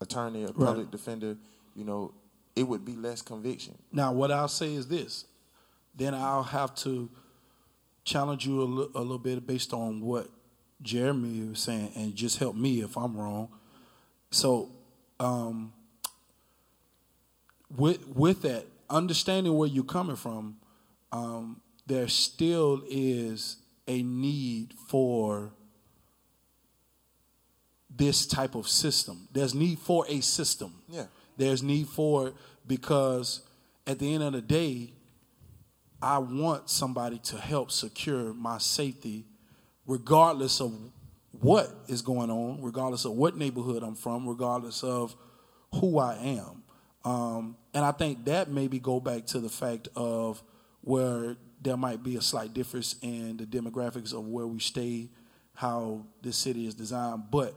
attorney 0.00 0.44
or 0.44 0.52
public 0.52 0.86
Right. 0.86 0.90
defender, 0.90 1.36
you 1.74 1.84
know, 1.84 2.12
it 2.54 2.62
would 2.66 2.84
be 2.84 2.96
less 2.96 3.20
conviction. 3.22 3.76
Now, 3.92 4.12
what 4.12 4.30
I'll 4.30 4.48
say 4.48 4.74
is 4.74 4.88
this. 4.88 5.26
Then 5.96 6.14
I'll 6.14 6.42
have 6.42 6.74
to 6.76 7.08
challenge 8.04 8.46
you 8.46 8.62
a, 8.62 8.98
little 8.98 9.18
bit 9.18 9.46
based 9.46 9.72
on 9.72 10.00
what 10.00 10.28
Jeremy 10.82 11.48
was 11.48 11.60
saying, 11.60 11.92
and 11.96 12.14
just 12.14 12.38
help 12.38 12.54
me 12.54 12.80
if 12.80 12.96
I'm 12.96 13.16
wrong. 13.16 13.48
So, 14.30 14.70
um, 15.18 15.72
with 17.74 18.06
with 18.08 18.42
that, 18.42 18.66
understanding 18.90 19.54
where 19.54 19.68
you're 19.68 19.84
coming 19.84 20.16
from, 20.16 20.58
um, 21.12 21.60
there 21.86 22.08
still 22.08 22.82
is 22.88 23.56
a 23.88 24.02
need 24.02 24.74
for 24.88 25.52
this 27.96 28.26
type 28.26 28.54
of 28.54 28.68
system. 28.68 29.28
There's 29.32 29.54
need 29.54 29.78
for 29.78 30.04
a 30.08 30.20
system. 30.20 30.74
Yeah. 30.88 31.06
There's 31.36 31.62
need 31.62 31.88
for 31.88 32.28
it 32.28 32.34
because 32.66 33.42
at 33.86 33.98
the 33.98 34.12
end 34.12 34.22
of 34.22 34.32
the 34.32 34.42
day, 34.42 34.92
I 36.00 36.18
want 36.18 36.68
somebody 36.68 37.18
to 37.18 37.36
help 37.38 37.70
secure 37.70 38.34
my 38.34 38.58
safety 38.58 39.26
regardless 39.86 40.60
of 40.60 40.72
what 41.40 41.68
is 41.88 42.02
going 42.02 42.30
on, 42.30 42.62
regardless 42.62 43.04
of 43.04 43.12
what 43.12 43.36
neighborhood 43.36 43.82
I'm 43.82 43.94
from, 43.94 44.28
regardless 44.28 44.82
of 44.82 45.14
who 45.74 45.98
I 45.98 46.16
am. 46.16 46.62
Um, 47.04 47.56
and 47.72 47.84
I 47.84 47.92
think 47.92 48.24
that 48.24 48.50
maybe 48.50 48.78
go 48.78 49.00
back 49.00 49.26
to 49.26 49.38
the 49.38 49.48
fact 49.48 49.88
of 49.94 50.42
where 50.80 51.36
there 51.62 51.76
might 51.76 52.02
be 52.02 52.16
a 52.16 52.20
slight 52.20 52.52
difference 52.52 52.96
in 53.02 53.36
the 53.36 53.44
demographics 53.44 54.12
of 54.12 54.26
where 54.26 54.46
we 54.46 54.58
stay, 54.58 55.08
how 55.54 56.04
this 56.22 56.36
city 56.36 56.66
is 56.66 56.74
designed. 56.74 57.24
But 57.30 57.54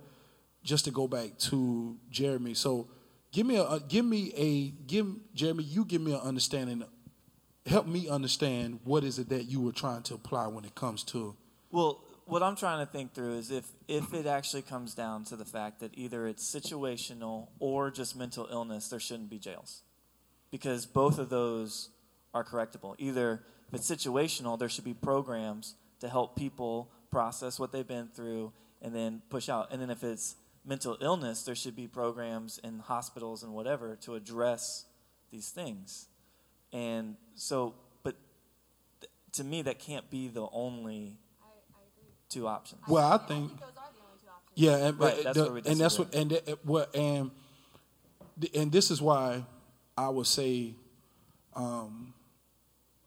just 0.64 0.86
to 0.86 0.92
go 0.92 1.08
back 1.08 1.38
to 1.40 1.98
Jeremy, 2.10 2.54
so 2.54 2.90
give 3.32 3.46
me 3.46 3.58
a 3.58 3.64
uh, 3.64 3.80
give 3.80 4.06
me 4.06 4.34
a 4.36 4.70
give 4.88 5.08
Jeremy, 5.34 5.64
you 5.64 5.86
give 5.86 6.02
me 6.02 6.14
an 6.14 6.22
understanding. 6.22 6.84
Help 7.66 7.88
me 7.88 8.08
understand 8.08 8.80
what 8.84 9.04
is 9.04 9.20
it 9.20 9.30
that 9.30 9.44
you 9.44 9.62
were 9.62 9.72
trying 9.72 10.02
to 10.04 10.16
apply 10.16 10.48
when 10.48 10.66
it 10.66 10.76
comes 10.76 11.04
to 11.06 11.36
Well, 11.72 12.04
what 12.26 12.44
I'm 12.44 12.56
trying 12.56 12.86
to 12.86 12.92
think 12.92 13.14
through 13.14 13.38
is 13.38 13.52
if 13.52 13.66
if 13.88 14.14
it 14.14 14.26
actually 14.26 14.62
comes 14.62 14.94
down 14.94 15.24
to 15.26 15.36
the 15.36 15.46
fact 15.46 15.80
that 15.80 15.92
either 15.96 16.28
it's 16.28 16.44
situational 16.44 17.48
or 17.60 17.92
just 17.92 18.16
mental 18.16 18.48
illness, 18.52 18.88
there 18.88 19.00
shouldn't 19.00 19.30
be 19.30 19.40
jails, 19.40 19.82
because 20.52 20.86
both 20.86 21.18
of 21.18 21.30
those 21.30 21.90
are 22.34 22.44
correctable. 22.44 22.96
Either 23.00 23.44
if 23.68 23.74
it's 23.74 23.90
situational, 23.90 24.58
there 24.58 24.70
should 24.70 24.84
be 24.84 24.94
programs 24.94 25.76
to 26.00 26.10
help 26.10 26.36
people 26.36 26.92
process 27.12 27.60
what 27.60 27.72
they've 27.72 27.88
been 27.88 28.08
through 28.08 28.52
and 28.82 28.96
then 28.96 29.22
push 29.30 29.50
out. 29.50 29.72
And 29.72 29.82
then 29.82 29.90
if 29.90 30.04
it's 30.04 30.36
mental 30.66 30.98
illness, 31.02 31.44
there 31.44 31.56
should 31.56 31.76
be 31.76 31.88
programs 31.88 32.60
in 32.64 32.80
hospitals 32.80 33.44
and 33.44 33.54
whatever 33.54 33.96
to 33.98 34.16
address 34.16 34.86
these 35.32 35.50
things. 35.50 36.08
And 36.72 37.16
so, 37.36 37.76
but 38.04 38.16
th- 39.02 39.12
to 39.34 39.44
me, 39.44 39.62
that 39.64 39.80
can't 39.80 40.10
be 40.10 40.28
the 40.28 40.48
only 40.52 41.18
two 42.30 42.48
options. 42.48 42.82
Well, 42.88 43.12
I 43.12 43.18
think 43.18 43.52
yeah, 44.56 44.88
and, 44.88 45.00
Right, 45.00 45.16
and 45.18 45.26
that's 45.26 45.38
the- 45.38 45.52
where 45.52 45.62
and 45.66 45.80
that's 45.80 45.98
what 46.00 46.14
and 46.14 46.42
what 46.64 46.96
and 46.96 47.32
and 48.56 48.72
this 48.72 48.92
is 48.92 49.02
why 49.02 49.44
I 49.98 50.10
would 50.10 50.28
say 50.28 50.74
um, 51.56 52.14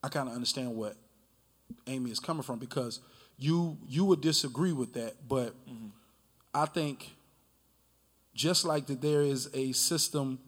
I 0.02 0.08
kind 0.08 0.28
of 0.28 0.34
understand 0.34 0.74
what 0.74 0.96
Amy 1.86 2.10
is 2.10 2.20
coming 2.20 2.42
from 2.42 2.58
because 2.58 3.00
you 3.38 3.78
you 3.88 4.04
would 4.04 4.20
disagree 4.20 4.72
with 4.72 4.92
that, 4.94 5.28
but 5.28 5.54
Mm-hmm. 5.68 5.86
I 6.54 6.66
think 6.66 7.14
just 8.34 8.64
like 8.66 8.86
that 8.86 9.00
there 9.00 9.22
is 9.22 9.48
a 9.54 9.72
system 9.72 10.38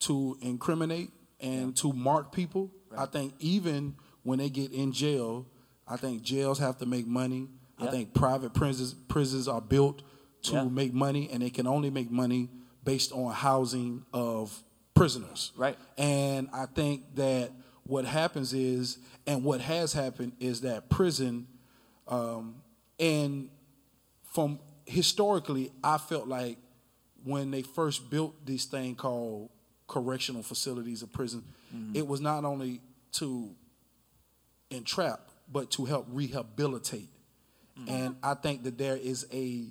to 0.00 0.36
incriminate 0.40 1.10
and 1.40 1.76
to 1.76 1.92
mark 1.92 2.32
people, 2.32 2.70
I 2.96 3.06
think 3.06 3.34
even 3.38 3.96
when 4.22 4.38
they 4.38 4.48
get 4.50 4.72
in 4.72 4.92
jail, 4.92 5.46
I 5.86 5.96
think 5.96 6.22
jails 6.22 6.58
have 6.58 6.78
to 6.78 6.86
make 6.86 7.06
money. 7.06 7.48
I 7.78 7.88
think 7.88 8.14
private 8.14 8.54
prisons 8.54 8.94
prisons 8.94 9.48
are 9.48 9.60
built 9.60 10.02
to 10.42 10.52
Yeah. 10.52 10.64
make 10.64 10.94
money, 10.94 11.28
and 11.30 11.42
they 11.42 11.50
can 11.50 11.66
only 11.66 11.90
make 11.90 12.10
money 12.10 12.48
based 12.84 13.12
on 13.12 13.32
housing 13.32 14.04
of 14.12 14.62
prisoners. 14.94 15.52
Right. 15.56 15.76
And 15.98 16.48
I 16.52 16.66
think 16.66 17.14
that 17.16 17.52
what 17.84 18.04
happens 18.04 18.52
is, 18.52 18.98
and 19.26 19.44
what 19.44 19.60
has 19.60 19.92
happened 19.92 20.32
is 20.40 20.62
that 20.62 20.88
prison, 20.88 21.46
um, 22.08 22.62
and 22.98 23.50
from 24.22 24.58
historically, 24.86 25.70
I 25.84 25.98
felt 25.98 26.28
like 26.28 26.58
when 27.24 27.50
they 27.50 27.62
first 27.62 28.08
built 28.08 28.46
this 28.46 28.64
thing 28.64 28.94
called 28.94 29.50
correctional 29.86 30.42
facilities 30.42 31.02
or 31.02 31.06
prison, 31.06 31.44
mm-hmm. 31.74 31.96
it 31.96 32.06
was 32.06 32.20
not 32.20 32.44
only 32.44 32.80
to 33.12 33.50
entrap, 34.70 35.30
but 35.50 35.70
to 35.72 35.84
help 35.84 36.06
rehabilitate. 36.10 37.08
Mm-hmm. 37.78 37.94
And 37.94 38.16
I 38.22 38.34
think 38.34 38.64
that 38.64 38.78
there 38.78 38.96
is 38.96 39.26
a 39.32 39.66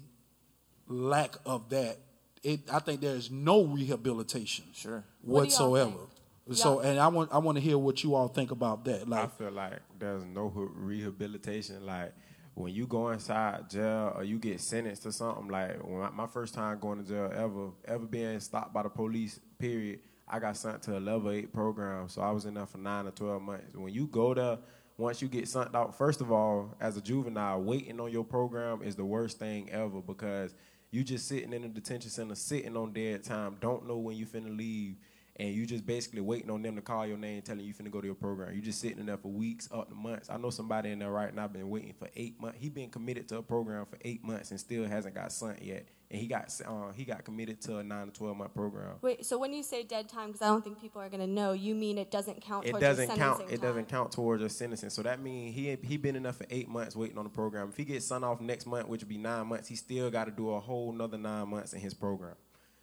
lack 0.87 1.35
of 1.45 1.69
that. 1.69 1.97
It, 2.43 2.61
I 2.71 2.79
think 2.79 3.01
there 3.01 3.15
is 3.15 3.31
no 3.31 3.63
rehabilitation, 3.63 4.65
Sure, 4.73 5.03
What 5.21 5.49
do 5.49 5.55
y'all 5.55 5.71
whatsoever. 5.71 5.91
think? 5.91 6.09
So, 6.53 6.79
and 6.79 6.99
I 6.99 7.07
want 7.07 7.31
I 7.33 7.39
want 7.39 7.55
to 7.55 7.61
hear 7.61 7.75
what 7.75 8.03
you 8.03 8.13
all 8.13 8.27
think 8.27 8.51
about 8.51 8.85
that. 8.85 9.11
I 9.11 9.25
feel 9.25 9.49
like 9.49 9.79
there's 9.97 10.23
no 10.23 10.51
rehabilitation. 10.75 11.83
Like 11.83 12.13
when 12.55 12.73
you 12.73 12.87
go 12.87 13.09
inside 13.09 13.69
jail 13.69 14.13
or 14.15 14.23
you 14.23 14.39
get 14.39 14.59
sentenced 14.59 15.03
to 15.03 15.11
something. 15.11 15.47
Like 15.49 15.77
when 15.83 16.09
my, 16.15 16.25
first 16.25 16.53
time 16.53 16.79
going 16.79 17.03
to 17.03 17.07
jail 17.07 17.31
ever, 17.35 17.69
ever 17.85 18.05
being 18.05 18.39
stopped 18.39 18.73
by 18.73 18.83
the 18.83 18.89
police. 18.89 19.39
Period. 19.59 19.99
I 20.27 20.39
got 20.39 20.57
sent 20.57 20.81
to 20.83 20.97
a 20.97 20.99
level 20.99 21.31
eight 21.31 21.53
program, 21.53 22.09
so 22.09 22.21
I 22.21 22.31
was 22.31 22.45
in 22.45 22.55
there 22.55 22.65
for 22.65 22.79
nine 22.79 23.05
or 23.05 23.11
twelve 23.11 23.43
months. 23.43 23.75
When 23.75 23.93
you 23.93 24.07
go 24.07 24.33
there, 24.33 24.57
once 24.97 25.21
you 25.21 25.27
get 25.27 25.47
sent 25.47 25.75
out, 25.75 25.95
first 25.95 26.19
of 26.19 26.31
all, 26.31 26.73
as 26.81 26.97
a 26.97 27.01
juvenile, 27.01 27.61
waiting 27.61 27.99
on 27.99 28.11
your 28.11 28.23
program 28.23 28.81
is 28.81 28.95
the 28.95 29.05
worst 29.05 29.37
thing 29.37 29.69
ever 29.71 30.01
because 30.01 30.55
you 30.89 31.03
just 31.03 31.27
sitting 31.27 31.53
in 31.53 31.63
a 31.65 31.67
detention 31.67 32.09
center, 32.09 32.33
sitting 32.33 32.75
on 32.75 32.93
dead 32.93 33.23
time, 33.23 33.57
don't 33.59 33.87
know 33.87 33.97
when 33.97 34.15
you 34.15 34.25
finna 34.25 34.55
leave, 34.55 34.95
and 35.37 35.53
you 35.53 35.65
just 35.65 35.85
basically 35.85 36.21
waiting 36.21 36.49
on 36.49 36.61
them 36.61 36.75
to 36.75 36.81
call 36.81 37.05
your 37.05 37.17
name, 37.17 37.41
telling 37.41 37.65
you 37.65 37.73
finna 37.73 37.91
go 37.91 37.99
to 37.99 38.07
your 38.07 38.15
program. 38.15 38.55
You 38.55 38.61
just 38.61 38.79
sitting 38.79 38.99
in 38.99 39.05
there 39.05 39.17
for 39.17 39.31
weeks, 39.31 39.67
up 39.71 39.89
to 39.89 39.95
months. 39.95 40.29
I 40.29 40.37
know 40.37 40.49
somebody 40.49 40.91
in 40.91 40.99
there 40.99 41.11
right 41.11 41.33
now 41.33 41.47
been 41.47 41.69
waiting 41.69 41.93
for 41.97 42.07
eight 42.15 42.39
months. 42.39 42.57
He 42.59 42.69
been 42.69 42.89
committed 42.89 43.27
to 43.29 43.37
a 43.37 43.41
program 43.41 43.85
for 43.85 43.97
eight 44.01 44.23
months 44.23 44.51
and 44.51 44.59
still 44.59 44.85
hasn't 44.85 45.13
got 45.13 45.33
sent 45.33 45.61
yet, 45.61 45.87
and 46.09 46.21
he 46.21 46.27
got 46.27 46.49
uh, 46.65 46.91
he 46.93 47.03
got 47.03 47.25
committed 47.25 47.61
to 47.63 47.77
a 47.77 47.83
nine 47.83 48.07
to 48.07 48.13
twelve 48.13 48.37
month 48.37 48.53
program. 48.53 48.93
Wait, 49.01 49.25
so 49.25 49.37
when 49.37 49.51
you 49.51 49.61
say 49.61 49.83
dead 49.83 50.07
time, 50.07 50.27
because 50.27 50.41
I 50.41 50.47
don't 50.47 50.63
think 50.63 50.79
people 50.79 51.01
are 51.01 51.09
to 51.09 51.27
know, 51.27 51.51
you 51.51 51.75
mean 51.75 51.97
it 51.97 52.11
doesn't 52.11 52.41
count 52.41 52.65
It 52.65 52.71
towards 52.71 52.81
your 52.81 52.91
doesn't 52.91 53.17
count. 53.17 53.51
It 53.51 53.61
doesn't 53.61 53.89
count 53.89 54.11
towards 54.13 54.39
your 54.39 54.49
sentencing. 54.49 54.89
So 54.89 55.01
that 55.03 55.21
means 55.21 55.53
he 55.53 55.77
he 55.83 55.97
been 55.97 56.15
in 56.15 56.23
there 56.23 56.33
for 56.33 56.45
eight 56.49 56.69
months 56.69 56.95
waiting 56.95 57.17
on 57.17 57.25
the 57.25 57.29
program. 57.29 57.69
If 57.69 57.77
he 57.77 57.83
gets 57.83 58.05
sent 58.05 58.23
off 58.23 58.39
next 58.39 58.65
month, 58.65 58.87
which 58.87 59.01
would 59.01 59.09
be 59.09 59.17
nine 59.17 59.47
months, 59.47 59.67
he 59.67 59.75
still 59.75 60.09
got 60.09 60.25
to 60.25 60.31
do 60.31 60.51
a 60.51 60.59
whole 60.61 60.93
nother 60.93 61.17
nine 61.17 61.49
months 61.49 61.73
in 61.73 61.81
his 61.81 61.93
program. 61.93 62.35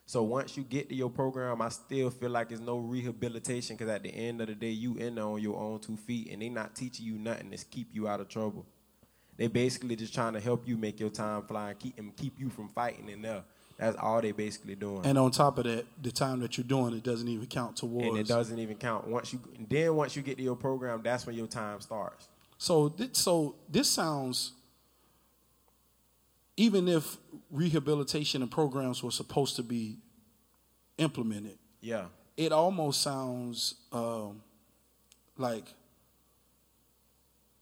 So 0.04 0.22
once 0.24 0.56
you 0.56 0.64
get 0.64 0.88
to 0.88 0.94
your 0.94 1.08
program, 1.10 1.62
I 1.62 1.68
still 1.70 2.10
feel 2.10 2.30
like 2.30 2.50
it's 2.50 2.60
no 2.60 2.78
rehabilitation 2.78 3.76
because 3.76 3.90
at 3.90 4.02
the 4.02 4.10
end 4.10 4.40
of 4.40 4.48
the 4.48 4.54
day, 4.54 4.70
you 4.70 4.96
in 4.96 5.14
there 5.14 5.24
on 5.24 5.40
your 5.40 5.58
own 5.58 5.78
two 5.80 5.96
feet, 5.96 6.28
and 6.30 6.42
they 6.42 6.48
not 6.48 6.74
teaching 6.74 7.06
you 7.06 7.14
nothing 7.18 7.50
to 7.50 7.64
keep 7.66 7.88
you 7.92 8.08
out 8.08 8.20
of 8.20 8.28
trouble. 8.28 8.66
They 9.36 9.46
basically 9.46 9.96
just 9.96 10.12
trying 10.12 10.34
to 10.34 10.40
help 10.40 10.68
you 10.68 10.76
make 10.76 11.00
your 11.00 11.08
time 11.08 11.42
fly 11.44 11.70
and 11.70 11.78
keep 11.78 11.98
and 11.98 12.14
keep 12.16 12.38
you 12.38 12.50
from 12.50 12.68
fighting 12.74 13.08
in 13.08 13.22
there. 13.22 13.42
That's 13.78 13.96
all 13.96 14.20
they 14.20 14.32
basically 14.32 14.74
doing. 14.74 15.06
and 15.06 15.16
on 15.16 15.30
top 15.30 15.56
of 15.58 15.64
that, 15.64 15.86
the 16.02 16.12
time 16.12 16.40
that 16.40 16.56
you're 16.58 16.64
doing 16.66 16.94
it 16.94 17.02
doesn't 17.02 17.26
even 17.26 17.46
count 17.46 17.76
towards. 17.76 18.06
and 18.06 18.18
it 18.18 18.26
doesn't 18.28 18.58
even 18.58 18.76
count 18.76 19.06
once 19.08 19.32
you. 19.32 19.40
Then 19.68 19.94
once 19.96 20.14
you 20.14 20.22
get 20.22 20.36
to 20.36 20.42
your 20.42 20.56
program, 20.56 21.00
that's 21.02 21.26
when 21.26 21.34
your 21.36 21.46
time 21.46 21.80
starts. 21.80 22.28
So, 22.58 22.90
thi- 22.90 23.08
so 23.12 23.54
this 23.68 23.88
sounds. 23.88 24.52
Even 26.56 26.86
if 26.88 27.16
rehabilitation 27.50 28.42
and 28.42 28.50
programs 28.50 29.02
were 29.02 29.10
supposed 29.10 29.56
to 29.56 29.62
be 29.62 29.98
implemented, 30.98 31.58
Yeah. 31.80 32.06
it 32.36 32.52
almost 32.52 33.00
sounds 33.00 33.74
um, 33.92 34.42
like 35.38 35.64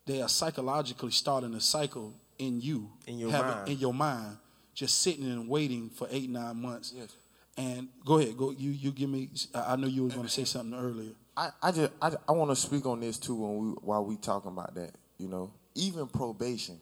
they 0.06 0.20
are 0.22 0.28
psychologically 0.28 1.10
starting 1.12 1.54
a 1.54 1.60
cycle 1.60 2.14
in 2.38 2.60
you, 2.60 2.90
In 3.06 3.18
your 3.18 3.30
having- 3.30 3.50
mind. 3.56 3.68
in 3.68 3.78
your 3.78 3.94
mind, 3.94 4.38
just 4.74 5.02
sitting 5.02 5.24
and 5.26 5.48
waiting 5.48 5.90
for 5.90 6.08
eight 6.10 6.30
nine 6.30 6.60
months. 6.60 6.92
Yes. 6.96 7.10
And 7.56 7.88
go 8.04 8.18
ahead, 8.18 8.36
go. 8.36 8.50
You 8.50 8.70
you 8.70 8.90
give 8.92 9.10
me. 9.10 9.28
I 9.54 9.72
I 9.72 9.76
know 9.76 9.86
you 9.86 10.04
were 10.04 10.08
going 10.08 10.22
to 10.22 10.28
say 10.28 10.44
something 10.44 10.78
earlier. 10.78 11.12
I, 11.36 11.50
I 11.62 11.72
just 11.72 11.92
I, 12.00 12.12
I 12.28 12.32
want 12.32 12.50
to 12.50 12.56
speak 12.56 12.86
on 12.86 13.00
this 13.00 13.18
too 13.18 13.34
when 13.34 13.58
we 13.58 13.68
while 13.82 14.04
we 14.04 14.16
talking 14.16 14.50
about 14.50 14.74
that. 14.76 14.94
You 15.18 15.28
know, 15.28 15.52
even 15.74 16.06
probation. 16.06 16.80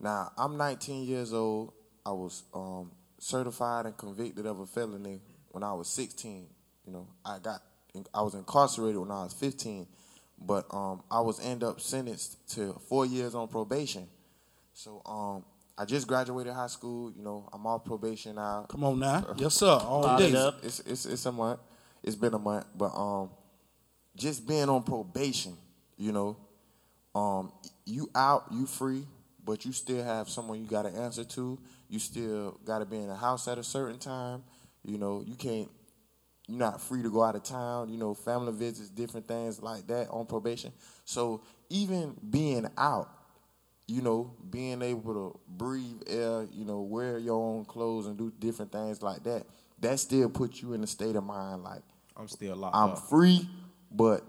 Now 0.00 0.32
I'm 0.36 0.56
19 0.56 1.04
years 1.04 1.32
old. 1.32 1.72
I 2.04 2.10
was 2.10 2.44
um, 2.54 2.92
certified 3.18 3.86
and 3.86 3.96
convicted 3.96 4.46
of 4.46 4.60
a 4.60 4.66
felony 4.66 5.20
when 5.50 5.62
I 5.62 5.72
was 5.72 5.88
16. 5.88 6.46
You 6.86 6.92
know, 6.92 7.08
I 7.24 7.38
got 7.38 7.62
I 8.14 8.22
was 8.22 8.34
incarcerated 8.34 9.00
when 9.00 9.10
I 9.10 9.24
was 9.24 9.32
15, 9.32 9.86
but 10.38 10.66
um, 10.70 11.02
I 11.10 11.20
was 11.20 11.44
end 11.44 11.64
up 11.64 11.80
sentenced 11.80 12.48
to 12.54 12.74
four 12.88 13.06
years 13.06 13.34
on 13.34 13.48
probation. 13.48 14.06
So 14.74 15.00
um, 15.06 15.44
I 15.78 15.84
just 15.84 16.06
graduated 16.06 16.52
high 16.52 16.66
school. 16.66 17.10
You 17.16 17.22
know, 17.22 17.48
I'm 17.52 17.66
off 17.66 17.84
probation 17.84 18.36
now. 18.36 18.66
Come 18.68 18.84
on 18.84 18.98
now, 18.98 19.26
yes 19.36 19.54
sir, 19.54 19.66
all 19.66 20.18
day. 20.18 20.28
it 20.28 20.34
up. 20.34 20.58
It's 20.62 20.80
it's 20.80 21.06
it's 21.06 21.26
a 21.26 21.32
month. 21.32 21.60
It's 22.02 22.16
been 22.16 22.34
a 22.34 22.38
month, 22.38 22.66
but 22.76 22.94
um, 22.94 23.30
just 24.14 24.46
being 24.46 24.68
on 24.68 24.82
probation, 24.82 25.56
you 25.96 26.12
know, 26.12 26.36
um, 27.14 27.52
you 27.84 28.08
out, 28.14 28.44
you 28.52 28.66
free, 28.66 29.04
but 29.46 29.64
you 29.64 29.72
still 29.72 30.04
have 30.04 30.28
someone 30.28 30.60
you 30.60 30.66
got 30.66 30.82
to 30.82 30.90
answer 30.90 31.24
to. 31.24 31.58
You 31.88 31.98
still 31.98 32.60
got 32.66 32.80
to 32.80 32.84
be 32.84 32.96
in 32.98 33.06
the 33.08 33.14
house 33.16 33.48
at 33.48 33.56
a 33.58 33.62
certain 33.64 33.98
time. 33.98 34.42
You 34.84 34.98
know, 34.98 35.22
you 35.26 35.36
can't. 35.36 35.70
You're 36.48 36.58
not 36.58 36.80
free 36.80 37.02
to 37.02 37.10
go 37.10 37.22
out 37.22 37.34
of 37.36 37.42
town. 37.44 37.88
You 37.88 37.96
know, 37.98 38.12
family 38.12 38.52
visits, 38.52 38.88
different 38.90 39.26
things 39.26 39.62
like 39.62 39.86
that 39.86 40.08
on 40.10 40.26
probation. 40.26 40.72
So 41.04 41.42
even 41.70 42.14
being 42.30 42.66
out, 42.76 43.08
you 43.86 44.02
know, 44.02 44.34
being 44.50 44.82
able 44.82 45.14
to 45.14 45.40
breathe 45.48 46.02
air, 46.08 46.46
you 46.52 46.64
know, 46.64 46.80
wear 46.82 47.18
your 47.18 47.40
own 47.40 47.64
clothes 47.64 48.06
and 48.06 48.16
do 48.18 48.32
different 48.38 48.72
things 48.72 49.00
like 49.02 49.22
that, 49.24 49.44
that 49.80 49.98
still 50.00 50.28
puts 50.28 50.60
you 50.62 50.72
in 50.74 50.82
a 50.82 50.86
state 50.88 51.16
of 51.16 51.24
mind 51.24 51.62
like 51.62 51.82
I'm 52.16 52.28
still 52.28 52.56
locked 52.56 52.74
I'm 52.76 52.90
up. 52.90 53.08
free, 53.08 53.48
but 53.92 54.22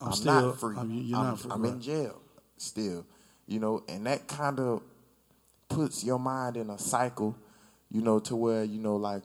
I'm 0.00 0.08
I'm, 0.08 0.12
still- 0.12 0.32
not 0.48 0.60
free. 0.60 0.76
I'm- 0.76 0.90
you're 0.90 1.18
I'm, 1.18 1.24
not 1.26 1.40
free, 1.40 1.50
I'm 1.52 1.62
right. 1.62 1.72
in 1.72 1.80
jail 1.80 2.20
still, 2.58 3.06
you 3.46 3.60
know, 3.60 3.84
and 3.88 4.06
that 4.06 4.26
kind 4.26 4.58
of 4.60 4.82
puts 5.68 6.04
your 6.04 6.18
mind 6.18 6.56
in 6.56 6.70
a 6.70 6.78
cycle, 6.78 7.36
you 7.90 8.02
know, 8.02 8.18
to 8.20 8.36
where 8.36 8.64
you 8.64 8.80
know, 8.80 8.96
like, 8.96 9.22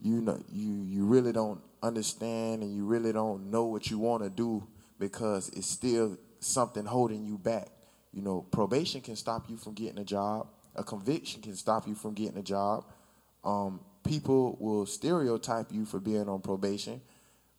you 0.00 0.20
know, 0.20 0.40
you 0.52 0.84
you 0.84 1.04
really 1.04 1.32
don't 1.32 1.60
understand 1.82 2.62
and 2.62 2.74
you 2.74 2.84
really 2.84 3.12
don't 3.12 3.50
know 3.50 3.64
what 3.64 3.90
you 3.90 3.98
want 3.98 4.22
to 4.22 4.30
do 4.30 4.66
because 4.98 5.48
it's 5.50 5.66
still 5.68 6.16
something 6.40 6.84
holding 6.84 7.24
you 7.24 7.38
back. 7.38 7.68
You 8.12 8.22
know, 8.22 8.42
probation 8.50 9.00
can 9.00 9.16
stop 9.16 9.48
you 9.48 9.56
from 9.56 9.74
getting 9.74 9.98
a 9.98 10.04
job. 10.04 10.48
A 10.76 10.84
conviction 10.84 11.42
can 11.42 11.56
stop 11.56 11.86
you 11.86 11.94
from 11.94 12.14
getting 12.14 12.38
a 12.38 12.42
job. 12.42 12.84
Um, 13.44 13.80
people 14.04 14.56
will 14.60 14.86
stereotype 14.86 15.72
you 15.72 15.84
for 15.84 15.98
being 15.98 16.28
on 16.28 16.40
probation. 16.40 17.00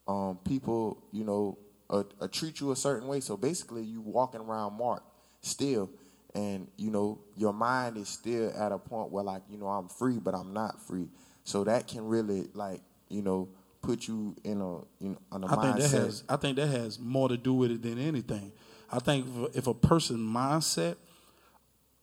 Um, 0.07 0.39
people, 0.43 1.03
you 1.11 1.23
know, 1.23 1.57
uh, 1.89 2.03
uh, 2.19 2.27
treat 2.27 2.59
you 2.59 2.71
a 2.71 2.75
certain 2.75 3.07
way. 3.07 3.19
So 3.19 3.37
basically, 3.37 3.83
you 3.83 4.01
walking 4.01 4.41
around 4.41 4.77
marked 4.77 5.12
still, 5.43 5.91
and 6.33 6.67
you 6.77 6.89
know 6.89 7.19
your 7.37 7.53
mind 7.53 7.97
is 7.97 8.09
still 8.09 8.51
at 8.57 8.71
a 8.71 8.79
point 8.79 9.11
where 9.11 9.23
like 9.23 9.43
you 9.49 9.57
know 9.57 9.67
I'm 9.67 9.87
free, 9.87 10.17
but 10.17 10.33
I'm 10.33 10.53
not 10.53 10.81
free. 10.81 11.09
So 11.43 11.63
that 11.65 11.87
can 11.87 12.07
really 12.07 12.47
like 12.55 12.81
you 13.09 13.21
know 13.21 13.49
put 13.81 14.07
you 14.07 14.35
in 14.43 14.61
a 14.61 14.77
you 15.03 15.09
know 15.11 15.17
on 15.31 15.43
a 15.43 15.47
I 15.47 15.61
think 15.61 15.77
that 15.77 15.91
has 15.91 16.23
I 16.27 16.37
think 16.37 16.55
that 16.55 16.67
has 16.67 16.97
more 16.97 17.29
to 17.29 17.37
do 17.37 17.53
with 17.53 17.69
it 17.69 17.83
than 17.83 17.99
anything. 17.99 18.51
I 18.91 18.99
think 18.99 19.27
if, 19.27 19.57
if 19.57 19.67
a 19.67 19.73
person 19.73 20.17
mindset, 20.17 20.95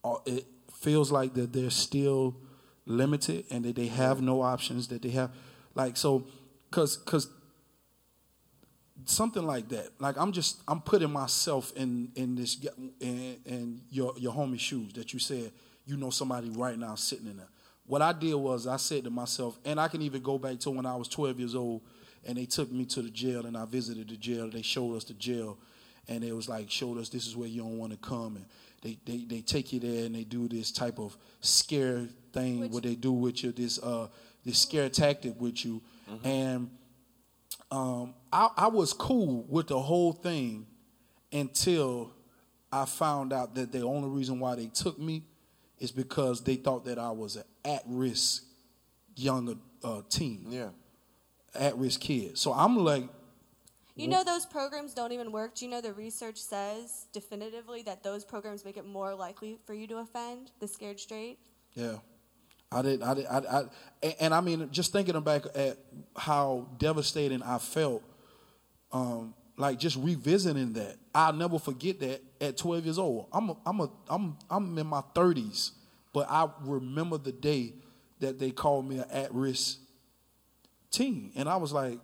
uh, 0.05 0.17
it 0.27 0.47
feels 0.73 1.11
like 1.11 1.35
that 1.35 1.53
they're 1.53 1.71
still 1.71 2.37
limited 2.87 3.45
and 3.51 3.65
that 3.65 3.77
they 3.77 3.87
have 3.87 4.21
no 4.21 4.43
options. 4.43 4.89
That 4.89 5.03
they 5.03 5.11
have, 5.11 5.31
like 5.75 5.97
so, 5.97 6.27
cause 6.71 6.97
cause 6.97 7.29
something 9.05 9.47
like 9.47 9.69
that. 9.71 9.89
Like 9.99 10.17
I'm 10.19 10.33
just 10.33 10.61
I'm 10.69 10.81
putting 10.81 11.11
myself 11.11 11.73
in 11.77 12.11
in 12.15 12.35
this 12.37 12.59
in, 13.01 13.37
in 13.45 13.81
your 13.91 14.15
your 14.17 14.33
homie 14.33 14.59
shoes 14.61 14.93
that 14.95 15.13
you 15.13 15.19
said 15.19 15.51
you 15.87 15.97
know 15.97 16.11
somebody 16.11 16.51
right 16.51 16.79
now 16.79 16.95
sitting 16.95 17.27
in 17.27 17.37
there. 17.37 17.49
What 17.87 18.03
I 18.03 18.13
did 18.13 18.35
was 18.35 18.67
I 18.67 18.77
said 18.77 19.05
to 19.05 19.11
myself, 19.11 19.59
and 19.65 19.81
I 19.81 19.89
can 19.89 20.01
even 20.03 20.23
go 20.23 20.39
back 20.39 20.61
to 20.61 20.71
when 20.71 20.87
I 20.87 20.95
was 20.95 21.09
12 21.09 21.41
years 21.41 21.55
old, 21.57 21.83
and 22.25 22.39
they 22.39 22.45
took 22.47 22.71
me 22.71 22.85
to 22.87 23.03
the 23.03 23.11
jail, 23.11 23.47
and 23.47 23.57
I 23.57 23.65
visited 23.65 24.09
the 24.09 24.17
jail. 24.17 24.49
They 24.49 24.63
showed 24.63 24.95
us 24.97 25.03
the 25.05 25.15
jail, 25.15 25.59
and 26.07 26.23
it 26.23 26.33
was 26.33 26.49
like 26.49 26.71
showed 26.71 26.99
us 26.99 27.09
this 27.09 27.27
is 27.27 27.37
where 27.37 27.49
you 27.49 27.63
don't 27.63 27.79
want 27.79 27.91
to 27.93 27.99
come, 27.99 28.37
and 28.37 28.47
they, 28.83 28.97
they 29.05 29.25
they 29.25 29.41
take 29.41 29.73
you 29.73 29.81
there 29.81 30.07
and 30.07 30.15
they 30.15 30.25
do 30.25 30.47
this 30.49 30.71
type 30.71 30.99
of 31.01 31.17
scare 31.41 32.07
thing, 32.33 32.61
Which- 32.61 32.71
what 32.71 32.83
they 32.85 32.95
do 32.95 33.13
with 33.13 33.43
you, 33.43 33.51
this 33.53 33.79
uh 33.83 34.07
this 34.45 34.59
scare 34.61 34.89
tactic 34.89 35.39
with 35.41 35.65
you, 35.65 35.83
and 36.25 36.71
um, 37.71 38.15
I, 38.33 38.49
I 38.57 38.67
was 38.69 38.93
cool 38.93 39.45
with 39.49 39.69
the 39.69 39.81
whole 39.81 40.13
thing 40.13 40.67
until 41.33 42.13
I 42.73 42.85
found 42.85 43.33
out 43.33 43.55
that 43.55 43.73
the 43.73 43.83
only 43.83 44.09
reason 44.09 44.41
why 44.41 44.55
they 44.57 44.67
took 44.67 44.99
me 44.99 45.25
is 45.79 45.91
because 45.93 46.43
they 46.43 46.57
thought 46.57 46.85
that 46.85 46.99
I 46.99 47.11
was 47.11 47.37
an 47.37 47.45
at-risk 47.65 48.45
young 49.17 49.61
uh, 49.83 50.03
teen, 50.09 50.47
Yeah. 50.51 50.69
at-risk 51.55 52.01
kid. 52.01 52.37
So 52.39 52.53
I'm 52.53 52.77
like, 52.77 53.09
You 53.97 54.09
know 54.09 54.25
those 54.25 54.47
programs 54.47 54.95
don't 54.95 55.13
even 55.13 55.31
work. 55.33 55.55
Do 55.55 55.65
you 55.65 55.71
know 55.71 55.81
the 55.81 55.93
research 55.93 56.39
says 56.39 57.07
definitively 57.13 57.83
that 57.83 58.03
those 58.03 58.25
programs 58.25 58.65
make 58.65 58.77
it 58.77 58.87
more 58.87 59.15
likely 59.15 59.59
for 59.65 59.75
you 59.75 59.87
to 59.89 59.99
offend 59.99 60.53
the 60.61 60.69
scared 60.69 60.99
straight? 61.01 61.39
Yeah, 61.75 61.97
I 62.73 62.83
did. 62.83 63.03
I 63.03 63.15
did. 63.15 63.27
I, 63.27 63.39
I 63.39 64.15
and, 64.21 64.33
I 64.33 64.41
mean, 64.41 64.69
just 64.71 64.93
thinking 64.93 65.21
back 65.21 65.43
at 65.55 65.77
how 66.17 66.69
devastating 66.79 67.43
I 67.43 67.59
felt, 67.59 68.03
um, 68.93 69.35
like 69.57 69.79
just 69.79 69.97
revisiting 69.97 70.73
that. 70.75 70.97
I'll 71.15 71.33
never 71.33 71.59
forget 71.59 71.99
that 72.01 72.23
at 72.41 72.57
12 72.57 72.85
years 72.85 72.99
old. 72.99 73.27
I'm 73.33 73.51
a, 73.51 73.57
I'm 73.67 73.81
a, 73.81 73.91
I'm 74.09 74.39
I'm 74.49 74.79
in 74.79 74.87
my 74.87 75.03
30s, 75.15 75.73
but 76.13 76.31
I 76.31 76.49
remember 76.63 77.19
the 77.19 77.33
day 77.33 77.75
that 78.21 78.39
they 78.39 78.53
called 78.53 78.89
me 78.89 78.99
an 78.99 79.07
at-risk 79.11 79.79
teen, 80.91 81.33
and 81.35 81.49
I 81.49 81.57
was 81.57 81.73
like, 81.73 81.99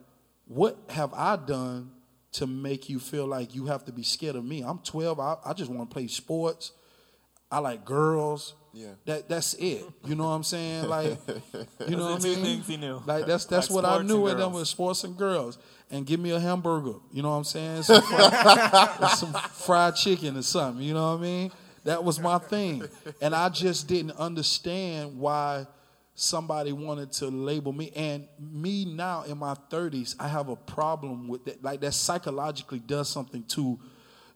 "What 0.47 0.77
have 0.89 1.15
I 1.15 1.37
done 1.37 1.93
to 2.33 2.47
make 2.47 2.89
you 2.89 2.99
feel 2.99 3.27
like 3.27 3.55
you 3.55 3.67
have 3.67 3.85
to 3.85 3.93
be 3.93 4.03
scared 4.03 4.35
of 4.35 4.45
me?" 4.45 4.63
I'm 4.63 4.81
12. 4.81 5.21
I, 5.21 5.37
I 5.45 5.53
just 5.53 5.71
want 5.71 5.89
to 5.89 5.95
play 5.95 6.09
sports. 6.09 6.73
I 7.51 7.61
like 7.61 7.85
girls. 7.85 8.55
Yeah. 8.77 8.89
That 9.07 9.27
that's 9.27 9.55
it. 9.55 9.83
You 10.05 10.15
know 10.15 10.25
what 10.25 10.31
I'm 10.37 10.43
saying? 10.45 10.87
Like, 10.89 11.17
you 11.89 11.97
know 11.97 12.11
what 12.13 12.21
I 12.21 12.29
mean? 12.29 12.43
things 12.45 12.67
he 12.67 12.77
knew. 12.77 13.01
Like 13.07 13.25
that's 13.25 13.47
that's 13.47 13.71
Like 13.71 13.75
what 13.75 13.85
I 13.91 14.03
knew 14.03 14.27
and 14.27 14.33
and 14.33 14.41
them 14.41 14.51
girls. 14.51 14.61
was 14.61 14.71
sports 14.71 15.05
and 15.05 15.17
girls. 15.17 15.59
And 15.91 16.05
give 16.05 16.21
me 16.21 16.33
a 16.33 16.39
hamburger. 16.41 16.99
You 17.11 17.23
know 17.23 17.31
what 17.31 17.37
I'm 17.37 17.45
saying? 17.45 17.83
Some 17.85 18.03
fried, 18.03 19.11
some 19.13 19.33
fried 19.33 19.95
chicken 19.97 20.37
or 20.37 20.43
something. 20.43 20.83
You 20.83 20.93
know 20.95 21.13
what 21.13 21.21
I 21.21 21.23
mean? 21.23 21.53
That 21.85 22.05
was 22.05 22.19
my 22.21 22.39
thing. 22.39 22.83
And 23.23 23.35
I 23.35 23.49
just 23.49 23.87
didn't 23.89 24.13
understand 24.19 25.17
why 25.19 25.67
somebody 26.15 26.73
wanted 26.73 27.13
to 27.13 27.29
label 27.29 27.73
me. 27.73 27.93
And 27.95 28.27
me 28.39 28.85
now 28.85 29.23
in 29.23 29.39
my 29.39 29.55
30s, 29.71 30.17
I 30.19 30.27
have 30.29 30.49
a 30.49 30.57
problem 30.57 31.29
with 31.29 31.45
that. 31.47 31.63
Like 31.63 31.81
that 31.83 31.93
psychologically 31.95 32.81
does 32.81 33.09
something 33.09 33.45
to 33.51 33.79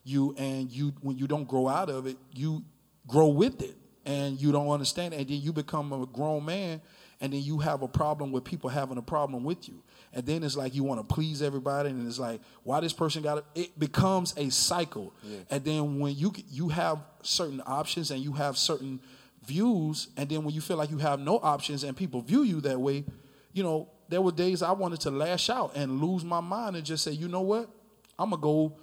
you 0.04 0.34
and 0.38 0.70
you 0.70 0.92
when 1.02 1.18
you 1.18 1.26
don't 1.26 1.46
grow 1.48 1.68
out 1.68 1.90
of 1.90 2.06
it, 2.06 2.16
you 2.32 2.62
grow 3.08 3.28
with 3.28 3.60
it 3.60 3.76
and 4.10 4.40
you 4.40 4.52
don't 4.52 4.68
understand 4.68 5.14
it. 5.14 5.20
And 5.20 5.28
then 5.28 5.40
you 5.40 5.52
become 5.52 5.92
a 5.92 6.06
grown 6.06 6.44
man 6.44 6.80
and 7.20 7.32
then 7.32 7.42
you 7.42 7.58
have 7.58 7.82
a 7.82 7.88
problem 7.88 8.32
with 8.32 8.44
people 8.44 8.70
having 8.70 8.96
a 8.96 9.02
problem 9.02 9.44
with 9.44 9.68
you. 9.68 9.82
And 10.12 10.24
then 10.26 10.42
it's 10.42 10.56
like 10.56 10.74
you 10.74 10.82
want 10.82 11.06
to 11.06 11.14
please 11.14 11.42
everybody, 11.42 11.90
and 11.90 12.06
it's 12.08 12.18
like 12.18 12.40
why 12.64 12.80
this 12.80 12.92
person 12.92 13.22
got 13.22 13.38
it. 13.38 13.44
It 13.54 13.78
becomes 13.78 14.34
a 14.36 14.50
cycle. 14.50 15.14
And 15.50 15.64
then 15.64 16.00
when 16.00 16.16
you 16.16 16.32
you 16.50 16.68
have 16.70 16.98
certain 17.22 17.62
options 17.64 18.10
and 18.10 18.20
you 18.20 18.32
have 18.32 18.56
certain 18.56 19.00
views, 19.46 20.08
and 20.16 20.28
then 20.28 20.42
when 20.44 20.54
you 20.54 20.60
feel 20.60 20.78
like 20.78 20.90
you 20.90 20.98
have 20.98 21.20
no 21.20 21.38
options 21.38 21.84
and 21.84 21.96
people 21.96 22.22
view 22.22 22.42
you 22.42 22.60
that 22.62 22.80
way, 22.80 23.04
you 23.52 23.62
know, 23.62 23.88
there 24.08 24.20
were 24.20 24.32
days 24.32 24.62
I 24.62 24.72
wanted 24.72 25.00
to 25.02 25.10
lash 25.10 25.48
out 25.48 25.76
and 25.76 26.00
lose 26.00 26.24
my 26.24 26.40
mind 26.40 26.74
and 26.74 26.84
just 26.84 27.04
say, 27.04 27.12
you 27.12 27.28
know 27.28 27.42
what, 27.42 27.70
I'm 28.18 28.30
gonna 28.30 28.42
go. 28.42 28.79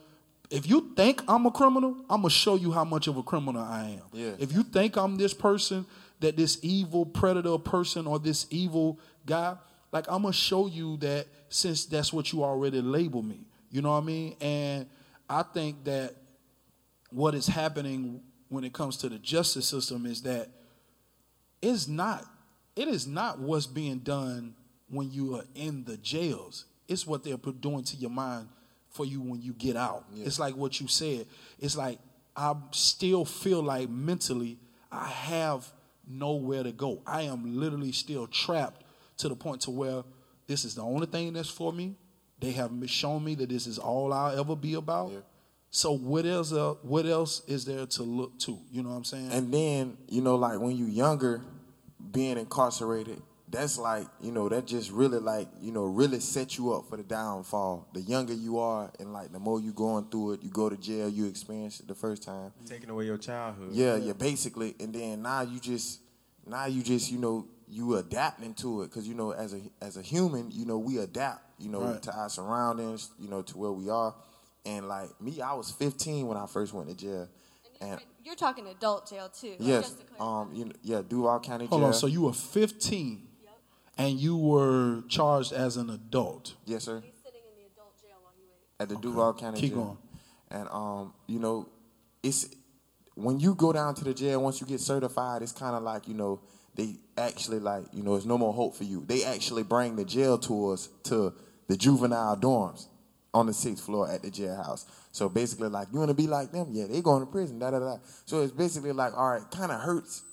If 0.50 0.70
you 0.70 0.94
think 0.96 1.22
I'm 1.28 1.46
a 1.46 1.52
criminal, 1.52 1.98
I'm 2.10 2.22
gonna 2.22 2.30
show 2.30 2.56
you 2.56 2.72
how 2.72 2.86
much 2.86 3.08
of 3.08 3.18
a 3.18 3.24
criminal 3.24 3.62
I 3.62 4.00
am. 4.00 4.02
Yeah. 4.14 4.32
If 4.40 4.54
you 4.54 4.64
think 4.64 4.96
I'm 4.96 5.18
this 5.18 5.34
person, 5.34 5.86
that 6.20 6.38
this 6.38 6.58
evil 6.62 7.06
predator 7.06 7.58
person 7.58 8.08
or 8.08 8.18
this 8.18 8.48
evil 8.50 9.00
guy, 9.26 9.56
like 9.92 10.06
I'm 10.10 10.22
gonna 10.22 10.34
show 10.34 10.68
you 10.68 10.98
that 10.98 11.28
since 11.50 11.86
that's 11.86 12.14
what 12.14 12.32
you 12.32 12.44
already 12.44 12.82
label 12.82 13.22
me. 13.22 13.46
You 13.72 13.82
know 13.82 13.92
what 13.92 14.04
I 14.04 14.06
mean? 14.06 14.36
And 14.40 14.88
I 15.30 15.44
think 15.44 15.84
that 15.84 16.16
what 17.10 17.36
is 17.36 17.48
happening 17.48 18.22
when 18.50 18.64
it 18.64 18.74
comes 18.74 18.98
to 18.98 19.10
the 19.10 19.18
justice 19.20 19.68
system 19.68 20.06
is 20.06 20.22
that 20.24 20.50
it's 21.62 21.88
not 21.88 22.26
it 22.76 22.88
is 22.88 23.08
not 23.08 23.40
what's 23.40 23.66
being 23.66 24.00
done 24.00 24.54
when 24.88 25.12
you 25.12 25.36
are 25.36 25.44
in 25.56 25.84
the 25.84 25.98
jails. 25.98 26.66
It's 26.88 27.06
what 27.06 27.24
they're 27.24 27.36
doing 27.36 27.84
to 27.84 27.98
your 27.98 28.12
mind 28.12 28.48
for 28.90 29.06
you 29.06 29.22
when 29.22 29.42
you 29.42 29.54
get 29.54 29.76
out. 29.76 30.06
It's 30.16 30.40
like 30.40 30.56
what 30.56 30.80
you 30.80 30.88
said. 30.88 31.28
It's 31.60 31.78
like 31.78 32.00
I 32.36 32.56
still 32.72 33.26
feel 33.26 33.62
like 33.62 33.90
mentally 33.90 34.58
I 34.92 35.08
have 35.08 35.72
nowhere 36.08 36.64
to 36.64 36.72
go. 36.72 37.02
I 37.06 37.24
am 37.24 37.60
literally 37.60 37.92
still 37.92 38.28
trapped 38.28 38.84
to 39.18 39.30
the 39.30 39.36
point 39.36 39.62
to 39.62 39.72
where 39.72 40.04
this 40.48 40.64
is 40.64 40.76
the 40.76 40.84
only 40.84 41.08
thing 41.08 41.34
that's 41.34 41.50
for 41.50 41.74
me. 41.74 41.96
They 42.40 42.52
have 42.52 42.72
shown 42.86 43.24
me 43.24 43.36
that 43.36 43.50
this 43.50 43.68
is 43.68 43.80
all 43.80 44.14
I'll 44.14 44.40
ever 44.40 44.56
be 44.56 44.76
about. 44.76 45.12
So 45.70 45.92
what 45.92 46.26
else? 46.26 46.54
Uh, 46.54 46.76
what 46.82 47.06
else 47.06 47.42
is 47.48 47.66
there 47.66 47.86
to 47.86 48.04
look 48.04 48.40
to? 48.40 48.58
You 48.72 48.84
know 48.84 48.90
what 48.90 48.96
I'm 48.96 49.04
saying? 49.04 49.32
And 49.32 49.54
then, 49.54 49.98
you 50.08 50.22
know, 50.22 50.36
like 50.36 50.60
when 50.60 50.78
you're 50.78 50.88
younger, 50.88 51.42
being 52.12 52.38
incarcerated, 52.38 53.22
that's 53.50 53.78
like, 53.78 54.08
you 54.22 54.32
know, 54.32 54.50
that 54.50 54.66
just 54.68 54.92
really 54.92 55.20
like, 55.20 55.48
you 55.62 55.72
know, 55.72 55.86
really 55.86 56.20
set 56.20 56.58
you 56.58 56.74
up 56.74 56.90
for 56.90 56.98
the 56.98 57.04
downfall. 57.04 57.88
The 57.94 58.02
younger 58.02 58.34
you 58.34 58.60
are 58.60 58.92
and 59.00 59.14
like 59.14 59.32
the 59.32 59.40
more 59.40 59.60
you 59.62 59.72
going 59.72 60.06
through 60.10 60.34
it, 60.34 60.44
you 60.44 60.50
go 60.50 60.70
to 60.70 60.76
jail, 60.76 61.08
you 61.10 61.28
experience 61.28 61.80
it 61.80 61.88
the 61.88 61.96
first 61.96 62.24
time. 62.24 62.52
Taking 62.66 62.90
away 62.90 63.06
your 63.06 63.18
childhood. 63.18 63.70
Yeah, 63.72 63.96
yeah, 63.96 64.14
basically. 64.14 64.76
And 64.80 64.94
then 64.94 65.22
now 65.22 65.42
you 65.42 65.60
just 65.60 66.02
now 66.46 66.66
you 66.66 66.84
just, 66.84 67.12
you 67.12 67.20
know, 67.20 67.48
you 67.70 67.96
adapting 67.96 68.54
to 68.56 68.82
it 68.84 68.92
cuz 68.92 69.08
you 69.08 69.14
know 69.14 69.32
as 69.32 69.54
a 69.54 69.62
as 69.82 69.96
a 69.98 70.02
human, 70.02 70.52
you 70.52 70.66
know, 70.66 70.78
we 70.78 70.98
adapt, 70.98 71.42
you 71.60 71.70
know, 71.70 71.82
Right. 71.82 72.02
to 72.04 72.14
our 72.18 72.30
surroundings, 72.30 73.12
you 73.20 73.30
know, 73.30 73.42
to 73.44 73.58
where 73.58 73.72
we 73.72 73.90
are. 73.90 74.14
And 74.66 74.90
like 74.90 75.20
me, 75.22 75.40
I 75.42 75.54
was 75.54 75.72
15 75.72 76.28
when 76.28 76.38
I 76.38 76.46
first 76.48 76.74
went 76.74 76.90
to 76.90 76.96
jail. 76.96 77.30
And 77.80 78.02
You're 78.26 78.36
talking 78.36 78.68
adult 78.68 79.10
jail 79.10 79.30
too. 79.30 79.56
yes, 79.60 79.84
just 79.92 80.00
to 80.18 80.22
um, 80.22 80.52
you 80.54 80.66
know, 80.66 80.72
yeah, 80.82 81.02
Duval 81.08 81.40
County 81.40 81.66
Hold 81.68 81.82
Jail. 81.82 81.88
on. 81.88 81.94
So 81.94 82.08
you 82.08 82.22
were 82.24 82.34
15, 82.34 83.27
and 83.98 84.20
you 84.20 84.38
were 84.38 85.04
charged 85.10 85.52
as 85.54 85.78
an 85.78 85.90
adult. 85.90 86.54
Yes, 86.66 86.84
sir. 86.84 87.02
He's 87.04 87.14
sitting 87.24 87.42
in 87.42 87.64
the 87.64 87.72
adult 87.74 88.00
jail 88.02 88.18
while 88.22 88.34
you 88.38 88.44
wait. 88.50 88.84
At 88.84 88.90
the 88.90 88.96
Duval 88.98 89.34
County 89.34 89.60
Keep 89.60 89.74
Jail. 89.74 89.84
going. 89.84 89.98
And 90.50 90.70
um, 90.70 91.14
you 91.28 91.40
know, 91.40 91.68
it's 92.24 92.48
when 93.16 93.40
you 93.40 93.56
go 93.56 93.74
down 93.74 93.96
to 93.96 94.04
the 94.04 94.14
jail 94.14 94.42
once 94.42 94.62
you 94.62 94.68
get 94.68 94.80
certified, 94.80 95.42
it's 95.42 95.52
kind 95.52 95.76
of 95.76 95.84
like 95.84 96.08
you 96.08 96.14
know 96.14 96.40
they 96.76 96.96
actually 97.18 97.60
like 97.60 97.84
you 97.92 98.04
know 98.04 98.12
there's 98.12 98.26
no 98.26 98.38
more 98.38 98.54
hope 98.54 98.76
for 98.76 98.84
you. 98.84 99.04
They 99.08 99.24
actually 99.24 99.64
bring 99.64 99.96
the 99.96 100.06
jail 100.06 100.38
tours 100.38 100.90
to 101.06 101.34
the 101.68 101.76
juvenile 101.76 102.38
dorms 102.38 102.86
on 103.34 103.46
the 103.48 103.54
sixth 103.54 103.84
floor 103.84 104.10
at 104.10 104.22
the 104.22 104.32
jailhouse. 104.32 104.86
So 105.12 105.28
basically, 105.28 105.68
like 105.70 105.88
you 105.92 106.00
want 106.00 106.10
to 106.10 106.16
be 106.16 106.28
like 106.28 106.52
them, 106.52 106.68
yeah, 106.72 106.86
they 106.86 107.02
going 107.02 107.26
to 107.26 107.32
prison, 107.32 107.60
da 107.60 107.72
da 107.72 107.80
da. 107.80 107.98
So 108.26 108.42
it's 108.42 108.52
basically 108.54 108.92
like, 108.94 109.14
all 109.18 109.32
right, 109.32 109.42
kind 109.52 109.72
of 109.72 109.82
hurts. 109.82 110.24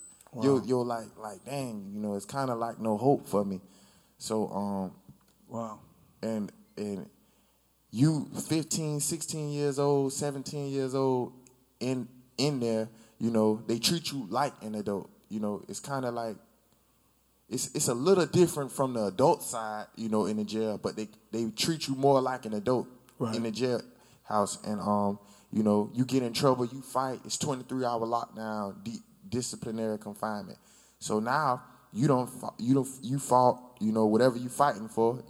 You're, 0.42 0.62
you're 0.64 0.84
like, 0.84 1.06
like, 1.18 1.44
dang, 1.44 1.90
you 1.92 2.00
know, 2.00 2.14
it's 2.14 2.24
kind 2.26 2.50
of 2.50 2.58
like 2.58 2.80
no 2.80 2.96
hope 2.96 3.28
for 3.28 3.44
me. 3.44 3.60
So 4.18 4.48
um, 4.48 4.92
Wow. 5.48 5.78
and 6.22 6.50
and 6.76 7.08
you 7.90 8.28
15 8.48 8.98
16 8.98 9.50
years 9.50 9.78
old 9.78 10.12
17 10.12 10.66
years 10.72 10.94
old 10.96 11.32
in 11.78 12.08
in 12.36 12.58
there 12.58 12.88
you 13.20 13.30
know 13.30 13.62
they 13.68 13.78
treat 13.78 14.10
you 14.10 14.26
like 14.28 14.52
an 14.62 14.74
adult 14.74 15.08
you 15.28 15.38
know 15.38 15.62
it's 15.68 15.78
kind 15.78 16.04
of 16.04 16.12
like 16.14 16.34
it's 17.48 17.70
it's 17.74 17.86
a 17.86 17.94
little 17.94 18.26
different 18.26 18.72
from 18.72 18.94
the 18.94 19.04
adult 19.04 19.44
side 19.44 19.86
you 19.94 20.08
know 20.08 20.26
in 20.26 20.38
the 20.38 20.44
jail 20.44 20.76
but 20.82 20.96
they 20.96 21.08
they 21.30 21.48
treat 21.50 21.86
you 21.86 21.94
more 21.94 22.20
like 22.20 22.44
an 22.46 22.54
adult 22.54 22.88
Right. 23.20 23.36
in 23.36 23.44
the 23.44 23.52
jail 23.52 23.80
house 24.24 24.58
and 24.66 24.80
um 24.80 25.20
you 25.52 25.62
know 25.62 25.88
you 25.94 26.04
get 26.04 26.24
in 26.24 26.32
trouble 26.32 26.64
you 26.66 26.80
fight 26.82 27.20
it's 27.24 27.38
23 27.38 27.84
hour 27.84 28.00
lockdown 28.00 28.82
disciplinary 29.34 29.98
confinement. 29.98 30.58
So 30.98 31.20
now 31.20 31.62
you 31.92 32.06
don't 32.08 32.30
you 32.58 32.74
don't 32.74 32.88
you 33.02 33.18
fought 33.18 33.76
you 33.80 33.92
know 33.92 34.06
whatever 34.06 34.36
you 34.36 34.48
fighting 34.48 34.88
for. 34.88 35.22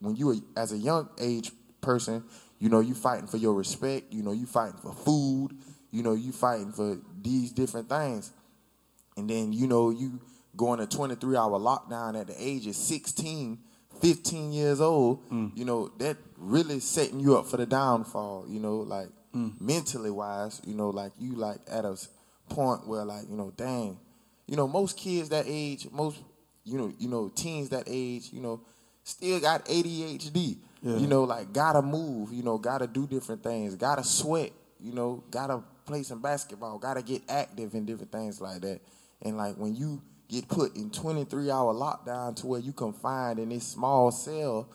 When 0.00 0.16
you 0.16 0.26
were 0.26 0.36
as 0.56 0.72
a 0.72 0.78
young 0.78 1.08
age 1.20 1.52
person 1.80 2.24
you 2.58 2.68
know 2.68 2.80
you 2.80 2.94
fighting 2.94 3.26
for 3.26 3.38
your 3.38 3.54
respect 3.54 4.12
you 4.12 4.22
know 4.22 4.32
you 4.32 4.46
fighting 4.46 4.78
for 4.80 4.92
food 4.92 5.48
you 5.90 6.02
know 6.02 6.14
you 6.14 6.30
fighting 6.32 6.72
for 6.72 6.98
these 7.20 7.52
different 7.52 7.88
things. 7.88 8.32
And 9.16 9.28
then 9.30 9.52
you 9.52 9.66
know 9.66 9.90
you 9.90 10.20
going 10.56 10.80
a 10.80 10.86
23 10.86 11.36
hour 11.36 11.58
lockdown 11.58 12.20
at 12.20 12.26
the 12.26 12.34
age 12.38 12.66
of 12.66 12.74
16 12.74 13.58
15 14.00 14.52
years 14.52 14.80
old 14.80 15.26
mm. 15.30 15.50
you 15.56 15.64
know 15.64 15.88
that 15.98 16.16
really 16.36 16.80
setting 16.80 17.20
you 17.20 17.38
up 17.38 17.46
for 17.46 17.56
the 17.56 17.64
downfall 17.64 18.44
you 18.48 18.58
know 18.60 18.76
like 18.78 19.08
mm. 19.34 19.58
mentally 19.60 20.10
wise 20.10 20.60
you 20.66 20.74
know 20.74 20.90
like 20.90 21.12
you 21.18 21.34
like 21.34 21.58
at 21.70 21.84
a 21.84 21.96
point 22.54 22.86
where 22.86 23.04
like 23.04 23.24
you 23.28 23.36
know 23.36 23.52
dang 23.56 23.98
you 24.46 24.56
know 24.56 24.68
most 24.68 24.96
kids 24.96 25.28
that 25.28 25.44
age 25.46 25.86
most 25.90 26.18
you 26.64 26.78
know 26.78 26.92
you 26.98 27.08
know 27.08 27.28
teens 27.34 27.68
that 27.70 27.84
age 27.86 28.30
you 28.32 28.40
know 28.40 28.60
still 29.04 29.40
got 29.40 29.64
ADHD 29.66 30.58
Yeah. 30.82 30.96
you 30.96 31.06
know 31.06 31.24
like 31.24 31.52
gotta 31.52 31.82
move 31.82 32.32
you 32.32 32.42
know 32.42 32.58
gotta 32.58 32.86
do 32.86 33.06
different 33.06 33.42
things 33.42 33.74
gotta 33.74 34.04
sweat 34.04 34.52
you 34.80 34.92
know 34.92 35.24
gotta 35.30 35.62
play 35.84 36.02
some 36.02 36.20
basketball 36.20 36.78
gotta 36.78 37.02
get 37.02 37.22
active 37.28 37.74
and 37.74 37.86
different 37.86 38.12
things 38.12 38.40
like 38.40 38.60
that. 38.62 38.80
And 39.22 39.36
like 39.36 39.56
when 39.56 39.74
you 39.74 40.02
get 40.28 40.48
put 40.48 40.76
in 40.76 40.90
23 40.90 41.50
hour 41.50 41.74
lockdown 41.74 42.34
to 42.36 42.46
where 42.46 42.60
you 42.60 42.72
confined 42.72 43.38
in 43.38 43.48
this 43.50 43.66
small 43.66 44.10
cell 44.10 44.70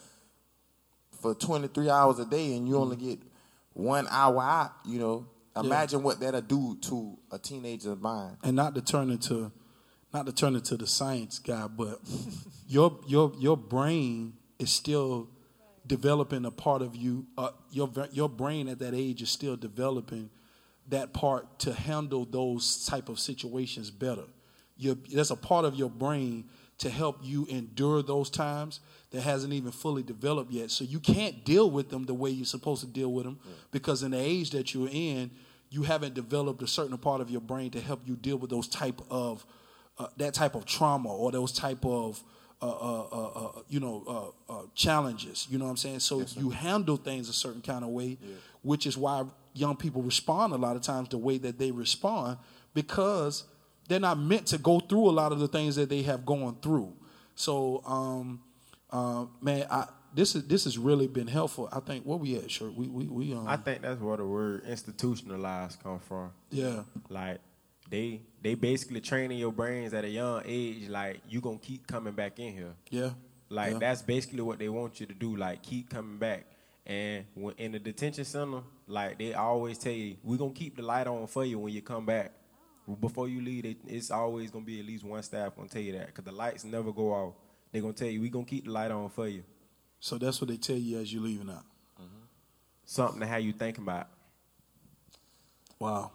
for 1.21 1.34
23 1.34 1.89
hours 1.89 2.19
a 2.19 2.25
day 2.25 2.55
and 2.55 2.67
you 2.67 2.78
only 2.78 2.95
mm. 2.95 3.09
get 3.09 3.19
one 3.73 4.07
hour 4.09 4.41
out, 4.41 4.73
you 4.86 4.99
know, 4.99 5.28
Imagine 5.66 6.03
what 6.03 6.20
that'll 6.20 6.41
do 6.41 6.78
to 6.82 7.18
a 7.32 7.39
teenager's 7.39 7.99
mind. 7.99 8.38
and 8.43 8.55
not 8.55 8.76
to 8.76 8.82
turn 8.82 9.10
into 9.10 9.51
not 10.14 10.26
to 10.26 10.32
turn 10.32 10.55
into 10.55 10.78
the 10.78 10.88
science 10.88 11.39
guy, 11.39 11.68
but 11.68 11.99
your 12.68 12.99
your 13.08 13.34
your 13.38 13.58
brain 13.58 14.34
is 14.60 14.72
still 14.72 15.30
developing 15.86 16.45
a 16.45 16.51
part 16.51 16.82
of 16.82 16.95
you. 16.95 17.26
Uh, 17.38 17.49
your 17.72 17.89
your 18.12 18.30
brain 18.30 18.68
at 18.68 18.80
that 18.80 18.93
age 18.93 19.22
is 19.22 19.30
still 19.30 19.55
developing 19.55 20.30
that 20.89 21.14
part 21.14 21.60
to 21.60 21.74
handle 21.74 22.26
those 22.26 22.86
type 22.86 23.10
of 23.10 23.20
situations 23.20 23.91
better. 23.91 24.24
Your, 24.78 24.95
there's 25.12 25.32
a 25.32 25.36
part 25.36 25.66
of 25.66 25.76
your 25.76 25.89
brain 25.89 26.45
to 26.78 26.89
help 26.89 27.18
you 27.24 27.45
endure 27.47 28.03
those 28.03 28.30
times 28.30 28.80
that 29.12 29.22
hasn't 29.22 29.51
even 29.51 29.72
fully 29.72 30.03
developed 30.03 30.51
yet. 30.51 30.70
So 30.70 30.84
you 30.84 30.99
can't 30.99 31.43
deal 31.43 31.70
with 31.72 31.89
them 31.89 32.05
the 32.05 32.14
way 32.14 32.30
you're 32.30 32.45
supposed 32.45 32.82
to 32.82 32.88
deal 32.88 33.12
with 33.12 33.26
them 33.26 33.39
because 33.72 34.03
in 34.03 34.12
the 34.12 34.20
age 34.20 34.51
that 34.51 34.74
you're 34.74 34.89
in, 34.91 35.32
you 35.70 35.84
haven't 35.84 36.13
developed 36.13 36.61
a 36.61 36.68
certain 36.68 36.97
part 36.97 37.22
of 37.22 37.30
your 37.30 37.41
brain 37.41 37.72
to 37.72 37.82
help 37.82 38.01
you 38.05 38.15
deal 38.15 38.38
with 38.38 38.49
those 38.49 38.68
type 38.68 39.01
of 39.09 39.45
uh, 39.99 40.07
that 40.18 40.34
type 40.34 40.55
of 40.55 40.65
trauma 40.65 41.09
or 41.13 41.32
those 41.32 41.51
type 41.51 41.84
of 41.86 42.22
uh, 42.61 42.68
uh, 42.70 43.07
uh, 43.11 43.28
uh, 43.28 43.61
you 43.68 43.80
know 43.80 44.34
uh, 44.49 44.53
uh, 44.53 44.63
challenges. 44.76 45.47
You 45.49 45.57
know 45.57 45.65
what 45.65 45.72
I'm 45.72 45.78
saying? 45.78 45.99
So 45.99 46.24
you 46.36 46.49
handle 46.49 46.97
things 46.97 47.30
a 47.30 47.34
certain 47.34 47.61
kind 47.61 47.84
of 47.84 47.91
way, 47.91 48.18
which 48.63 48.86
is 48.88 48.97
why 48.97 49.26
young 49.53 49.76
people 49.76 50.01
respond 50.01 50.53
a 50.53 50.57
lot 50.57 50.76
of 50.76 50.82
times 50.82 51.09
the 51.09 51.18
way 51.18 51.38
that 51.39 51.57
they 51.57 51.72
respond 51.72 52.38
because 52.74 53.43
they're 53.88 53.99
not 53.99 54.20
meant 54.20 54.45
to 54.47 54.57
go 54.57 54.80
through 54.80 55.09
a 55.09 55.11
lot 55.11 55.32
of 55.32 55.39
the 55.39 55.47
things 55.47 55.76
that 55.76 55.89
they 55.89 56.03
have 56.03 56.26
gone 56.26 56.55
through. 56.61 56.93
So, 57.36 57.82
um, 57.86 58.41
uh, 58.91 59.26
man, 59.41 59.65
I, 59.70 59.88
this 60.18 60.36
is 60.36 60.43
this 60.47 60.63
has 60.63 60.78
really 60.80 61.07
been 61.07 61.28
helpful. 61.28 61.70
I 61.72 61.80
think 61.80 62.03
what 62.05 62.20
we 62.20 62.36
at, 62.38 62.49
sure, 62.49 62.72
we 62.72 62.88
we 62.88 63.05
we 63.07 63.34
um, 63.34 63.47
I 63.47 63.55
think 63.55 63.84
that's 63.84 64.01
where 64.01 64.18
the 64.18 64.26
word 64.26 64.63
institutionalized 64.68 65.82
come 65.84 65.99
from. 65.99 66.32
yeah, 66.49 66.84
Like 67.09 67.39
they 67.89 68.22
they 68.41 68.55
basically 68.55 68.99
training 68.99 69.38
your 69.38 69.51
brains 69.51 69.93
at 69.93 70.03
a 70.03 70.09
young 70.09 70.41
age. 70.45 70.89
Like 70.89 71.22
you 71.30 71.39
gonna 71.39 71.59
keep 71.59 71.86
coming 71.88 72.13
back 72.13 72.39
in 72.39 72.51
here. 72.53 72.74
yeah, 72.89 73.11
Like 73.49 73.74
Yeah. 73.74 73.78
that's 73.80 74.01
basically 74.01 74.41
what 74.41 74.57
they 74.59 74.70
want 74.70 74.99
you 74.99 75.05
to 75.05 75.13
do. 75.13 75.36
Like 75.36 75.61
keep 75.61 75.89
coming 75.89 76.18
back. 76.18 76.47
And 76.86 77.26
when 77.36 77.53
in 77.57 77.74
the 77.74 77.80
detention 77.80 78.26
center, 78.26 78.61
like 78.88 79.20
they 79.20 79.34
always 79.36 79.78
tell 79.78 79.91
you, 79.93 80.18
we're 80.24 80.38
gonna 80.38 80.51
keep 80.51 80.78
the 80.78 80.84
light 80.84 81.05
on 81.05 81.28
for 81.28 81.45
you 81.45 81.59
when 81.59 81.74
you 81.74 81.82
come 81.84 82.05
back. 82.05 82.32
Before 83.01 83.28
you 83.28 83.41
leave, 83.41 83.63
they, 83.63 83.76
it's 83.88 84.09
always 84.09 84.49
gonna 84.49 84.65
be 84.65 84.80
at 84.80 84.86
least 84.86 85.03
one 85.03 85.22
staff 85.22 85.55
gonna 85.55 85.68
tell 85.70 85.82
you 85.82 85.91
that, 85.93 86.13
cause 86.15 86.26
the 86.26 86.32
lights 86.32 86.63
never 86.63 86.91
go 86.91 87.13
off. 87.13 87.34
They 87.72 87.82
gonna 87.82 87.93
tell 87.93 88.07
you, 88.07 88.20
we 88.22 88.30
gonna 88.30 88.45
keep 88.45 88.65
the 88.65 88.72
light 88.72 88.89
on 88.89 89.09
for 89.09 89.28
you. 89.28 89.43
So 89.99 90.17
that's 90.17 90.39
what 90.39 90.49
they 90.49 90.57
tell 90.57 90.77
you 90.77 90.99
as 90.99 91.13
you're 91.13 91.23
leaving 91.23 91.49
out. 91.49 91.65
Something 92.85 93.19
to 93.19 93.25
have 93.25 93.41
you 93.41 93.51
thinking 93.51 93.83
about. 93.83 94.07
Wow, 95.79 96.11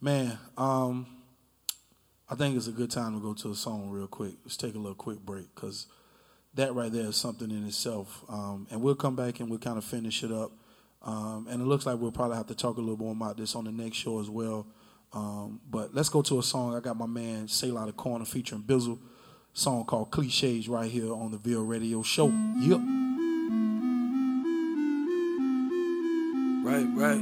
man. 0.00 0.38
Um, 0.58 1.06
I 2.28 2.34
think 2.34 2.56
it's 2.56 2.66
a 2.66 2.72
good 2.72 2.90
time 2.90 3.14
to 3.14 3.20
go 3.20 3.34
to 3.34 3.50
a 3.50 3.54
song 3.54 3.90
real 3.90 4.06
quick. 4.06 4.34
Let's 4.44 4.56
take 4.56 4.74
a 4.74 4.78
little 4.78 4.94
quick 4.94 5.18
break 5.20 5.54
because 5.54 5.86
that 6.54 6.74
right 6.74 6.92
there 6.92 7.06
is 7.06 7.16
something 7.16 7.50
in 7.50 7.66
itself. 7.66 8.22
Um, 8.28 8.66
and 8.70 8.82
we'll 8.82 8.94
come 8.94 9.16
back 9.16 9.40
and 9.40 9.48
we'll 9.48 9.58
kind 9.58 9.78
of 9.78 9.84
finish 9.84 10.22
it 10.22 10.30
up. 10.30 10.52
Um, 11.02 11.46
and 11.50 11.60
it 11.60 11.64
looks 11.64 11.86
like 11.86 11.98
we'll 11.98 12.12
probably 12.12 12.36
have 12.36 12.46
to 12.48 12.54
talk 12.54 12.76
a 12.76 12.80
little 12.80 12.96
more 12.96 13.12
about 13.12 13.36
this 13.36 13.54
on 13.54 13.64
the 13.64 13.72
next 13.72 13.96
show 13.96 14.20
as 14.20 14.30
well. 14.30 14.66
Um, 15.12 15.60
but 15.70 15.94
let's 15.94 16.08
go 16.08 16.22
to 16.22 16.38
a 16.38 16.42
song. 16.42 16.74
I 16.74 16.80
got 16.80 16.96
my 16.96 17.06
man 17.06 17.48
Selah 17.48 17.86
the 17.86 17.92
Corner 17.92 18.24
featuring 18.24 18.62
Bizzle. 18.62 18.98
Song 19.54 19.84
called 19.84 20.10
Cliches 20.10 20.66
right 20.66 20.90
here 20.90 21.12
on 21.12 21.30
the 21.30 21.36
Ville 21.36 21.62
Radio 21.62 22.02
Show. 22.02 22.28
Yep. 22.28 22.80
Right, 26.64 26.88
right. 26.94 27.20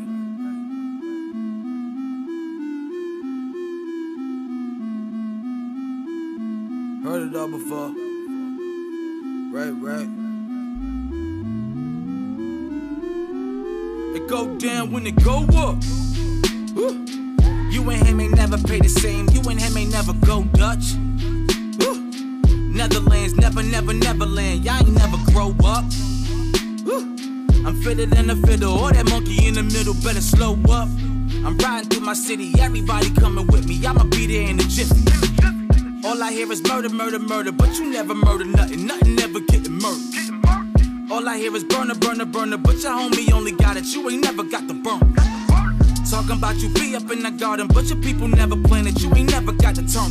Heard 7.02 7.28
it 7.28 7.36
all 7.36 7.48
before. 7.48 7.88
Right, 9.50 9.74
right. 9.80 10.08
It 14.14 14.28
go 14.28 14.56
down 14.58 14.92
when 14.92 15.04
it 15.04 15.16
go 15.24 15.42
up. 15.56 15.82
Woo. 16.76 17.04
You 17.70 17.90
and 17.90 18.06
him 18.06 18.20
ain't 18.20 18.36
never 18.36 18.56
pay 18.56 18.78
the 18.78 18.88
same. 18.88 19.28
You 19.30 19.40
and 19.50 19.60
him 19.60 19.76
ain't 19.76 19.90
never 19.90 20.12
go 20.12 20.44
Dutch. 20.44 20.94
Netherlands, 22.80 23.34
never, 23.36 23.62
never, 23.62 23.92
never 23.92 24.24
land. 24.24 24.64
Y'all 24.64 24.78
ain't 24.78 24.96
never 24.96 25.18
grow 25.32 25.54
up. 25.66 25.84
Woo. 26.86 27.14
I'm 27.66 27.78
fitter 27.82 28.06
than 28.06 28.30
a 28.30 28.36
fiddle, 28.36 28.72
or 28.72 28.90
that 28.90 29.06
monkey 29.10 29.46
in 29.46 29.52
the 29.52 29.62
middle 29.62 29.92
better 29.92 30.22
slow 30.22 30.54
up. 30.70 30.88
I'm 31.44 31.58
riding 31.58 31.90
through 31.90 32.06
my 32.06 32.14
city, 32.14 32.54
everybody 32.58 33.10
coming 33.10 33.46
with 33.48 33.68
me. 33.68 33.84
I'ma 33.84 34.04
be 34.04 34.26
there 34.26 34.48
in 34.48 34.58
a 34.58 34.62
jiffy. 34.62 34.96
All 36.06 36.22
I 36.22 36.32
hear 36.32 36.50
is 36.50 36.62
murder, 36.62 36.88
murder, 36.88 37.18
murder, 37.18 37.52
but 37.52 37.68
you 37.76 37.90
never 37.90 38.14
murder 38.14 38.46
nothing, 38.46 38.86
nothing 38.86 39.14
never 39.14 39.40
getting 39.40 39.74
murdered. 39.74 41.12
All 41.12 41.28
I 41.28 41.36
hear 41.36 41.54
is 41.54 41.64
burner, 41.64 41.96
burner, 41.96 42.24
burner, 42.24 42.56
but 42.56 42.76
your 42.82 42.92
homie 42.92 43.30
only 43.30 43.52
got 43.52 43.76
it, 43.76 43.84
you 43.92 44.08
ain't 44.08 44.24
never 44.24 44.42
got 44.42 44.66
the 44.68 44.72
burn. 44.72 45.14
Talking 46.10 46.38
about 46.38 46.56
you 46.56 46.70
be 46.70 46.96
up 46.96 47.10
in 47.10 47.22
the 47.22 47.30
garden, 47.30 47.66
but 47.66 47.90
your 47.90 48.00
people 48.00 48.26
never 48.26 48.56
planted, 48.56 49.02
you 49.02 49.14
ain't 49.14 49.30
never 49.30 49.52
got 49.52 49.74
the 49.74 49.82
turn. 49.84 50.10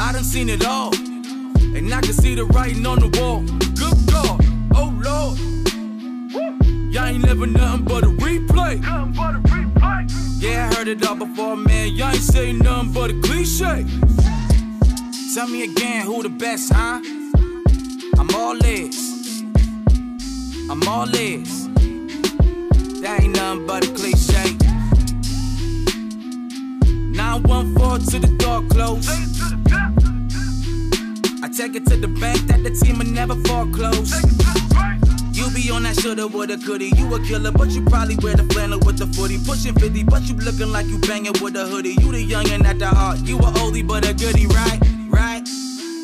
I 0.00 0.12
done 0.12 0.24
seen 0.24 0.48
it 0.48 0.64
all, 0.64 0.90
and 1.74 1.92
I 1.94 2.00
can 2.00 2.12
see 2.12 2.34
the 2.34 2.44
writing 2.44 2.86
on 2.86 2.98
the 2.98 3.08
wall. 3.20 3.40
Good 3.74 3.98
God, 4.10 4.40
oh 4.74 4.92
Lord. 5.02 5.38
Y'all 6.92 7.06
ain't 7.06 7.24
never 7.24 7.46
nothing 7.46 7.84
but 7.84 8.04
a 8.04 8.08
replay. 8.08 8.82
Yeah, 10.40 10.70
I 10.70 10.74
heard 10.74 10.88
it 10.88 11.06
all 11.06 11.16
before, 11.16 11.56
man. 11.56 11.94
Y'all 11.94 12.08
ain't 12.08 12.16
say 12.16 12.52
nothing 12.52 12.92
but 12.92 13.10
a 13.10 13.20
cliche. 13.20 13.86
Tell 15.34 15.46
me 15.46 15.64
again 15.64 16.06
who 16.06 16.22
the 16.22 16.28
best, 16.28 16.72
huh? 16.72 17.00
I'm 18.18 18.34
all 18.34 18.56
ears. 18.66 19.42
I'm 20.68 20.82
all 20.88 21.14
ears. 21.14 21.68
That 23.00 23.20
ain't 23.22 23.36
nothing 23.36 23.66
but 23.66 23.86
a 23.86 23.92
cliche. 23.92 24.56
914 27.12 28.06
to 28.06 28.18
the 28.18 28.36
door 28.38 28.62
close. 28.70 29.29
Take 31.56 31.74
it 31.74 31.84
to 31.86 31.96
the 31.96 32.08
bank 32.08 32.38
that 32.46 32.62
the 32.62 32.70
team 32.70 32.98
will 32.98 33.06
never 33.06 33.34
foreclose. 33.46 34.14
You 35.32 35.50
be 35.50 35.70
on 35.70 35.82
that 35.82 35.98
shoulda, 36.00 36.28
woulda, 36.28 36.56
coulda. 36.58 36.84
You 36.84 37.14
a 37.14 37.20
killer, 37.24 37.50
but 37.50 37.70
you 37.70 37.84
probably 37.84 38.16
wear 38.22 38.36
the 38.36 38.44
flannel 38.54 38.78
with 38.80 38.98
the 38.98 39.06
footy. 39.06 39.36
Pushing 39.44 39.74
50, 39.74 40.04
but 40.04 40.22
you 40.22 40.34
looking 40.36 40.70
like 40.70 40.86
you 40.86 40.98
banging 40.98 41.34
with 41.42 41.56
a 41.56 41.66
hoodie. 41.66 41.96
You 42.00 42.12
the 42.12 42.24
youngin' 42.24 42.64
at 42.64 42.78
the 42.78 42.86
heart. 42.86 43.18
You 43.20 43.36
a 43.38 43.50
oldie, 43.62 43.86
but 43.86 44.08
a 44.08 44.14
goodie, 44.14 44.46
right? 44.46 44.78
Right? 45.08 45.42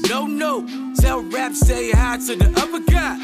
No, 0.09 0.27
no. 0.27 0.67
Tell 0.97 1.23
rap, 1.23 1.53
say 1.55 1.93
hi 1.93 2.19
to 2.19 2.37
the 2.37 2.53
other 2.57 2.81
guy. 2.81 3.17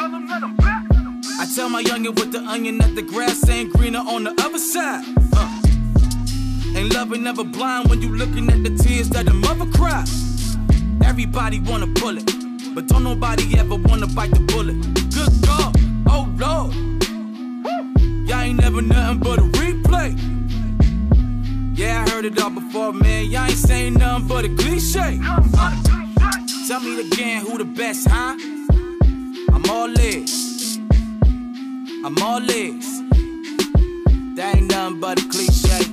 I 1.40 1.46
tell 1.54 1.68
my 1.68 1.82
youngin' 1.82 2.14
with 2.18 2.30
the 2.30 2.40
onion 2.40 2.78
that 2.78 2.94
the 2.94 3.02
grass 3.02 3.48
ain't 3.48 3.72
greener 3.72 4.00
on 4.00 4.24
the 4.24 4.30
other 4.42 4.58
side. 4.58 5.04
Uh. 5.34 5.62
Ain't 6.76 6.94
loving 6.94 7.24
never 7.24 7.44
blind 7.44 7.90
when 7.90 8.00
you 8.00 8.14
looking 8.14 8.48
at 8.48 8.62
the 8.62 8.70
tears 8.70 9.08
that 9.10 9.26
the 9.26 9.34
mother 9.34 9.66
cry. 9.76 10.04
Everybody 11.04 11.60
wanna 11.60 11.86
pull 11.86 12.18
it, 12.18 12.26
but 12.74 12.86
don't 12.88 13.04
nobody 13.04 13.58
ever 13.58 13.76
wanna 13.76 14.06
bite 14.06 14.30
the 14.30 14.40
bullet. 14.40 14.76
Good 15.14 15.32
God, 15.46 15.76
oh 16.08 16.28
Lord. 16.38 16.74
Y'all 18.28 18.40
ain't 18.40 18.60
never 18.60 18.82
nothing 18.82 19.18
but 19.18 19.38
a 19.38 19.42
replay. 19.42 20.18
Yeah, 21.76 22.04
I 22.06 22.10
heard 22.10 22.24
it 22.24 22.40
all 22.40 22.50
before, 22.50 22.92
man. 22.92 23.26
Y'all 23.30 23.44
ain't 23.44 23.52
saying 23.56 23.94
nothing 23.94 24.28
but 24.28 24.44
a 24.44 24.48
cliche. 24.54 25.18
Uh, 25.22 25.82
tell 26.68 26.80
me 26.80 27.00
again 27.00 27.44
who 27.44 27.58
the 27.58 27.64
best, 27.64 28.08
huh? 28.08 28.36
I'm 29.52 29.68
all 29.70 29.98
ears. 30.00 30.78
I'm 32.04 32.16
all 32.22 32.50
ears. 32.50 33.00
That 34.36 34.56
ain't 34.56 34.70
nothing 34.70 35.00
but 35.00 35.22
a 35.22 35.28
cliche. 35.28 35.91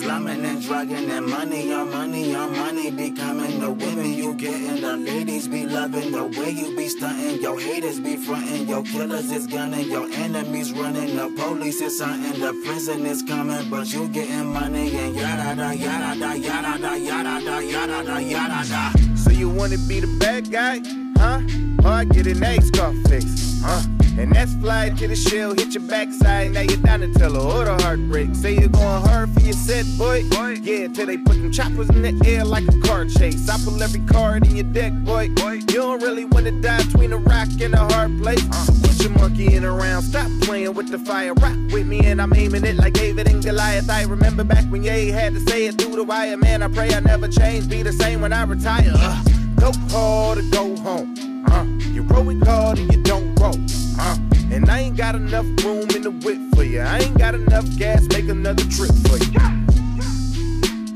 Slumming 0.00 0.46
and 0.46 0.62
drugging 0.62 1.10
and 1.10 1.26
money 1.26 1.70
on 1.74 1.90
money 1.90 2.34
on 2.34 2.52
money 2.56 2.90
be 2.90 3.10
coming. 3.10 3.60
The 3.60 3.70
women 3.70 4.14
you 4.14 4.32
getting, 4.32 4.80
the 4.80 4.96
ladies 4.96 5.46
be 5.46 5.66
loving. 5.66 6.12
The 6.12 6.24
way 6.40 6.48
you 6.52 6.74
be 6.74 6.88
stunting, 6.88 7.42
your 7.42 7.60
haters 7.60 8.00
be 8.00 8.16
fronting. 8.16 8.66
Your 8.66 8.82
killers 8.82 9.30
is 9.30 9.46
gunning, 9.46 9.90
your 9.90 10.08
enemies 10.12 10.72
running. 10.72 11.16
The 11.16 11.28
police 11.36 11.82
is 11.82 12.00
hunting, 12.00 12.40
the 12.40 12.54
prison 12.64 13.04
is 13.04 13.22
coming. 13.22 13.68
But 13.68 13.92
you 13.92 14.08
getting 14.08 14.46
money 14.46 14.96
and 14.96 15.14
yada 15.14 15.54
da 15.54 15.70
yada 15.72 16.18
da 16.18 16.32
yada 16.32 16.80
da 16.80 16.94
yada 16.94 17.44
da 17.44 17.58
yada 17.58 18.02
da 18.02 18.18
yada 18.18 18.68
da. 18.70 18.92
So 19.16 19.28
you 19.30 19.50
wanna 19.50 19.76
be 19.86 20.00
the 20.00 20.16
bad 20.18 20.50
guy? 20.50 20.99
Huh? 21.20 21.40
Hard 21.82 22.08
getting 22.10 22.42
a 22.42 22.60
scar 22.62 22.92
fixed, 23.08 23.62
huh? 23.62 23.82
And 24.18 24.32
that's 24.32 24.54
fly 24.54 24.90
to 24.90 25.08
the 25.08 25.16
shell, 25.16 25.54
hit 25.54 25.74
your 25.74 25.84
backside. 25.84 26.52
Now 26.52 26.62
you're 26.62 26.76
down 26.78 27.00
to 27.00 27.12
tell 27.14 27.34
her, 27.34 27.40
or 27.40 27.64
the 27.64 27.82
heartbreak. 27.82 28.34
Say 28.34 28.54
you're 28.54 28.68
going 28.68 29.02
hard 29.02 29.30
for 29.30 29.40
your 29.40 29.52
set, 29.52 29.86
boy. 29.96 30.24
Yeah, 30.62 30.88
till 30.88 31.06
they 31.06 31.16
put 31.16 31.36
them 31.36 31.52
choppers 31.52 31.88
in 31.90 32.02
the 32.02 32.28
air 32.28 32.44
like 32.44 32.66
a 32.68 32.80
car 32.80 33.04
chase. 33.06 33.48
I 33.48 33.56
pull 33.64 33.82
every 33.82 34.00
card 34.00 34.46
in 34.46 34.56
your 34.56 34.64
deck, 34.72 34.92
boy. 34.92 35.28
boy. 35.30 35.60
You 35.68 35.80
don't 35.84 36.02
really 36.02 36.24
want 36.24 36.46
to 36.46 36.52
die 36.52 36.82
between 36.84 37.12
a 37.12 37.18
rock 37.18 37.48
and 37.60 37.74
a 37.74 37.84
hard 37.92 38.20
place. 38.20 38.42
So 38.66 38.72
put 38.82 39.00
your 39.02 39.12
monkey 39.12 39.54
in 39.54 39.64
around, 39.64 40.02
stop 40.02 40.30
playing 40.42 40.74
with 40.74 40.88
the 40.88 40.98
fire. 40.98 41.34
Rock 41.34 41.56
with 41.72 41.86
me, 41.86 42.04
and 42.04 42.20
I'm 42.20 42.34
aiming 42.34 42.64
it 42.64 42.76
like 42.76 42.94
David 42.94 43.28
and 43.28 43.42
Goliath. 43.42 43.88
I 43.88 44.02
remember 44.02 44.44
back 44.44 44.64
when 44.64 44.82
Ye 44.82 45.08
had 45.08 45.34
to 45.34 45.40
say 45.48 45.66
it 45.66 45.80
through 45.80 45.96
the 45.96 46.04
wire. 46.04 46.36
Man, 46.36 46.62
I 46.62 46.68
pray 46.68 46.92
I 46.92 47.00
never 47.00 47.28
change, 47.28 47.68
be 47.68 47.82
the 47.82 47.92
same 47.92 48.20
when 48.20 48.32
I 48.32 48.42
retire. 48.42 48.92
Uh, 48.94 49.22
go 49.60 49.72
hard 49.90 50.38
or 50.38 50.42
go 50.50 50.76
home. 50.76 51.14
Uh, 51.50 51.64
you 51.92 52.02
roll 52.02 52.30
it 52.30 52.42
hard 52.46 52.78
or 52.78 52.82
you 52.82 53.02
don't 53.02 53.34
roll. 53.38 53.56
Uh, 54.00 54.16
and 54.50 54.70
I 54.70 54.80
ain't 54.80 54.96
got 54.96 55.14
enough 55.14 55.44
room 55.62 55.88
in 55.90 56.02
the 56.02 56.10
whip 56.10 56.40
for 56.54 56.64
you. 56.64 56.80
I 56.80 57.00
ain't 57.00 57.18
got 57.18 57.34
enough 57.34 57.66
gas, 57.76 58.02
make 58.08 58.28
another 58.28 58.64
trip 58.64 58.90
for 59.06 59.18
you. 59.18 59.40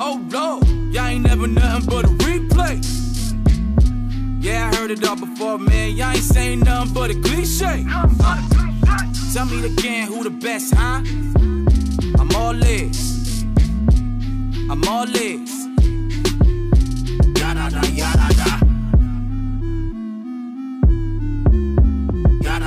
Oh 0.00 0.20
Lord, 0.30 0.66
y'all 0.92 1.06
ain't 1.06 1.26
never 1.26 1.46
nothing 1.46 1.86
but 1.88 2.04
a 2.06 2.08
replay. 2.24 2.82
Yeah, 4.42 4.70
I 4.70 4.76
heard 4.76 4.90
it 4.90 5.06
all 5.06 5.16
before, 5.16 5.58
man. 5.58 5.92
Y'all 5.96 6.10
ain't 6.10 6.18
saying 6.18 6.60
nothing 6.60 6.94
but 6.94 7.10
a 7.10 7.14
cliche. 7.20 7.84
Uh, 7.88 9.12
tell 9.32 9.46
me 9.46 9.64
again 9.66 10.08
who 10.08 10.24
the 10.24 10.30
best, 10.30 10.74
huh? 10.74 11.02
I'm 12.18 12.34
all 12.34 12.64
ears. 12.64 13.42
I'm 14.70 14.82
all 14.88 15.08
ears. 15.16 15.52
Yada 17.38 17.70
da 17.70 17.82
yada 17.88 18.34
da. 18.34 18.44
Yada 18.44 18.53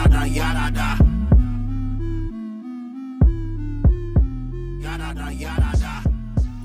da 0.10 0.24
yada 0.24 0.72
da. 0.72 0.98
Yada 4.80 5.14
da 5.14 5.30
yada 5.30 5.72
da. 5.80 6.04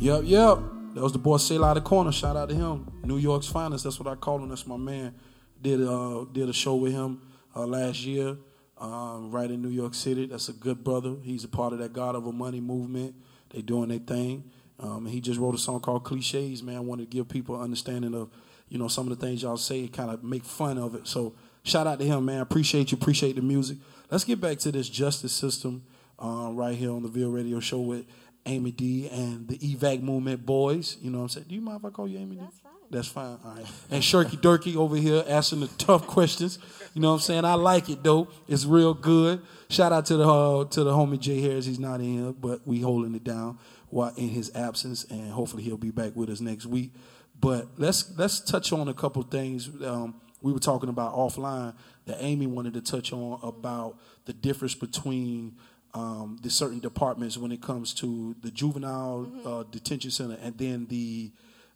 Yep, 0.00 0.22
yep. 0.24 0.58
That 0.94 1.02
was 1.02 1.12
the 1.12 1.18
boy 1.18 1.38
Sail 1.38 1.64
out 1.64 1.76
of 1.76 1.84
the 1.84 1.88
corner. 1.88 2.12
Shout 2.12 2.36
out 2.36 2.48
to 2.48 2.54
him. 2.54 2.86
New 3.04 3.18
York's 3.18 3.46
finest. 3.46 3.84
That's 3.84 3.98
what 3.98 4.08
I 4.08 4.14
call 4.14 4.42
him. 4.42 4.48
That's 4.48 4.66
my 4.66 4.76
man. 4.76 5.14
Did 5.60 5.82
uh 5.82 6.24
did 6.32 6.48
a 6.48 6.52
show 6.52 6.74
with 6.74 6.92
him 6.92 7.22
uh, 7.54 7.66
last 7.66 8.04
year, 8.04 8.36
um, 8.78 9.30
right 9.30 9.50
in 9.50 9.62
New 9.62 9.68
York 9.68 9.94
City. 9.94 10.26
That's 10.26 10.48
a 10.48 10.52
good 10.52 10.82
brother. 10.82 11.16
He's 11.22 11.44
a 11.44 11.48
part 11.48 11.72
of 11.72 11.78
that 11.78 11.92
God 11.92 12.14
of 12.14 12.26
Over 12.26 12.36
Money 12.36 12.60
movement. 12.60 13.14
They 13.50 13.62
doing 13.62 13.88
their 13.88 13.98
thing. 13.98 14.50
Um, 14.80 15.06
he 15.06 15.20
just 15.20 15.38
wrote 15.38 15.54
a 15.54 15.58
song 15.58 15.80
called 15.80 16.04
Cliches. 16.04 16.62
Man, 16.62 16.76
I 16.76 16.80
wanted 16.80 17.10
to 17.10 17.16
give 17.16 17.28
people 17.28 17.56
an 17.56 17.62
understanding 17.62 18.14
of, 18.14 18.30
you 18.68 18.78
know, 18.78 18.88
some 18.88 19.10
of 19.10 19.18
the 19.18 19.24
things 19.24 19.42
y'all 19.42 19.56
say, 19.56 19.80
and 19.80 19.92
kind 19.92 20.10
of 20.10 20.24
make 20.24 20.44
fun 20.44 20.78
of 20.78 20.94
it. 20.96 21.06
So 21.06 21.34
shout 21.62 21.86
out 21.86 21.98
to 21.98 22.04
him, 22.04 22.24
man. 22.24 22.40
Appreciate 22.40 22.92
you. 22.92 22.98
Appreciate 22.98 23.36
the 23.36 23.42
music. 23.42 23.78
Let's 24.10 24.24
get 24.24 24.40
back 24.40 24.58
to 24.58 24.72
this 24.72 24.88
justice 24.88 25.32
system 25.32 25.84
uh, 26.18 26.50
right 26.52 26.76
here 26.76 26.92
on 26.92 27.02
the 27.02 27.08
Ville 27.08 27.30
Radio 27.30 27.60
Show 27.60 27.80
with 27.80 28.04
Amy 28.46 28.72
D 28.72 29.08
and 29.08 29.48
the 29.48 29.58
EVAC 29.58 30.02
movement 30.02 30.44
boys. 30.44 30.96
You 31.00 31.10
know 31.10 31.18
what 31.18 31.24
I'm 31.24 31.28
saying? 31.30 31.46
Do 31.48 31.54
you 31.54 31.60
mind 31.60 31.80
if 31.80 31.84
I 31.86 31.90
call 31.90 32.08
you 32.08 32.18
Amy 32.18 32.36
D? 32.36 32.42
That's 32.42 32.58
fine. 32.58 32.72
That's 32.90 33.08
fine. 33.08 33.38
All 33.44 33.54
right. 33.54 33.66
And 33.90 34.02
Shirky 34.02 34.36
Durkey 34.38 34.76
over 34.76 34.96
here 34.96 35.24
asking 35.26 35.60
the 35.60 35.68
tough 35.78 36.06
questions. 36.06 36.58
You 36.92 37.00
know 37.00 37.08
what 37.08 37.14
I'm 37.14 37.20
saying? 37.20 37.44
I 37.44 37.54
like 37.54 37.88
it 37.88 38.02
though. 38.02 38.28
It's 38.48 38.64
real 38.64 38.92
good. 38.92 39.40
Shout 39.70 39.92
out 39.92 40.06
to 40.06 40.16
the 40.16 40.28
uh, 40.28 40.64
to 40.66 40.84
the 40.84 40.90
homie 40.90 41.18
Jay 41.18 41.40
Harris. 41.40 41.64
He's 41.64 41.78
not 41.78 42.00
in 42.00 42.22
here, 42.22 42.32
but 42.32 42.66
we 42.66 42.80
holding 42.80 43.14
it 43.14 43.24
down 43.24 43.58
while 43.88 44.12
in 44.16 44.28
his 44.28 44.54
absence, 44.54 45.04
and 45.04 45.30
hopefully 45.30 45.62
he'll 45.62 45.76
be 45.76 45.90
back 45.90 46.16
with 46.16 46.28
us 46.28 46.40
next 46.40 46.66
week. 46.66 46.92
But 47.40 47.68
let's 47.78 48.12
let's 48.18 48.40
touch 48.40 48.72
on 48.72 48.88
a 48.88 48.94
couple 48.94 49.22
things. 49.22 49.70
Um, 49.82 50.20
we 50.42 50.52
were 50.52 50.58
talking 50.58 50.88
about 50.88 51.14
offline 51.14 51.74
that 52.06 52.18
Amy 52.20 52.46
wanted 52.46 52.74
to 52.74 52.80
touch 52.80 53.12
on 53.12 53.38
about 53.42 53.98
the 54.24 54.32
difference 54.32 54.74
between 54.74 55.56
um, 55.94 56.38
the 56.42 56.50
certain 56.50 56.80
departments 56.80 57.36
when 57.36 57.52
it 57.52 57.62
comes 57.62 57.94
to 57.94 58.34
the 58.40 58.50
juvenile 58.50 59.30
uh, 59.44 59.62
detention 59.70 60.10
center 60.10 60.38
and 60.42 60.56
then 60.58 60.86
the 60.86 61.30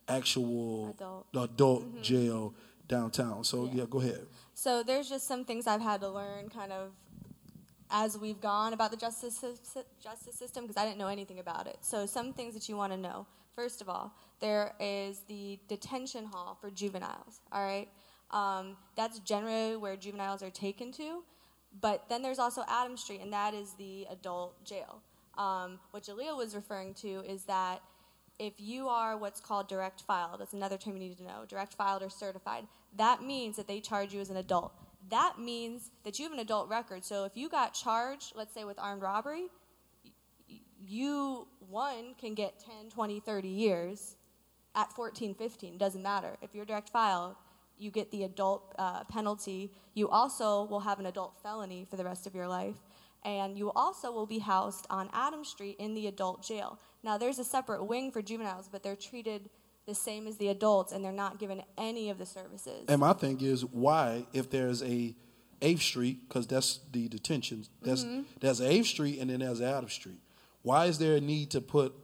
actual 0.08 0.94
Adult. 0.96 1.32
the 1.32 1.42
adult 1.42 2.02
jail 2.02 2.54
downtown. 2.88 3.44
So 3.44 3.70
yeah. 3.72 3.84
go 3.88 4.00
ahead. 4.00 4.26
So 4.54 4.82
there's 4.82 5.08
just 5.08 5.26
some 5.26 5.44
things 5.44 5.66
I've 5.66 5.80
had 5.80 6.00
to 6.00 6.08
learn 6.08 6.48
kind 6.48 6.72
of 6.72 6.92
as 7.90 8.18
we've 8.18 8.40
gone 8.40 8.72
about 8.72 8.90
the 8.90 8.96
justice 8.96 9.44
justice 10.02 10.34
system 10.34 10.64
because 10.64 10.76
I 10.76 10.84
didn't 10.84 10.98
know 10.98 11.08
anything 11.08 11.38
about 11.38 11.66
it. 11.66 11.78
So 11.80 12.06
some 12.06 12.32
things 12.32 12.54
that 12.54 12.68
you 12.68 12.76
want 12.76 12.92
to 12.92 12.98
know. 12.98 13.26
First 13.54 13.80
of 13.80 13.88
all, 13.88 14.14
there 14.40 14.74
is 14.78 15.20
the 15.28 15.58
detention 15.66 16.26
hall 16.26 16.58
for 16.60 16.70
juveniles. 16.70 17.40
All 17.52 17.64
right, 17.64 17.88
um, 18.30 18.76
that's 18.96 19.18
generally 19.20 19.76
where 19.76 19.96
juveniles 19.96 20.42
are 20.42 20.50
taken 20.50 20.92
to. 20.92 21.22
But 21.80 22.08
then 22.08 22.22
there's 22.22 22.38
also 22.38 22.62
Adam 22.68 22.96
Street, 22.96 23.20
and 23.20 23.32
that 23.32 23.54
is 23.54 23.74
the 23.74 24.06
adult 24.10 24.64
jail. 24.64 25.02
Um, 25.36 25.78
what 25.90 26.04
Jaleel 26.04 26.36
was 26.36 26.54
referring 26.54 26.94
to 26.94 27.22
is 27.26 27.44
that 27.44 27.82
if 28.38 28.54
you 28.58 28.88
are 28.88 29.16
what's 29.16 29.40
called 29.40 29.68
direct 29.68 30.02
filed, 30.02 30.40
that's 30.40 30.54
another 30.54 30.76
term 30.76 30.94
you 30.94 31.08
need 31.08 31.18
to 31.18 31.24
know, 31.24 31.44
direct 31.48 31.74
filed 31.74 32.02
or 32.02 32.10
certified, 32.10 32.66
that 32.96 33.22
means 33.22 33.56
that 33.56 33.66
they 33.66 33.80
charge 33.80 34.14
you 34.14 34.20
as 34.20 34.30
an 34.30 34.36
adult. 34.36 34.72
That 35.10 35.38
means 35.38 35.90
that 36.04 36.18
you 36.18 36.24
have 36.24 36.32
an 36.32 36.38
adult 36.38 36.68
record. 36.68 37.04
So 37.04 37.24
if 37.24 37.36
you 37.36 37.48
got 37.48 37.74
charged, 37.74 38.32
let's 38.34 38.52
say 38.52 38.64
with 38.64 38.78
armed 38.78 39.02
robbery, 39.02 39.46
you, 40.84 41.46
one, 41.68 42.14
can 42.18 42.34
get 42.34 42.58
10, 42.58 42.90
20, 42.90 43.20
30 43.20 43.48
years 43.48 44.16
at 44.74 44.92
14, 44.92 45.34
15. 45.34 45.78
Doesn't 45.78 46.02
matter. 46.02 46.36
If 46.42 46.54
you're 46.54 46.64
direct 46.64 46.90
filed, 46.90 47.36
you 47.78 47.90
get 47.90 48.10
the 48.10 48.24
adult 48.24 48.74
uh, 48.78 49.04
penalty. 49.04 49.70
You 49.94 50.08
also 50.08 50.64
will 50.64 50.80
have 50.80 50.98
an 51.00 51.06
adult 51.06 51.36
felony 51.42 51.84
for 51.88 51.96
the 51.96 52.04
rest 52.04 52.26
of 52.26 52.34
your 52.34 52.48
life. 52.48 52.76
And 53.24 53.58
you 53.58 53.72
also 53.72 54.12
will 54.12 54.26
be 54.26 54.38
housed 54.38 54.86
on 54.88 55.08
Adam 55.12 55.44
Street 55.44 55.76
in 55.78 55.94
the 55.94 56.06
adult 56.06 56.42
jail. 56.44 56.78
Now, 57.02 57.18
there's 57.18 57.38
a 57.38 57.44
separate 57.44 57.84
wing 57.84 58.12
for 58.12 58.22
juveniles, 58.22 58.68
but 58.70 58.82
they're 58.82 58.94
treated 58.96 59.50
the 59.86 59.94
same 59.94 60.26
as 60.26 60.36
the 60.36 60.48
adults 60.48 60.92
and 60.92 61.04
they're 61.04 61.12
not 61.12 61.38
given 61.38 61.62
any 61.78 62.10
of 62.10 62.18
the 62.18 62.26
services. 62.26 62.84
And 62.88 63.00
my 63.00 63.12
thing 63.12 63.40
is, 63.40 63.64
why, 63.64 64.26
if 64.32 64.50
there's 64.50 64.82
a 64.82 65.14
Eighth 65.62 65.82
Street, 65.82 66.28
because 66.28 66.46
that's 66.46 66.80
the 66.92 67.08
detention, 67.08 67.64
that's 67.82 68.04
Mhm. 68.04 68.24
there's 68.40 68.60
Eighth 68.60 68.86
Street 68.88 69.18
and 69.20 69.30
then 69.30 69.40
there's 69.40 69.60
Adams 69.60 69.92
Street. 69.94 70.20
Why 70.62 70.86
is 70.86 70.98
there 70.98 71.16
a 71.16 71.20
need 71.20 71.50
to 71.52 71.60
put 71.60 71.94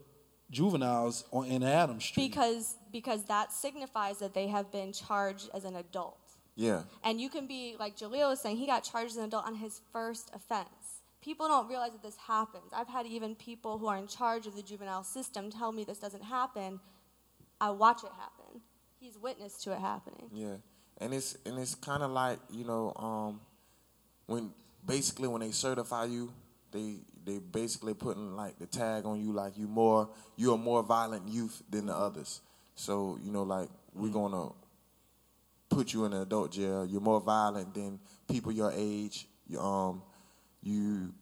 juveniles 0.51 1.25
on 1.33 1.47
in 1.47 1.63
Adams 1.63 2.05
Street? 2.05 2.31
Because 2.31 2.77
because 2.93 3.25
that 3.25 3.53
signifies 3.53 4.19
that 4.19 4.35
they 4.35 4.49
have 4.49 4.71
been 4.71 4.93
charged 4.93 5.49
as 5.55 5.65
an 5.65 5.77
adult. 5.77 6.19
Yeah. 6.55 6.83
And 7.03 7.21
you 7.21 7.29
can 7.29 7.47
be 7.47 7.77
like 7.79 7.97
Jaleel 7.97 8.29
was 8.29 8.41
saying, 8.41 8.57
he 8.57 8.67
got 8.67 8.85
charged 8.85 9.13
as 9.13 9.17
an 9.17 9.25
adult 9.25 9.47
on 9.47 9.55
his 9.55 9.81
first 9.93 10.31
offense. 10.35 11.01
People 11.23 11.47
don't 11.49 11.69
realize 11.69 11.93
that 11.93 12.03
this 12.03 12.17
happens. 12.17 12.73
I've 12.75 12.89
had 12.89 13.07
even 13.07 13.35
people 13.35 13.79
who 13.79 13.87
are 13.87 13.97
in 13.97 14.07
charge 14.07 14.47
of 14.47 14.57
the 14.57 14.63
juvenile 14.63 15.05
system 15.05 15.51
tell 15.51 15.73
me 15.73 15.85
this 15.85 15.99
doesn't 15.99 16.25
happen. 16.25 16.81
I 17.61 17.71
watch 17.71 18.03
it 18.03 18.11
happen. 18.19 18.61
He's 18.99 19.17
witness 19.19 19.63
to 19.63 19.73
it 19.73 19.79
happening. 19.79 20.29
Yeah, 20.33 20.57
and 20.99 21.15
it's 21.15 21.37
and 21.47 21.59
it's 21.59 21.75
kind 21.77 22.03
of 22.03 22.11
like 22.11 22.39
you 22.51 22.65
know 22.65 22.93
um, 22.97 23.41
when 24.27 24.51
basically 24.85 25.29
when 25.29 25.41
they 25.41 25.53
certify 25.53 26.07
you, 26.07 26.33
they 26.73 26.97
they 27.25 27.39
basically 27.39 27.95
putting 27.95 28.35
like 28.35 28.59
the 28.59 28.67
tag 28.67 29.07
on 29.07 29.21
you 29.21 29.33
like 29.33 29.57
you 29.57 29.69
more 29.69 30.09
you're 30.37 30.55
a 30.55 30.59
more 30.59 30.83
violent 30.83 31.29
youth 31.29 31.63
than 31.71 31.87
the 31.87 31.95
others. 31.95 32.41
So 32.83 33.17
you 33.23 33.31
know 33.31 33.45
like 33.45 33.69
we're 33.95 34.11
gonna 34.13 34.49
put 35.71 35.93
you 35.93 36.05
in 36.05 36.13
an 36.13 36.23
adult 36.23 36.51
jail. 36.51 36.85
You're 36.85 37.01
more 37.01 37.21
violent 37.21 37.75
than 37.75 38.01
people 38.29 38.51
your 38.51 38.73
age. 38.75 39.29
You, 39.47 39.61
um, 39.61 40.03
you 40.63 41.15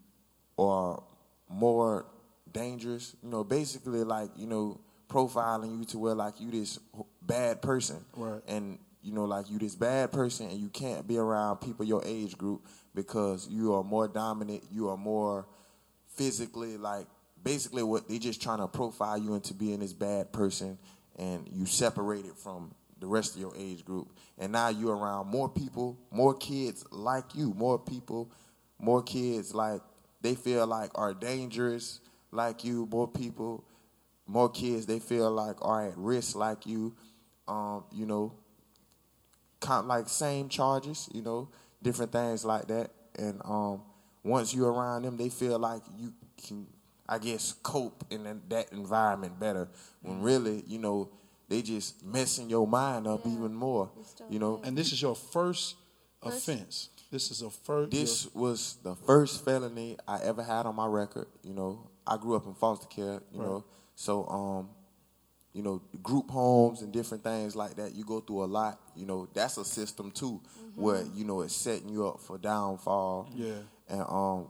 are 0.59 1.03
more 1.51 2.07
dangerous. 2.51 3.15
You 3.23 3.29
know, 3.29 3.45
basically 3.45 4.05
like 4.05 4.31
you 4.37 4.47
know 4.47 4.81
profiling 5.09 5.79
you 5.79 5.85
to 5.87 5.99
where 5.99 6.15
like 6.15 6.41
you 6.41 6.51
this 6.51 6.79
bad 7.21 7.61
person, 7.61 8.03
Right. 8.17 8.41
and 8.49 8.79
you 9.03 9.13
know 9.13 9.25
like 9.25 9.51
you 9.51 9.59
this 9.59 9.75
bad 9.75 10.13
person, 10.13 10.47
and 10.49 10.59
you 10.59 10.71
can't 10.71 11.07
be 11.07 11.19
around 11.19 11.59
people 11.59 11.85
your 11.85 12.03
age 12.07 12.39
group 12.39 12.67
because 12.95 13.49
you 13.51 13.75
are 13.75 13.85
more 13.85 14.09
dominant. 14.09 14.65
You 14.73 14.89
are 14.89 14.97
more 14.97 15.47
physically 16.15 16.79
like 16.79 17.07
basically 17.45 17.83
what 17.83 18.09
they 18.09 18.19
just 18.19 18.41
trying 18.41 18.59
to 18.59 18.69
profile 18.69 19.19
you 19.19 19.35
into 19.35 19.53
being 19.53 19.81
this 19.81 19.93
bad 19.93 20.33
person, 20.33 20.79
and 21.19 21.49
you 21.53 21.67
separated 21.67 22.33
from 22.37 22.75
the 22.99 23.07
rest 23.07 23.35
of 23.35 23.41
your 23.41 23.53
age 23.57 23.85
group, 23.85 24.13
and 24.39 24.53
now 24.53 24.69
you're 24.69 24.97
around 24.97 25.29
more 25.29 25.49
people, 25.49 25.99
more 26.11 26.35
kids 26.35 26.85
like 26.91 27.35
you, 27.35 27.55
more 27.55 27.79
people, 27.79 28.31
more 28.79 29.03
kids 29.03 29.55
like 29.55 29.81
they 30.21 30.35
feel 30.35 30.67
like 30.67 30.91
are 30.95 31.15
dangerous 31.15 32.01
like 32.31 32.63
you, 32.63 32.87
more 32.91 33.09
people, 33.09 33.65
more 34.27 34.49
kids 34.49 34.87
they 34.87 34.99
feel 34.99 35.31
like 35.31 35.57
are 35.63 35.89
at 35.89 35.97
risk 35.97 36.37
like 36.37 36.67
you, 36.67 36.95
um, 37.49 37.85
you 37.91 38.07
know, 38.07 38.33
kind 39.61 39.81
of 39.81 39.87
like 39.87 40.09
same 40.09 40.49
charges, 40.49 41.09
you 41.13 41.23
know, 41.23 41.49
different 41.83 42.13
things 42.13 42.45
like 42.45 42.69
that, 42.69 42.91
and 43.19 43.41
um, 43.45 43.83
once 44.23 44.55
you're 44.55 44.71
around 44.73 45.03
them, 45.03 45.17
they 45.17 45.29
feel 45.29 45.59
like 45.59 45.83
you 45.99 46.13
can, 46.47 46.67
I 47.11 47.19
guess, 47.19 47.55
cope 47.63 48.05
in 48.11 48.23
that- 48.25 48.49
that 48.51 48.73
environment 48.73 49.39
better. 49.41 49.69
When 50.03 50.23
really, 50.23 50.63
you 50.67 50.79
know, 50.79 51.09
they 51.49 51.61
just 51.61 52.03
messing 52.05 52.49
your 52.49 52.67
mind 52.67 53.07
up 53.09 53.27
even 53.27 53.53
more. 53.55 53.91
You 54.29 54.39
know, 54.39 54.61
And 54.63 54.79
this 54.79 54.93
is 54.93 55.03
your 55.03 55.17
first 55.17 55.75
offense. 56.23 56.89
This 57.11 57.31
is 57.33 57.43
a 57.43 57.51
first. 57.51 57.91
this 57.91 58.33
was 58.35 58.77
the 58.85 58.95
first 58.95 59.45
felony 59.45 59.97
I 60.07 60.21
ever 60.21 60.45
had 60.45 60.67
on 60.67 60.77
my 60.77 60.87
record. 60.87 61.27
You 61.43 61.55
know, 61.55 61.91
I 62.07 62.17
grew 62.17 62.37
up 62.37 62.47
in 62.47 62.55
foster 62.55 62.87
care. 62.87 63.21
You 63.33 63.41
Right. 63.41 63.47
know, 63.49 63.65
so 63.97 64.27
um, 64.29 64.69
you 65.53 65.63
know, 65.65 65.83
group 66.01 66.31
homes 66.31 66.81
and 66.83 66.93
different 66.93 67.25
things 67.25 67.57
like 67.57 67.75
that. 67.75 67.93
You 67.97 68.05
go 68.05 68.21
through 68.21 68.45
a 68.45 68.47
lot. 68.47 68.79
You 68.95 69.07
know, 69.07 69.27
that's 69.35 69.57
a 69.59 69.65
system 69.65 70.13
too, 70.13 70.41
where 70.77 71.03
you 71.03 71.25
know 71.25 71.41
it's 71.41 71.57
setting 71.57 71.89
you 71.89 72.07
up 72.07 72.21
for 72.21 72.39
downfall. 72.39 73.29
Yeah. 73.35 73.63
and 73.89 74.03
um, 74.03 74.47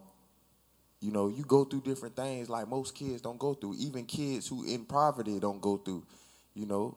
you 1.00 1.10
know, 1.10 1.28
you 1.28 1.44
go 1.44 1.64
through 1.64 1.80
different 1.80 2.14
things 2.14 2.50
like 2.50 2.68
most 2.68 2.94
kids 2.94 3.22
don't 3.22 3.38
go 3.38 3.54
through. 3.54 3.74
Even 3.78 4.04
kids 4.04 4.48
who 4.48 4.64
in 4.64 4.84
poverty 4.84 5.40
don't 5.40 5.60
go 5.60 5.78
through. 5.78 6.04
You 6.54 6.66
know, 6.66 6.96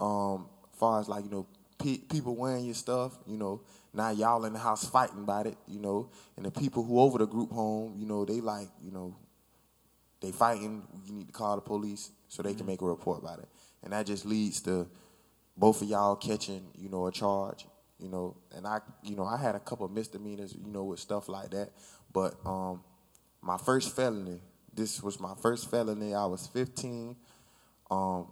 um, 0.00 0.46
far 0.78 1.00
as 1.00 1.08
like 1.08 1.24
you 1.24 1.30
know, 1.30 1.46
pe- 1.78 1.98
people 1.98 2.36
wearing 2.36 2.64
your 2.64 2.74
stuff. 2.74 3.18
You 3.26 3.36
know, 3.36 3.60
now 3.92 4.10
y'all 4.10 4.44
in 4.44 4.52
the 4.52 4.58
house 4.58 4.88
fighting 4.88 5.18
about 5.18 5.46
it. 5.46 5.56
You 5.66 5.80
know, 5.80 6.10
and 6.36 6.46
the 6.46 6.50
people 6.50 6.84
who 6.84 7.00
over 7.00 7.18
the 7.18 7.26
group 7.26 7.50
home, 7.50 7.94
you 7.98 8.06
know, 8.06 8.24
they 8.24 8.40
like 8.40 8.68
you 8.84 8.92
know, 8.92 9.16
they 10.20 10.30
fighting. 10.30 10.82
You 11.04 11.12
need 11.12 11.26
to 11.26 11.32
call 11.32 11.56
the 11.56 11.62
police 11.62 12.10
so 12.28 12.42
they 12.42 12.54
can 12.54 12.66
make 12.66 12.82
a 12.82 12.86
report 12.86 13.20
about 13.20 13.40
it, 13.40 13.48
and 13.82 13.92
that 13.92 14.06
just 14.06 14.24
leads 14.24 14.60
to 14.62 14.86
both 15.56 15.82
of 15.82 15.88
y'all 15.88 16.14
catching 16.14 16.66
you 16.78 16.88
know 16.88 17.06
a 17.08 17.12
charge. 17.12 17.66
You 17.98 18.08
know, 18.08 18.36
and 18.54 18.64
I 18.64 18.80
you 19.02 19.16
know 19.16 19.24
I 19.24 19.38
had 19.38 19.56
a 19.56 19.60
couple 19.60 19.86
of 19.86 19.92
misdemeanors. 19.92 20.54
You 20.54 20.70
know, 20.70 20.84
with 20.84 21.00
stuff 21.00 21.28
like 21.28 21.50
that, 21.50 21.70
but 22.12 22.36
um, 22.44 22.82
my 23.44 23.58
first 23.58 23.94
felony. 23.94 24.40
This 24.72 25.02
was 25.02 25.20
my 25.20 25.34
first 25.40 25.70
felony. 25.70 26.14
I 26.14 26.24
was 26.24 26.46
15. 26.48 27.14
Um, 27.90 28.26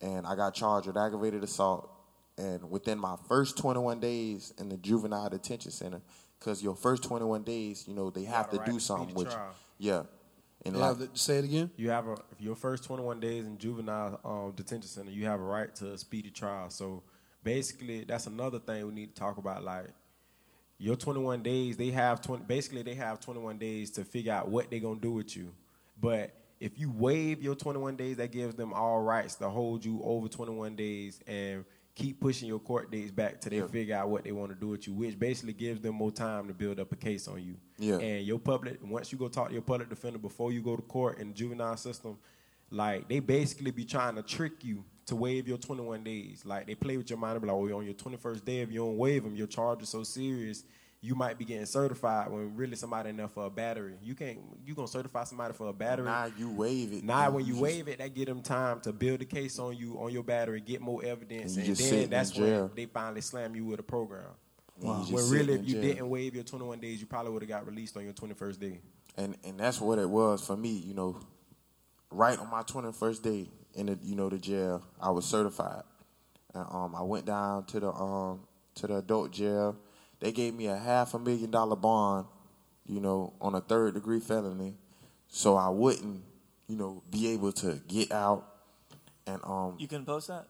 and 0.00 0.26
I 0.26 0.34
got 0.34 0.54
charged 0.54 0.86
with 0.86 0.96
aggravated 0.96 1.44
assault. 1.44 1.90
And 2.38 2.70
within 2.70 2.98
my 2.98 3.16
first 3.28 3.58
21 3.58 4.00
days 4.00 4.54
in 4.58 4.68
the 4.68 4.78
juvenile 4.78 5.28
detention 5.28 5.70
center, 5.70 6.00
because 6.38 6.62
your 6.62 6.74
first 6.74 7.04
21 7.04 7.42
days, 7.42 7.86
you 7.86 7.94
know, 7.94 8.10
they 8.10 8.24
have 8.24 8.50
to 8.50 8.56
right 8.56 8.66
do 8.66 8.72
to 8.74 8.80
something 8.80 9.10
speedy 9.10 9.24
with 9.24 9.32
you. 9.32 9.90
Yeah. 9.90 10.02
And 10.64 10.74
You 10.74 10.80
like, 10.80 10.88
have 10.88 10.98
the- 10.98 11.10
say 11.18 11.38
it 11.38 11.44
again. 11.44 11.70
You 11.76 11.90
have 11.90 12.08
a 12.08 12.12
if 12.32 12.40
your 12.40 12.56
first 12.56 12.84
21 12.84 13.20
days 13.20 13.44
in 13.44 13.58
juvenile 13.58 14.18
um, 14.24 14.52
detention 14.56 14.88
center, 14.88 15.10
you 15.10 15.26
have 15.26 15.40
a 15.40 15.44
right 15.44 15.72
to 15.76 15.92
a 15.92 15.98
speedy 15.98 16.30
trial. 16.30 16.70
So 16.70 17.02
basically, 17.44 18.04
that's 18.04 18.26
another 18.26 18.58
thing 18.58 18.86
we 18.86 18.94
need 18.94 19.14
to 19.14 19.20
talk 19.20 19.36
about. 19.36 19.62
Like 19.62 19.88
your 20.82 20.96
21 20.96 21.42
days, 21.42 21.76
they 21.76 21.90
have 21.90 22.20
20. 22.20 22.44
Basically, 22.44 22.82
they 22.82 22.94
have 22.94 23.20
21 23.20 23.56
days 23.58 23.90
to 23.92 24.04
figure 24.04 24.32
out 24.32 24.48
what 24.48 24.68
they're 24.70 24.80
gonna 24.80 24.98
do 25.00 25.12
with 25.12 25.36
you. 25.36 25.52
But 26.00 26.34
if 26.58 26.78
you 26.78 26.90
waive 26.90 27.40
your 27.40 27.54
21 27.54 27.94
days, 27.96 28.16
that 28.16 28.32
gives 28.32 28.56
them 28.56 28.72
all 28.72 29.00
rights 29.00 29.36
to 29.36 29.48
hold 29.48 29.84
you 29.84 30.00
over 30.02 30.26
21 30.26 30.74
days 30.74 31.20
and 31.26 31.64
keep 31.94 32.20
pushing 32.20 32.48
your 32.48 32.58
court 32.58 32.90
dates 32.90 33.12
back 33.12 33.40
till 33.40 33.50
they 33.50 33.58
Yeah. 33.58 33.66
figure 33.68 33.94
out 33.94 34.08
what 34.08 34.24
they 34.24 34.32
want 34.32 34.50
to 34.50 34.58
do 34.58 34.68
with 34.68 34.86
you, 34.88 34.94
which 34.94 35.18
basically 35.18 35.52
gives 35.52 35.80
them 35.82 35.94
more 35.94 36.10
time 36.10 36.48
to 36.48 36.54
build 36.54 36.80
up 36.80 36.90
a 36.90 36.96
case 36.96 37.28
on 37.28 37.40
you. 37.42 37.56
Yeah. 37.78 37.98
And 37.98 38.26
your 38.26 38.38
public, 38.40 38.78
once 38.82 39.12
you 39.12 39.18
go 39.18 39.28
talk 39.28 39.48
to 39.48 39.52
your 39.52 39.62
public 39.62 39.88
defender 39.88 40.18
before 40.18 40.52
you 40.52 40.62
go 40.62 40.74
to 40.74 40.82
court 40.82 41.18
in 41.18 41.28
the 41.28 41.34
juvenile 41.34 41.76
system, 41.76 42.18
like 42.70 43.08
they 43.08 43.20
basically 43.20 43.70
be 43.70 43.84
trying 43.84 44.16
to 44.16 44.22
trick 44.22 44.64
you 44.64 44.82
to 45.06 45.16
waive 45.16 45.48
your 45.48 45.58
21 45.58 46.04
days. 46.04 46.42
Like 46.44 46.66
they 46.66 46.74
play 46.74 46.96
with 46.96 47.10
your 47.10 47.18
mind 47.18 47.34
and 47.34 47.42
be 47.42 47.48
like, 47.48 47.56
oh, 47.56 47.76
on 47.78 47.84
your 47.84 47.94
21st 47.94 48.44
day, 48.44 48.60
if 48.60 48.70
you 48.70 48.80
don't 48.80 48.96
waive 48.96 49.24
them, 49.24 49.34
your 49.34 49.46
charge 49.46 49.82
is 49.82 49.88
so 49.88 50.02
serious, 50.02 50.64
you 51.00 51.16
might 51.16 51.36
be 51.36 51.44
getting 51.44 51.66
certified 51.66 52.30
when 52.30 52.54
really 52.54 52.76
somebody 52.76 53.10
in 53.10 53.16
there 53.16 53.26
for 53.26 53.46
a 53.46 53.50
battery. 53.50 53.94
You 54.02 54.14
can't, 54.14 54.38
you 54.64 54.74
gonna 54.74 54.86
certify 54.86 55.24
somebody 55.24 55.52
for 55.54 55.68
a 55.68 55.72
battery. 55.72 56.04
now 56.04 56.30
you 56.38 56.48
waive 56.50 56.92
it. 56.92 57.02
Now, 57.02 57.26
and 57.26 57.34
when 57.34 57.44
you 57.44 57.58
waive 57.58 57.88
it, 57.88 57.98
that 57.98 58.14
get 58.14 58.26
them 58.26 58.40
time 58.42 58.80
to 58.82 58.92
build 58.92 59.20
a 59.20 59.24
case 59.24 59.58
on 59.58 59.76
you 59.76 59.96
on 59.98 60.12
your 60.12 60.22
battery, 60.22 60.60
get 60.60 60.80
more 60.80 61.04
evidence, 61.04 61.56
And 61.56 61.66
and, 61.66 61.76
then 61.76 62.10
that's 62.10 62.36
when 62.36 62.70
they 62.76 62.86
finally 62.86 63.20
slam 63.20 63.56
you 63.56 63.64
with 63.64 63.80
a 63.80 63.82
program. 63.82 64.26
Just 64.80 65.12
When 65.12 65.28
really, 65.30 65.54
if 65.54 65.66
you 65.68 65.74
jail. 65.74 65.82
didn't 65.82 66.08
waive 66.08 66.34
your 66.34 66.44
21 66.44 66.78
days, 66.80 67.00
you 67.00 67.06
probably 67.06 67.32
would 67.32 67.42
have 67.42 67.48
got 67.48 67.66
released 67.66 67.96
on 67.96 68.04
your 68.04 68.12
21st 68.14 68.58
day. 68.60 68.80
and 69.16 69.36
and 69.44 69.58
that's 69.58 69.80
what 69.80 69.98
it 69.98 70.08
was 70.08 70.46
for 70.46 70.56
me. 70.56 70.70
You 70.70 70.94
know, 70.94 71.20
right 72.10 72.38
on 72.38 72.48
my 72.50 72.62
twenty 72.62 72.92
first 72.92 73.22
day 73.24 73.48
in 73.74 73.86
the 73.86 73.98
you 74.02 74.14
know 74.16 74.28
the 74.28 74.38
jail, 74.38 74.82
I 75.00 75.10
was 75.10 75.24
certified, 75.24 75.82
and 76.54 76.66
um, 76.70 76.94
I 76.94 77.02
went 77.02 77.26
down 77.26 77.64
to 77.66 77.80
the 77.80 77.92
um 77.92 78.40
to 78.76 78.86
the 78.86 78.96
adult 78.96 79.32
jail. 79.32 79.76
They 80.20 80.32
gave 80.32 80.54
me 80.54 80.66
a 80.66 80.76
half 80.76 81.14
a 81.14 81.18
million 81.18 81.50
dollar 81.50 81.76
bond, 81.76 82.26
you 82.86 83.00
know, 83.00 83.32
on 83.40 83.54
a 83.54 83.60
third 83.60 83.94
degree 83.94 84.20
felony, 84.20 84.74
so 85.28 85.56
I 85.56 85.68
wouldn't, 85.68 86.22
you 86.68 86.76
know, 86.76 87.02
be 87.10 87.28
able 87.32 87.52
to 87.52 87.80
get 87.88 88.12
out. 88.12 88.46
And 89.26 89.40
um, 89.44 89.76
You 89.78 89.88
can 89.88 90.04
post 90.04 90.28
that. 90.28 90.46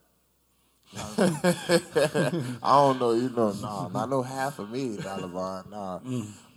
I 1.18 2.52
don't 2.62 2.98
know, 3.00 3.12
you 3.12 3.30
know, 3.30 3.52
nah, 3.52 3.88
not 3.88 4.10
no 4.10 4.22
half 4.22 4.58
a 4.58 4.66
million 4.66 5.02
dollar 5.02 5.28
bond, 5.28 5.70
nah. 5.70 6.00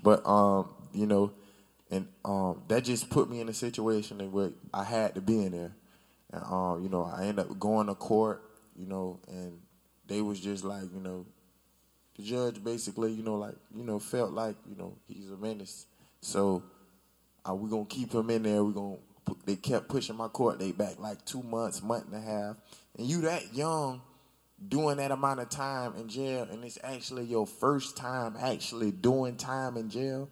But 0.03 0.25
um, 0.27 0.69
you 0.93 1.05
know, 1.05 1.31
and 1.89 2.07
um, 2.25 2.61
that 2.67 2.83
just 2.83 3.09
put 3.09 3.29
me 3.29 3.39
in 3.39 3.47
a 3.47 3.53
situation 3.53 4.19
in 4.19 4.31
where 4.31 4.51
I 4.73 4.83
had 4.83 5.15
to 5.15 5.21
be 5.21 5.41
in 5.45 5.51
there, 5.53 5.71
and 6.35 6.43
um, 6.51 6.83
you 6.83 6.89
know, 6.89 7.03
I 7.03 7.25
ended 7.25 7.39
up 7.39 7.59
going 7.59 7.87
to 7.87 7.95
court, 7.95 8.43
you 8.75 8.85
know, 8.85 9.19
and 9.27 9.59
they 10.07 10.21
was 10.21 10.39
just 10.39 10.63
like, 10.63 10.83
you 10.93 10.99
know, 10.99 11.25
the 12.17 12.23
judge 12.23 12.63
basically, 12.63 13.11
you 13.11 13.23
know, 13.23 13.35
like, 13.35 13.55
you 13.75 13.83
know, 13.83 13.99
felt 13.99 14.31
like, 14.31 14.55
you 14.69 14.75
know, 14.75 14.97
he's 15.07 15.31
a 15.31 15.37
menace, 15.37 15.85
so 16.21 16.63
uh, 17.47 17.53
we 17.53 17.69
gonna 17.69 17.85
keep 17.85 18.13
him 18.13 18.29
in 18.29 18.43
there. 18.43 18.63
We 18.63 18.73
gonna. 18.73 18.97
They 19.45 19.55
kept 19.55 19.87
pushing 19.87 20.15
my 20.15 20.27
court 20.27 20.59
date 20.59 20.77
back 20.77 20.99
like 20.99 21.23
two 21.25 21.41
months, 21.41 21.81
month 21.81 22.05
and 22.11 22.15
a 22.15 22.25
half, 22.25 22.57
and 22.97 23.07
you 23.07 23.21
that 23.21 23.53
young 23.53 24.01
doing 24.67 24.97
that 24.97 25.11
amount 25.11 25.39
of 25.39 25.49
time 25.49 25.93
in 25.97 26.07
jail 26.07 26.47
and 26.49 26.63
it's 26.63 26.79
actually 26.83 27.25
your 27.25 27.45
first 27.45 27.97
time 27.97 28.35
actually 28.39 28.91
doing 28.91 29.35
time 29.35 29.77
in 29.77 29.89
jail, 29.89 30.29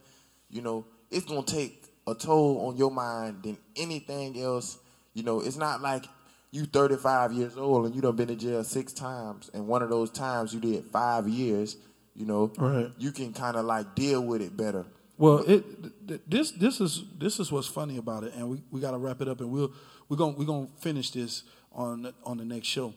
you 0.49 0.61
know, 0.61 0.85
it's 1.11 1.25
gonna 1.25 1.43
take 1.43 1.83
a 2.07 2.15
toll 2.15 2.67
on 2.67 2.77
your 2.77 2.91
mind 2.91 3.43
than 3.43 3.57
anything 3.75 4.39
else. 4.41 4.79
You 5.13 5.23
know, 5.23 5.39
it's 5.41 5.57
not 5.57 5.81
like 5.81 6.05
you 6.51 6.65
35 6.65 7.33
years 7.33 7.57
old 7.57 7.85
and 7.85 7.95
you 7.95 8.01
done 8.01 8.15
been 8.15 8.29
in 8.29 8.37
jail 8.39 8.63
six 8.63 8.93
times 8.93 9.49
and 9.53 9.67
one 9.67 9.81
of 9.81 9.89
those 9.89 10.09
times 10.11 10.53
you 10.53 10.59
did 10.59 10.85
five 10.85 11.27
years, 11.27 11.77
you 12.15 12.25
know, 12.25 12.51
Right. 12.57 12.91
you 12.97 13.11
can 13.11 13.33
kind 13.33 13.57
of 13.57 13.65
like 13.65 13.95
deal 13.95 14.21
with 14.21 14.41
it 14.41 14.55
better. 14.55 14.85
Well, 15.17 15.39
it 15.47 15.63
th- 15.81 15.93
th- 16.07 16.21
this 16.27 16.51
this 16.51 16.81
is 16.81 17.03
this 17.17 17.39
is 17.39 17.51
what's 17.51 17.67
funny 17.67 17.97
about 17.97 18.23
it, 18.23 18.33
and 18.35 18.49
we, 18.49 18.63
we 18.71 18.81
got 18.81 18.91
to 18.91 18.97
wrap 18.97 19.21
it 19.21 19.27
up, 19.27 19.41
and 19.41 19.51
we'll 19.51 19.71
we're 20.09 20.17
gonna 20.17 20.33
we're 20.35 20.45
gonna 20.45 20.67
finish 20.79 21.11
this 21.11 21.43
on 21.71 22.01
the, 22.01 22.13
on 22.25 22.37
the 22.37 22.45
next 22.45 22.67
show. 22.67 22.93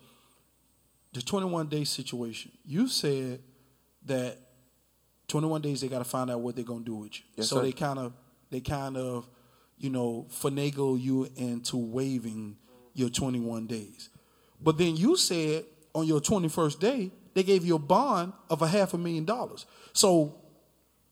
The 1.12 1.20
21 1.22 1.68
day 1.68 1.84
situation. 1.84 2.52
You 2.64 2.88
said 2.88 3.40
that 4.06 4.38
21 5.28 5.60
days 5.60 5.80
they 5.82 5.88
got 5.88 5.98
to 5.98 6.04
find 6.04 6.30
out 6.30 6.40
what 6.40 6.56
they're 6.56 6.64
gonna 6.64 6.84
do 6.84 6.94
with 6.96 7.18
you. 7.18 7.24
Yes, 7.36 7.48
so 7.48 7.56
sir. 7.56 7.62
they 7.62 7.72
kind 7.72 7.98
of 7.98 8.12
they 8.50 8.60
kind 8.60 8.96
of 8.96 9.28
you 9.78 9.90
know 9.90 10.26
finagle 10.30 11.00
you 11.00 11.28
into 11.36 11.76
waiving 11.76 12.56
your 12.94 13.08
21 13.10 13.66
days. 13.66 14.08
But 14.60 14.78
then 14.78 14.96
you 14.96 15.16
said 15.16 15.64
on 15.94 16.06
your 16.06 16.20
21st 16.20 16.78
day 16.78 17.10
they 17.34 17.42
gave 17.42 17.64
you 17.64 17.76
a 17.76 17.78
bond 17.78 18.32
of 18.48 18.62
a 18.62 18.66
half 18.66 18.94
a 18.94 18.98
million 18.98 19.24
dollars. 19.24 19.66
So 19.92 20.36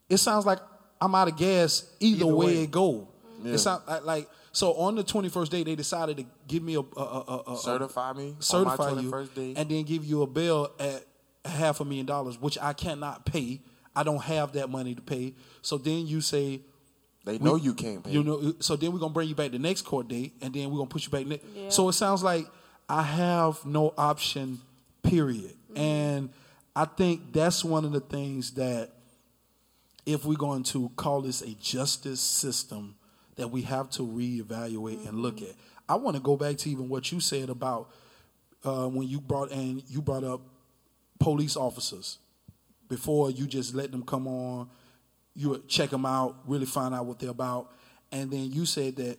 it 0.09 0.17
sounds 0.19 0.47
like 0.47 0.59
I'm 1.01 1.15
out 1.15 1.29
of 1.29 1.37
gas 1.37 1.91
either, 2.01 2.25
Either 2.25 2.35
way, 2.35 2.47
way. 2.47 2.63
it 2.63 2.71
go. 2.71 3.09
Yeah. 3.43 3.53
It 3.53 3.59
sound 3.59 3.83
like, 4.05 4.29
so 4.53 4.73
on 4.75 4.95
the 4.95 5.05
21st 5.05 5.49
day 5.51 5.63
they 5.65 5.75
decided 5.75 6.17
to 6.19 6.25
give 6.49 6.63
me 6.63 6.77
a, 6.77 6.81
a, 6.81 7.01
a, 7.01 7.43
a, 7.53 7.57
Certify 7.59 8.13
me 8.15 8.37
certify 8.39 8.93
you, 9.01 9.29
day. 9.35 9.55
and 9.57 9.69
then 9.69 9.83
give 9.83 10.05
you 10.05 10.23
a 10.23 10.27
bill 10.27 10.73
at 10.79 11.05
a 11.45 11.49
half 11.51 11.81
a 11.81 11.85
million 11.85 12.07
dollars, 12.07 12.41
which 12.41 12.57
I 12.59 12.73
cannot 12.73 13.27
pay. 13.27 13.61
I 13.95 14.03
don't 14.03 14.23
have 14.23 14.53
that 14.53 14.71
money 14.71 14.95
to 14.95 15.03
pay. 15.03 15.35
So 15.61 15.77
then 15.77 16.07
you 16.07 16.21
say 16.23 16.63
They 17.25 17.39
know 17.39 17.57
you 17.57 17.73
can't 17.75 18.05
pay. 18.05 18.11
You 18.13 18.23
know, 18.23 18.55
so 18.61 18.77
then 18.77 18.93
we're 18.93 18.99
gonna 18.99 19.13
bring 19.15 19.29
you 19.29 19.35
back 19.35 19.51
the 19.53 19.59
next 19.59 19.83
court 19.83 20.09
date, 20.09 20.35
and 20.43 20.53
then 20.53 20.71
we're 20.71 20.77
gonna 20.79 20.89
put 20.91 21.05
you 21.05 21.11
back. 21.11 21.27
Ne- 21.27 21.41
Yeah. 21.57 21.69
So 21.71 21.89
it 21.89 21.95
sounds 21.95 22.23
like 22.23 22.47
I 22.89 23.03
have 23.03 23.65
no 23.65 23.95
option. 23.97 24.61
Period. 25.03 25.55
And 25.77 26.31
I 26.75 26.87
think 26.87 27.33
that's 27.33 27.63
one 27.65 27.85
of 27.85 27.93
the 27.93 28.01
things 28.01 28.53
that, 28.53 28.91
if 30.07 30.25
we're 30.25 30.37
going 30.39 30.63
to 30.65 30.91
call 30.97 31.21
this 31.23 31.43
a 31.43 31.51
justice 31.55 32.21
system, 32.21 32.95
that 33.37 33.49
we 33.51 33.63
have 33.63 33.91
to 33.91 34.03
reevaluate 34.03 35.07
and 35.09 35.19
look 35.21 35.43
at. 35.43 35.51
I 35.89 35.97
want 35.97 36.17
to 36.17 36.23
go 36.23 36.37
back 36.37 36.57
to 36.59 36.71
even 36.71 36.89
what 36.89 37.11
you 37.13 37.21
said 37.21 37.51
about 37.51 37.91
uh, 38.65 38.87
when 38.87 39.09
you 39.09 39.21
brought 39.21 39.51
and 39.51 39.83
you 39.89 40.01
brought 40.01 40.25
up 40.25 40.41
police 41.19 41.57
officers 41.57 42.19
before 42.89 43.31
you 43.31 43.47
just 43.47 43.75
let 43.75 43.91
them 43.93 44.03
come 44.03 44.27
on 44.27 44.69
you 45.35 45.51
would 45.51 45.69
check 45.69 45.91
them 45.91 46.07
out 46.07 46.37
really 46.47 46.67
find 46.67 46.95
out 46.95 47.07
what 47.07 47.19
they're 47.19 47.31
about 47.31 47.71
and 48.13 48.31
then 48.31 48.51
you 48.53 48.65
said 48.67 48.97
that 48.97 49.19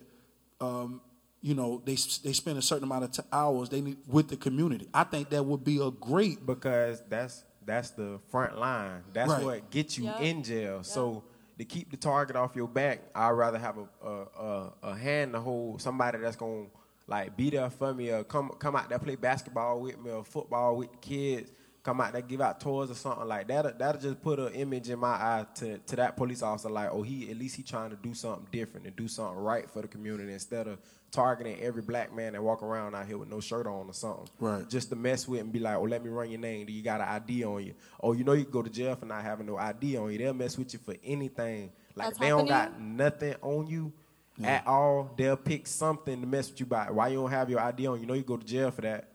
um, 0.60 1.00
you 1.42 1.54
know 1.54 1.82
they 1.84 1.94
they 2.24 2.32
spend 2.32 2.58
a 2.58 2.62
certain 2.62 2.84
amount 2.84 3.04
of 3.04 3.12
t- 3.12 3.22
hours 3.32 3.68
they 3.68 3.80
need 3.80 3.96
with 4.08 4.28
the 4.28 4.36
community 4.36 4.88
i 4.94 5.04
think 5.04 5.28
that 5.30 5.44
would 5.44 5.62
be 5.64 5.80
a 5.80 5.90
great 5.90 6.44
because 6.46 7.02
that's 7.08 7.44
that's 7.64 7.90
the 7.90 8.20
front 8.30 8.56
line. 8.60 9.02
That's 9.12 9.28
Right. 9.28 9.44
what 9.44 9.70
gets 9.70 9.98
you 9.98 10.04
Yeah. 10.04 10.18
in 10.20 10.44
jail. 10.44 10.84
So 10.84 11.24
to 11.58 11.64
keep 11.64 11.90
the 11.90 11.96
target 11.96 12.36
off 12.36 12.54
your 12.54 12.68
back, 12.68 13.00
I'd 13.12 13.30
rather 13.30 13.58
have 13.58 13.76
a 13.78 14.06
a, 14.06 14.22
a, 14.40 14.72
a 14.84 14.94
hand 14.96 15.32
to 15.32 15.40
hold 15.40 15.82
somebody 15.82 16.18
that's 16.18 16.36
gonna 16.36 16.66
like 17.08 17.36
be 17.36 17.50
there 17.50 17.68
for 17.68 17.92
me 17.92 18.10
or 18.12 18.22
come 18.22 18.50
come 18.60 18.76
out 18.76 18.88
there 18.88 19.00
play 19.00 19.16
basketball 19.16 19.80
with 19.80 19.98
me 20.00 20.12
or 20.12 20.24
football 20.24 20.76
with 20.76 20.92
the 20.92 20.98
kids. 20.98 21.50
Come 21.86 22.00
out 22.00 22.12
there, 22.14 22.20
give 22.20 22.40
out 22.40 22.58
tours 22.58 22.90
or 22.90 22.94
something 22.94 23.28
like 23.28 23.46
that. 23.46 23.78
That'll 23.78 24.00
just 24.00 24.20
put 24.20 24.40
an 24.40 24.52
image 24.54 24.90
in 24.90 24.98
my 24.98 25.12
eye 25.12 25.46
to, 25.54 25.78
to 25.78 25.94
that 25.94 26.16
police 26.16 26.42
officer, 26.42 26.68
like, 26.68 26.88
oh, 26.90 27.02
he 27.02 27.30
at 27.30 27.36
least 27.36 27.54
he 27.54 27.62
trying 27.62 27.90
to 27.90 27.96
do 27.96 28.12
something 28.12 28.44
different 28.50 28.88
and 28.88 28.96
do 28.96 29.06
something 29.06 29.38
right 29.38 29.70
for 29.70 29.82
the 29.82 29.86
community 29.86 30.32
instead 30.32 30.66
of 30.66 30.80
targeting 31.12 31.60
every 31.60 31.82
black 31.82 32.12
man 32.12 32.32
that 32.32 32.42
walk 32.42 32.64
around 32.64 32.96
out 32.96 33.06
here 33.06 33.16
with 33.16 33.28
no 33.28 33.38
shirt 33.38 33.68
on 33.68 33.86
or 33.88 33.94
something. 33.94 34.28
Right. 34.40 34.68
Just 34.68 34.88
to 34.88 34.96
mess 34.96 35.28
with 35.28 35.42
and 35.42 35.52
be 35.52 35.60
like, 35.60 35.76
oh, 35.76 35.84
let 35.84 36.02
me 36.02 36.10
run 36.10 36.28
your 36.28 36.40
name. 36.40 36.66
Do 36.66 36.72
you 36.72 36.82
got 36.82 37.00
an 37.00 37.06
ID 37.06 37.44
on 37.44 37.64
you? 37.64 37.74
Oh, 38.00 38.14
you 38.14 38.24
know 38.24 38.32
you 38.32 38.42
can 38.42 38.52
go 38.52 38.62
to 38.62 38.70
jail 38.70 38.96
for 38.96 39.06
not 39.06 39.22
having 39.22 39.46
no 39.46 39.56
ID 39.56 39.96
on 39.96 40.10
you. 40.10 40.18
They'll 40.18 40.34
mess 40.34 40.58
with 40.58 40.72
you 40.72 40.80
for 40.84 40.96
anything. 41.04 41.70
Like 41.94 42.06
That's 42.08 42.16
if 42.16 42.20
they 42.20 42.28
don't 42.30 42.48
got 42.48 42.80
nothing 42.80 43.36
on 43.42 43.68
you 43.68 43.92
at 44.42 44.66
all, 44.66 45.14
they'll 45.16 45.36
pick 45.36 45.68
something 45.68 46.20
to 46.20 46.26
mess 46.26 46.50
with 46.50 46.58
you 46.58 46.66
by. 46.66 46.90
Why 46.90 47.06
you 47.06 47.18
don't 47.18 47.30
have 47.30 47.48
your 47.48 47.60
ID 47.60 47.86
on? 47.86 48.00
You 48.00 48.06
know 48.06 48.14
you 48.14 48.24
go 48.24 48.36
to 48.36 48.44
jail 48.44 48.72
for 48.72 48.80
that. 48.80 49.08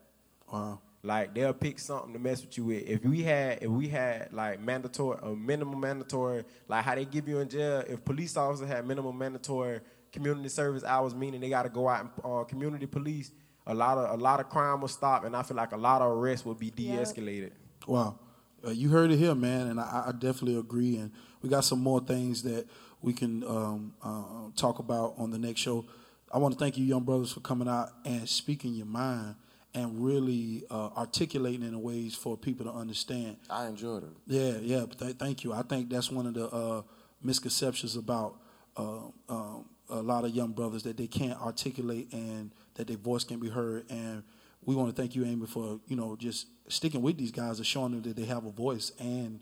Wow. 0.49 0.79
Like 1.03 1.33
they'll 1.33 1.53
pick 1.53 1.79
something 1.79 2.13
to 2.13 2.19
mess 2.19 2.41
with 2.41 2.55
you 2.57 2.65
with. 2.65 2.87
If 2.87 3.03
we 3.03 3.23
had, 3.23 3.63
if 3.63 3.69
we 3.69 3.87
had 3.87 4.31
like 4.31 4.59
mandatory, 4.59 5.17
a 5.23 5.29
minimum 5.29 5.79
mandatory, 5.79 6.43
like 6.67 6.85
how 6.85 6.93
they 6.93 7.05
give 7.05 7.27
you 7.27 7.39
in 7.39 7.49
jail. 7.49 7.83
If 7.87 8.05
police 8.05 8.37
officers 8.37 8.67
had 8.67 8.85
minimum 8.85 9.17
mandatory 9.17 9.79
community 10.11 10.49
service 10.49 10.83
hours, 10.83 11.15
meaning 11.15 11.41
they 11.41 11.49
got 11.49 11.63
to 11.63 11.69
go 11.69 11.89
out 11.89 12.01
and 12.01 12.09
uh, 12.23 12.43
community 12.43 12.85
police, 12.85 13.31
a 13.65 13.73
lot 13.73 13.97
of 13.97 14.19
a 14.19 14.21
lot 14.21 14.39
of 14.39 14.49
crime 14.49 14.81
will 14.81 14.87
stop, 14.87 15.23
and 15.23 15.35
I 15.35 15.41
feel 15.41 15.57
like 15.57 15.71
a 15.71 15.77
lot 15.77 16.01
of 16.03 16.11
arrests 16.11 16.45
will 16.45 16.55
be 16.55 16.69
de-escalated. 16.69 17.51
Wow. 17.87 18.19
Uh, 18.65 18.69
you 18.69 18.89
heard 18.89 19.09
it 19.11 19.17
here, 19.17 19.33
man, 19.33 19.67
and 19.67 19.79
I, 19.79 20.05
I 20.07 20.11
definitely 20.11 20.59
agree. 20.59 20.97
And 20.97 21.11
we 21.41 21.49
got 21.49 21.63
some 21.63 21.79
more 21.79 21.99
things 21.99 22.43
that 22.43 22.67
we 23.01 23.13
can 23.13 23.43
um, 23.43 23.93
uh, 24.03 24.51
talk 24.55 24.77
about 24.77 25.15
on 25.17 25.31
the 25.31 25.39
next 25.39 25.61
show. 25.61 25.83
I 26.31 26.37
want 26.37 26.53
to 26.53 26.59
thank 26.59 26.77
you, 26.77 26.85
young 26.85 27.03
brothers, 27.03 27.33
for 27.33 27.39
coming 27.39 27.67
out 27.67 27.89
and 28.05 28.29
speaking 28.29 28.75
your 28.75 28.85
mind 28.85 29.35
and 29.73 30.03
really 30.03 30.63
uh, 30.69 30.89
articulating 30.97 31.63
in 31.63 31.81
ways 31.81 32.15
for 32.15 32.37
people 32.37 32.65
to 32.65 32.71
understand. 32.71 33.37
I 33.49 33.67
enjoyed 33.67 34.03
it. 34.03 34.09
Yeah, 34.27 34.57
yeah. 34.61 34.85
Th- 34.85 35.15
thank 35.15 35.43
you. 35.43 35.53
I 35.53 35.61
think 35.61 35.89
that's 35.89 36.11
one 36.11 36.27
of 36.27 36.33
the 36.33 36.47
uh, 36.47 36.81
misconceptions 37.23 37.95
about 37.95 38.37
uh, 38.77 39.07
um, 39.29 39.65
a 39.89 40.01
lot 40.01 40.25
of 40.25 40.31
young 40.31 40.51
brothers 40.51 40.83
that 40.83 40.97
they 40.97 41.07
can't 41.07 41.39
articulate 41.41 42.11
and 42.13 42.51
that 42.75 42.87
their 42.87 42.97
voice 42.97 43.23
can 43.23 43.39
be 43.39 43.49
heard. 43.49 43.85
And 43.89 44.23
we 44.63 44.75
want 44.75 44.93
to 44.93 45.01
thank 45.01 45.15
you, 45.15 45.25
Amy, 45.25 45.47
for 45.47 45.79
you 45.87 45.95
know 45.95 46.15
just 46.15 46.47
sticking 46.67 47.01
with 47.01 47.17
these 47.17 47.31
guys 47.31 47.57
and 47.57 47.65
showing 47.65 47.91
them 47.91 48.01
that 48.03 48.15
they 48.15 48.25
have 48.25 48.45
a 48.45 48.51
voice 48.51 48.91
and 48.99 49.39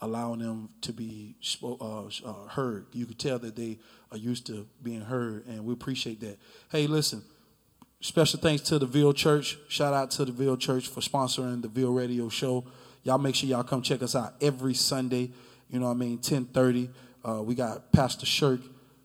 allowing 0.00 0.40
them 0.40 0.68
to 0.80 0.92
be 0.92 1.36
uh, 1.62 2.04
uh, 2.06 2.08
heard. 2.48 2.86
You 2.92 3.06
could 3.06 3.18
tell 3.18 3.38
that 3.38 3.54
they 3.54 3.78
are 4.10 4.18
used 4.18 4.46
to 4.46 4.66
being 4.82 5.00
heard, 5.00 5.46
and 5.46 5.64
we 5.64 5.72
appreciate 5.72 6.20
that. 6.20 6.38
Hey, 6.70 6.86
listen. 6.86 7.22
Special 8.02 8.40
thanks 8.40 8.62
to 8.62 8.80
the 8.80 8.86
Ville 8.86 9.12
Church. 9.12 9.58
Shout 9.68 9.94
out 9.94 10.10
to 10.12 10.24
the 10.24 10.32
Ville 10.32 10.56
Church 10.56 10.88
for 10.88 11.00
sponsoring 11.00 11.62
the 11.62 11.68
Ville 11.68 11.92
Radio 11.92 12.28
Show. 12.28 12.64
Y'all 13.04 13.16
make 13.16 13.36
sure 13.36 13.48
y'all 13.48 13.62
come 13.62 13.80
check 13.80 14.02
us 14.02 14.16
out 14.16 14.34
every 14.40 14.74
Sunday. 14.74 15.30
You 15.70 15.78
know 15.78 15.86
what 15.86 15.92
I 15.92 15.98
mean? 15.98 16.14
1030. 16.16 16.90
Uh, 17.24 17.42
we 17.44 17.54
got 17.54 17.92
Pastor 17.92 18.26
Shirk, 18.26 18.58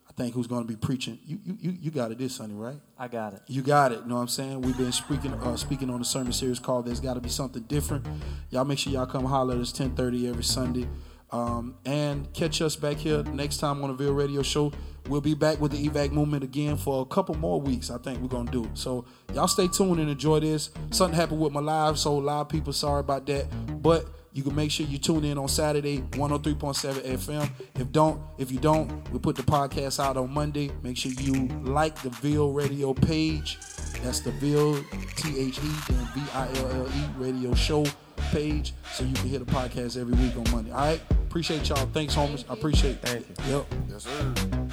I 0.10 0.14
think, 0.14 0.34
who's 0.34 0.48
going 0.48 0.64
to 0.64 0.68
be 0.68 0.76
preaching. 0.76 1.20
You, 1.28 1.38
you, 1.46 1.58
you, 1.62 1.78
you 1.80 1.92
got 1.92 2.12
it 2.12 2.18
this 2.18 2.38
Sunday, 2.38 2.56
right? 2.56 2.78
I 2.98 3.08
got 3.08 3.34
it. 3.34 3.42
You 3.46 3.62
got 3.62 3.92
it. 3.92 4.00
You 4.02 4.08
know 4.08 4.16
what 4.16 4.22
I'm 4.22 4.28
saying? 4.30 4.64
We've 4.64 4.76
been 4.76 4.92
speaking 4.92 5.32
uh, 5.32 5.56
speaking 5.58 5.92
on 5.92 6.02
a 6.02 6.06
sermon 6.06 6.34
series 6.34 6.58
called 6.58 6.88
"There's 6.88 7.00
Got 7.00 7.14
to 7.14 7.22
Be 7.22 7.30
Something 7.30 7.64
Different." 7.64 8.04
Y'all 8.50 8.66
make 8.66 8.80
sure 8.80 8.92
y'all 8.92 9.06
come 9.06 9.26
holler 9.26 9.54
at 9.54 9.62
us 9.62 9.72
10:30 9.72 10.28
every 10.28 10.44
Sunday, 10.44 10.88
um, 11.32 11.76
and 11.86 12.32
catch 12.34 12.62
us 12.62 12.76
back 12.76 12.98
here 12.98 13.24
next 13.24 13.58
time 13.58 13.84
on 13.84 13.90
the 13.90 13.96
Ville 13.96 14.14
Radio 14.14 14.42
Show. 14.42 14.72
We'll 15.08 15.22
be 15.22 15.34
back 15.34 15.62
with 15.62 15.72
the 15.72 15.88
EVAC 15.88 16.12
movement 16.12 16.44
again 16.44 16.76
for 16.76 17.02
a 17.02 17.06
couple 17.06 17.36
more 17.36 17.62
weeks. 17.62 17.90
I 17.90 17.98
think 17.98 18.22
we're 18.22 18.28
gonna 18.28 18.52
do. 18.52 18.70
So 18.74 19.06
y'all 19.34 19.48
stay 19.48 19.68
tuned 19.68 20.00
and 20.00 20.10
enjoy 20.10 20.42
this. 20.42 20.70
Something 20.92 21.18
happened 21.18 21.40
with 21.40 21.54
my 21.54 21.62
live, 21.62 21.98
so 21.98 22.18
live 22.18 22.50
people, 22.50 22.74
sorry 22.74 23.00
about 23.00 23.26
that. 23.28 23.48
But 23.82 24.08
you 24.34 24.44
can 24.44 24.54
make 24.54 24.70
sure 24.70 24.86
you 24.86 24.98
tune 24.98 25.24
in 25.24 25.38
on 25.38 25.48
Saturday, 25.48 26.00
103.7 26.12 27.02
FM. 27.16 27.50
If 27.80 27.92
don't, 27.92 28.22
if 28.38 28.52
you 28.52 28.60
don't, 28.60 29.10
we 29.12 29.20
put 29.20 29.36
the 29.36 29.44
podcast 29.44 30.04
out 30.04 30.18
on 30.18 30.32
Monday. 30.32 30.70
Make 30.84 30.98
sure 30.98 31.12
you 31.14 31.48
like 31.64 32.00
the 32.02 32.10
Ville 32.10 32.52
Radio 32.52 32.94
page. 32.94 33.58
That's 34.04 34.20
the 34.20 34.32
Ville 34.32 34.76
T 35.16 35.40
H 35.40 35.58
E 35.58 35.62
then 35.90 36.08
V 36.14 36.22
I 36.34 36.48
L 36.56 36.72
L 36.72 36.88
E 36.88 37.10
Radio 37.18 37.54
Show 37.56 37.86
page, 38.32 38.74
so 38.94 39.04
you 39.04 39.14
can 39.14 39.28
hear 39.28 39.40
the 39.40 39.46
podcast 39.46 40.00
every 40.00 40.14
week 40.16 40.36
on 40.38 40.50
Monday. 40.52 40.72
All 40.72 40.78
right, 40.78 41.02
appreciate 41.12 41.68
y'all. 41.70 41.86
Thanks, 41.88 42.16
homies. 42.16 42.46
I 42.50 42.54
appreciate. 42.54 43.02
Thank 43.02 43.28
you. 43.48 43.56
Yep. 43.58 43.66
Yes, 43.90 44.04
sir. 44.04 44.67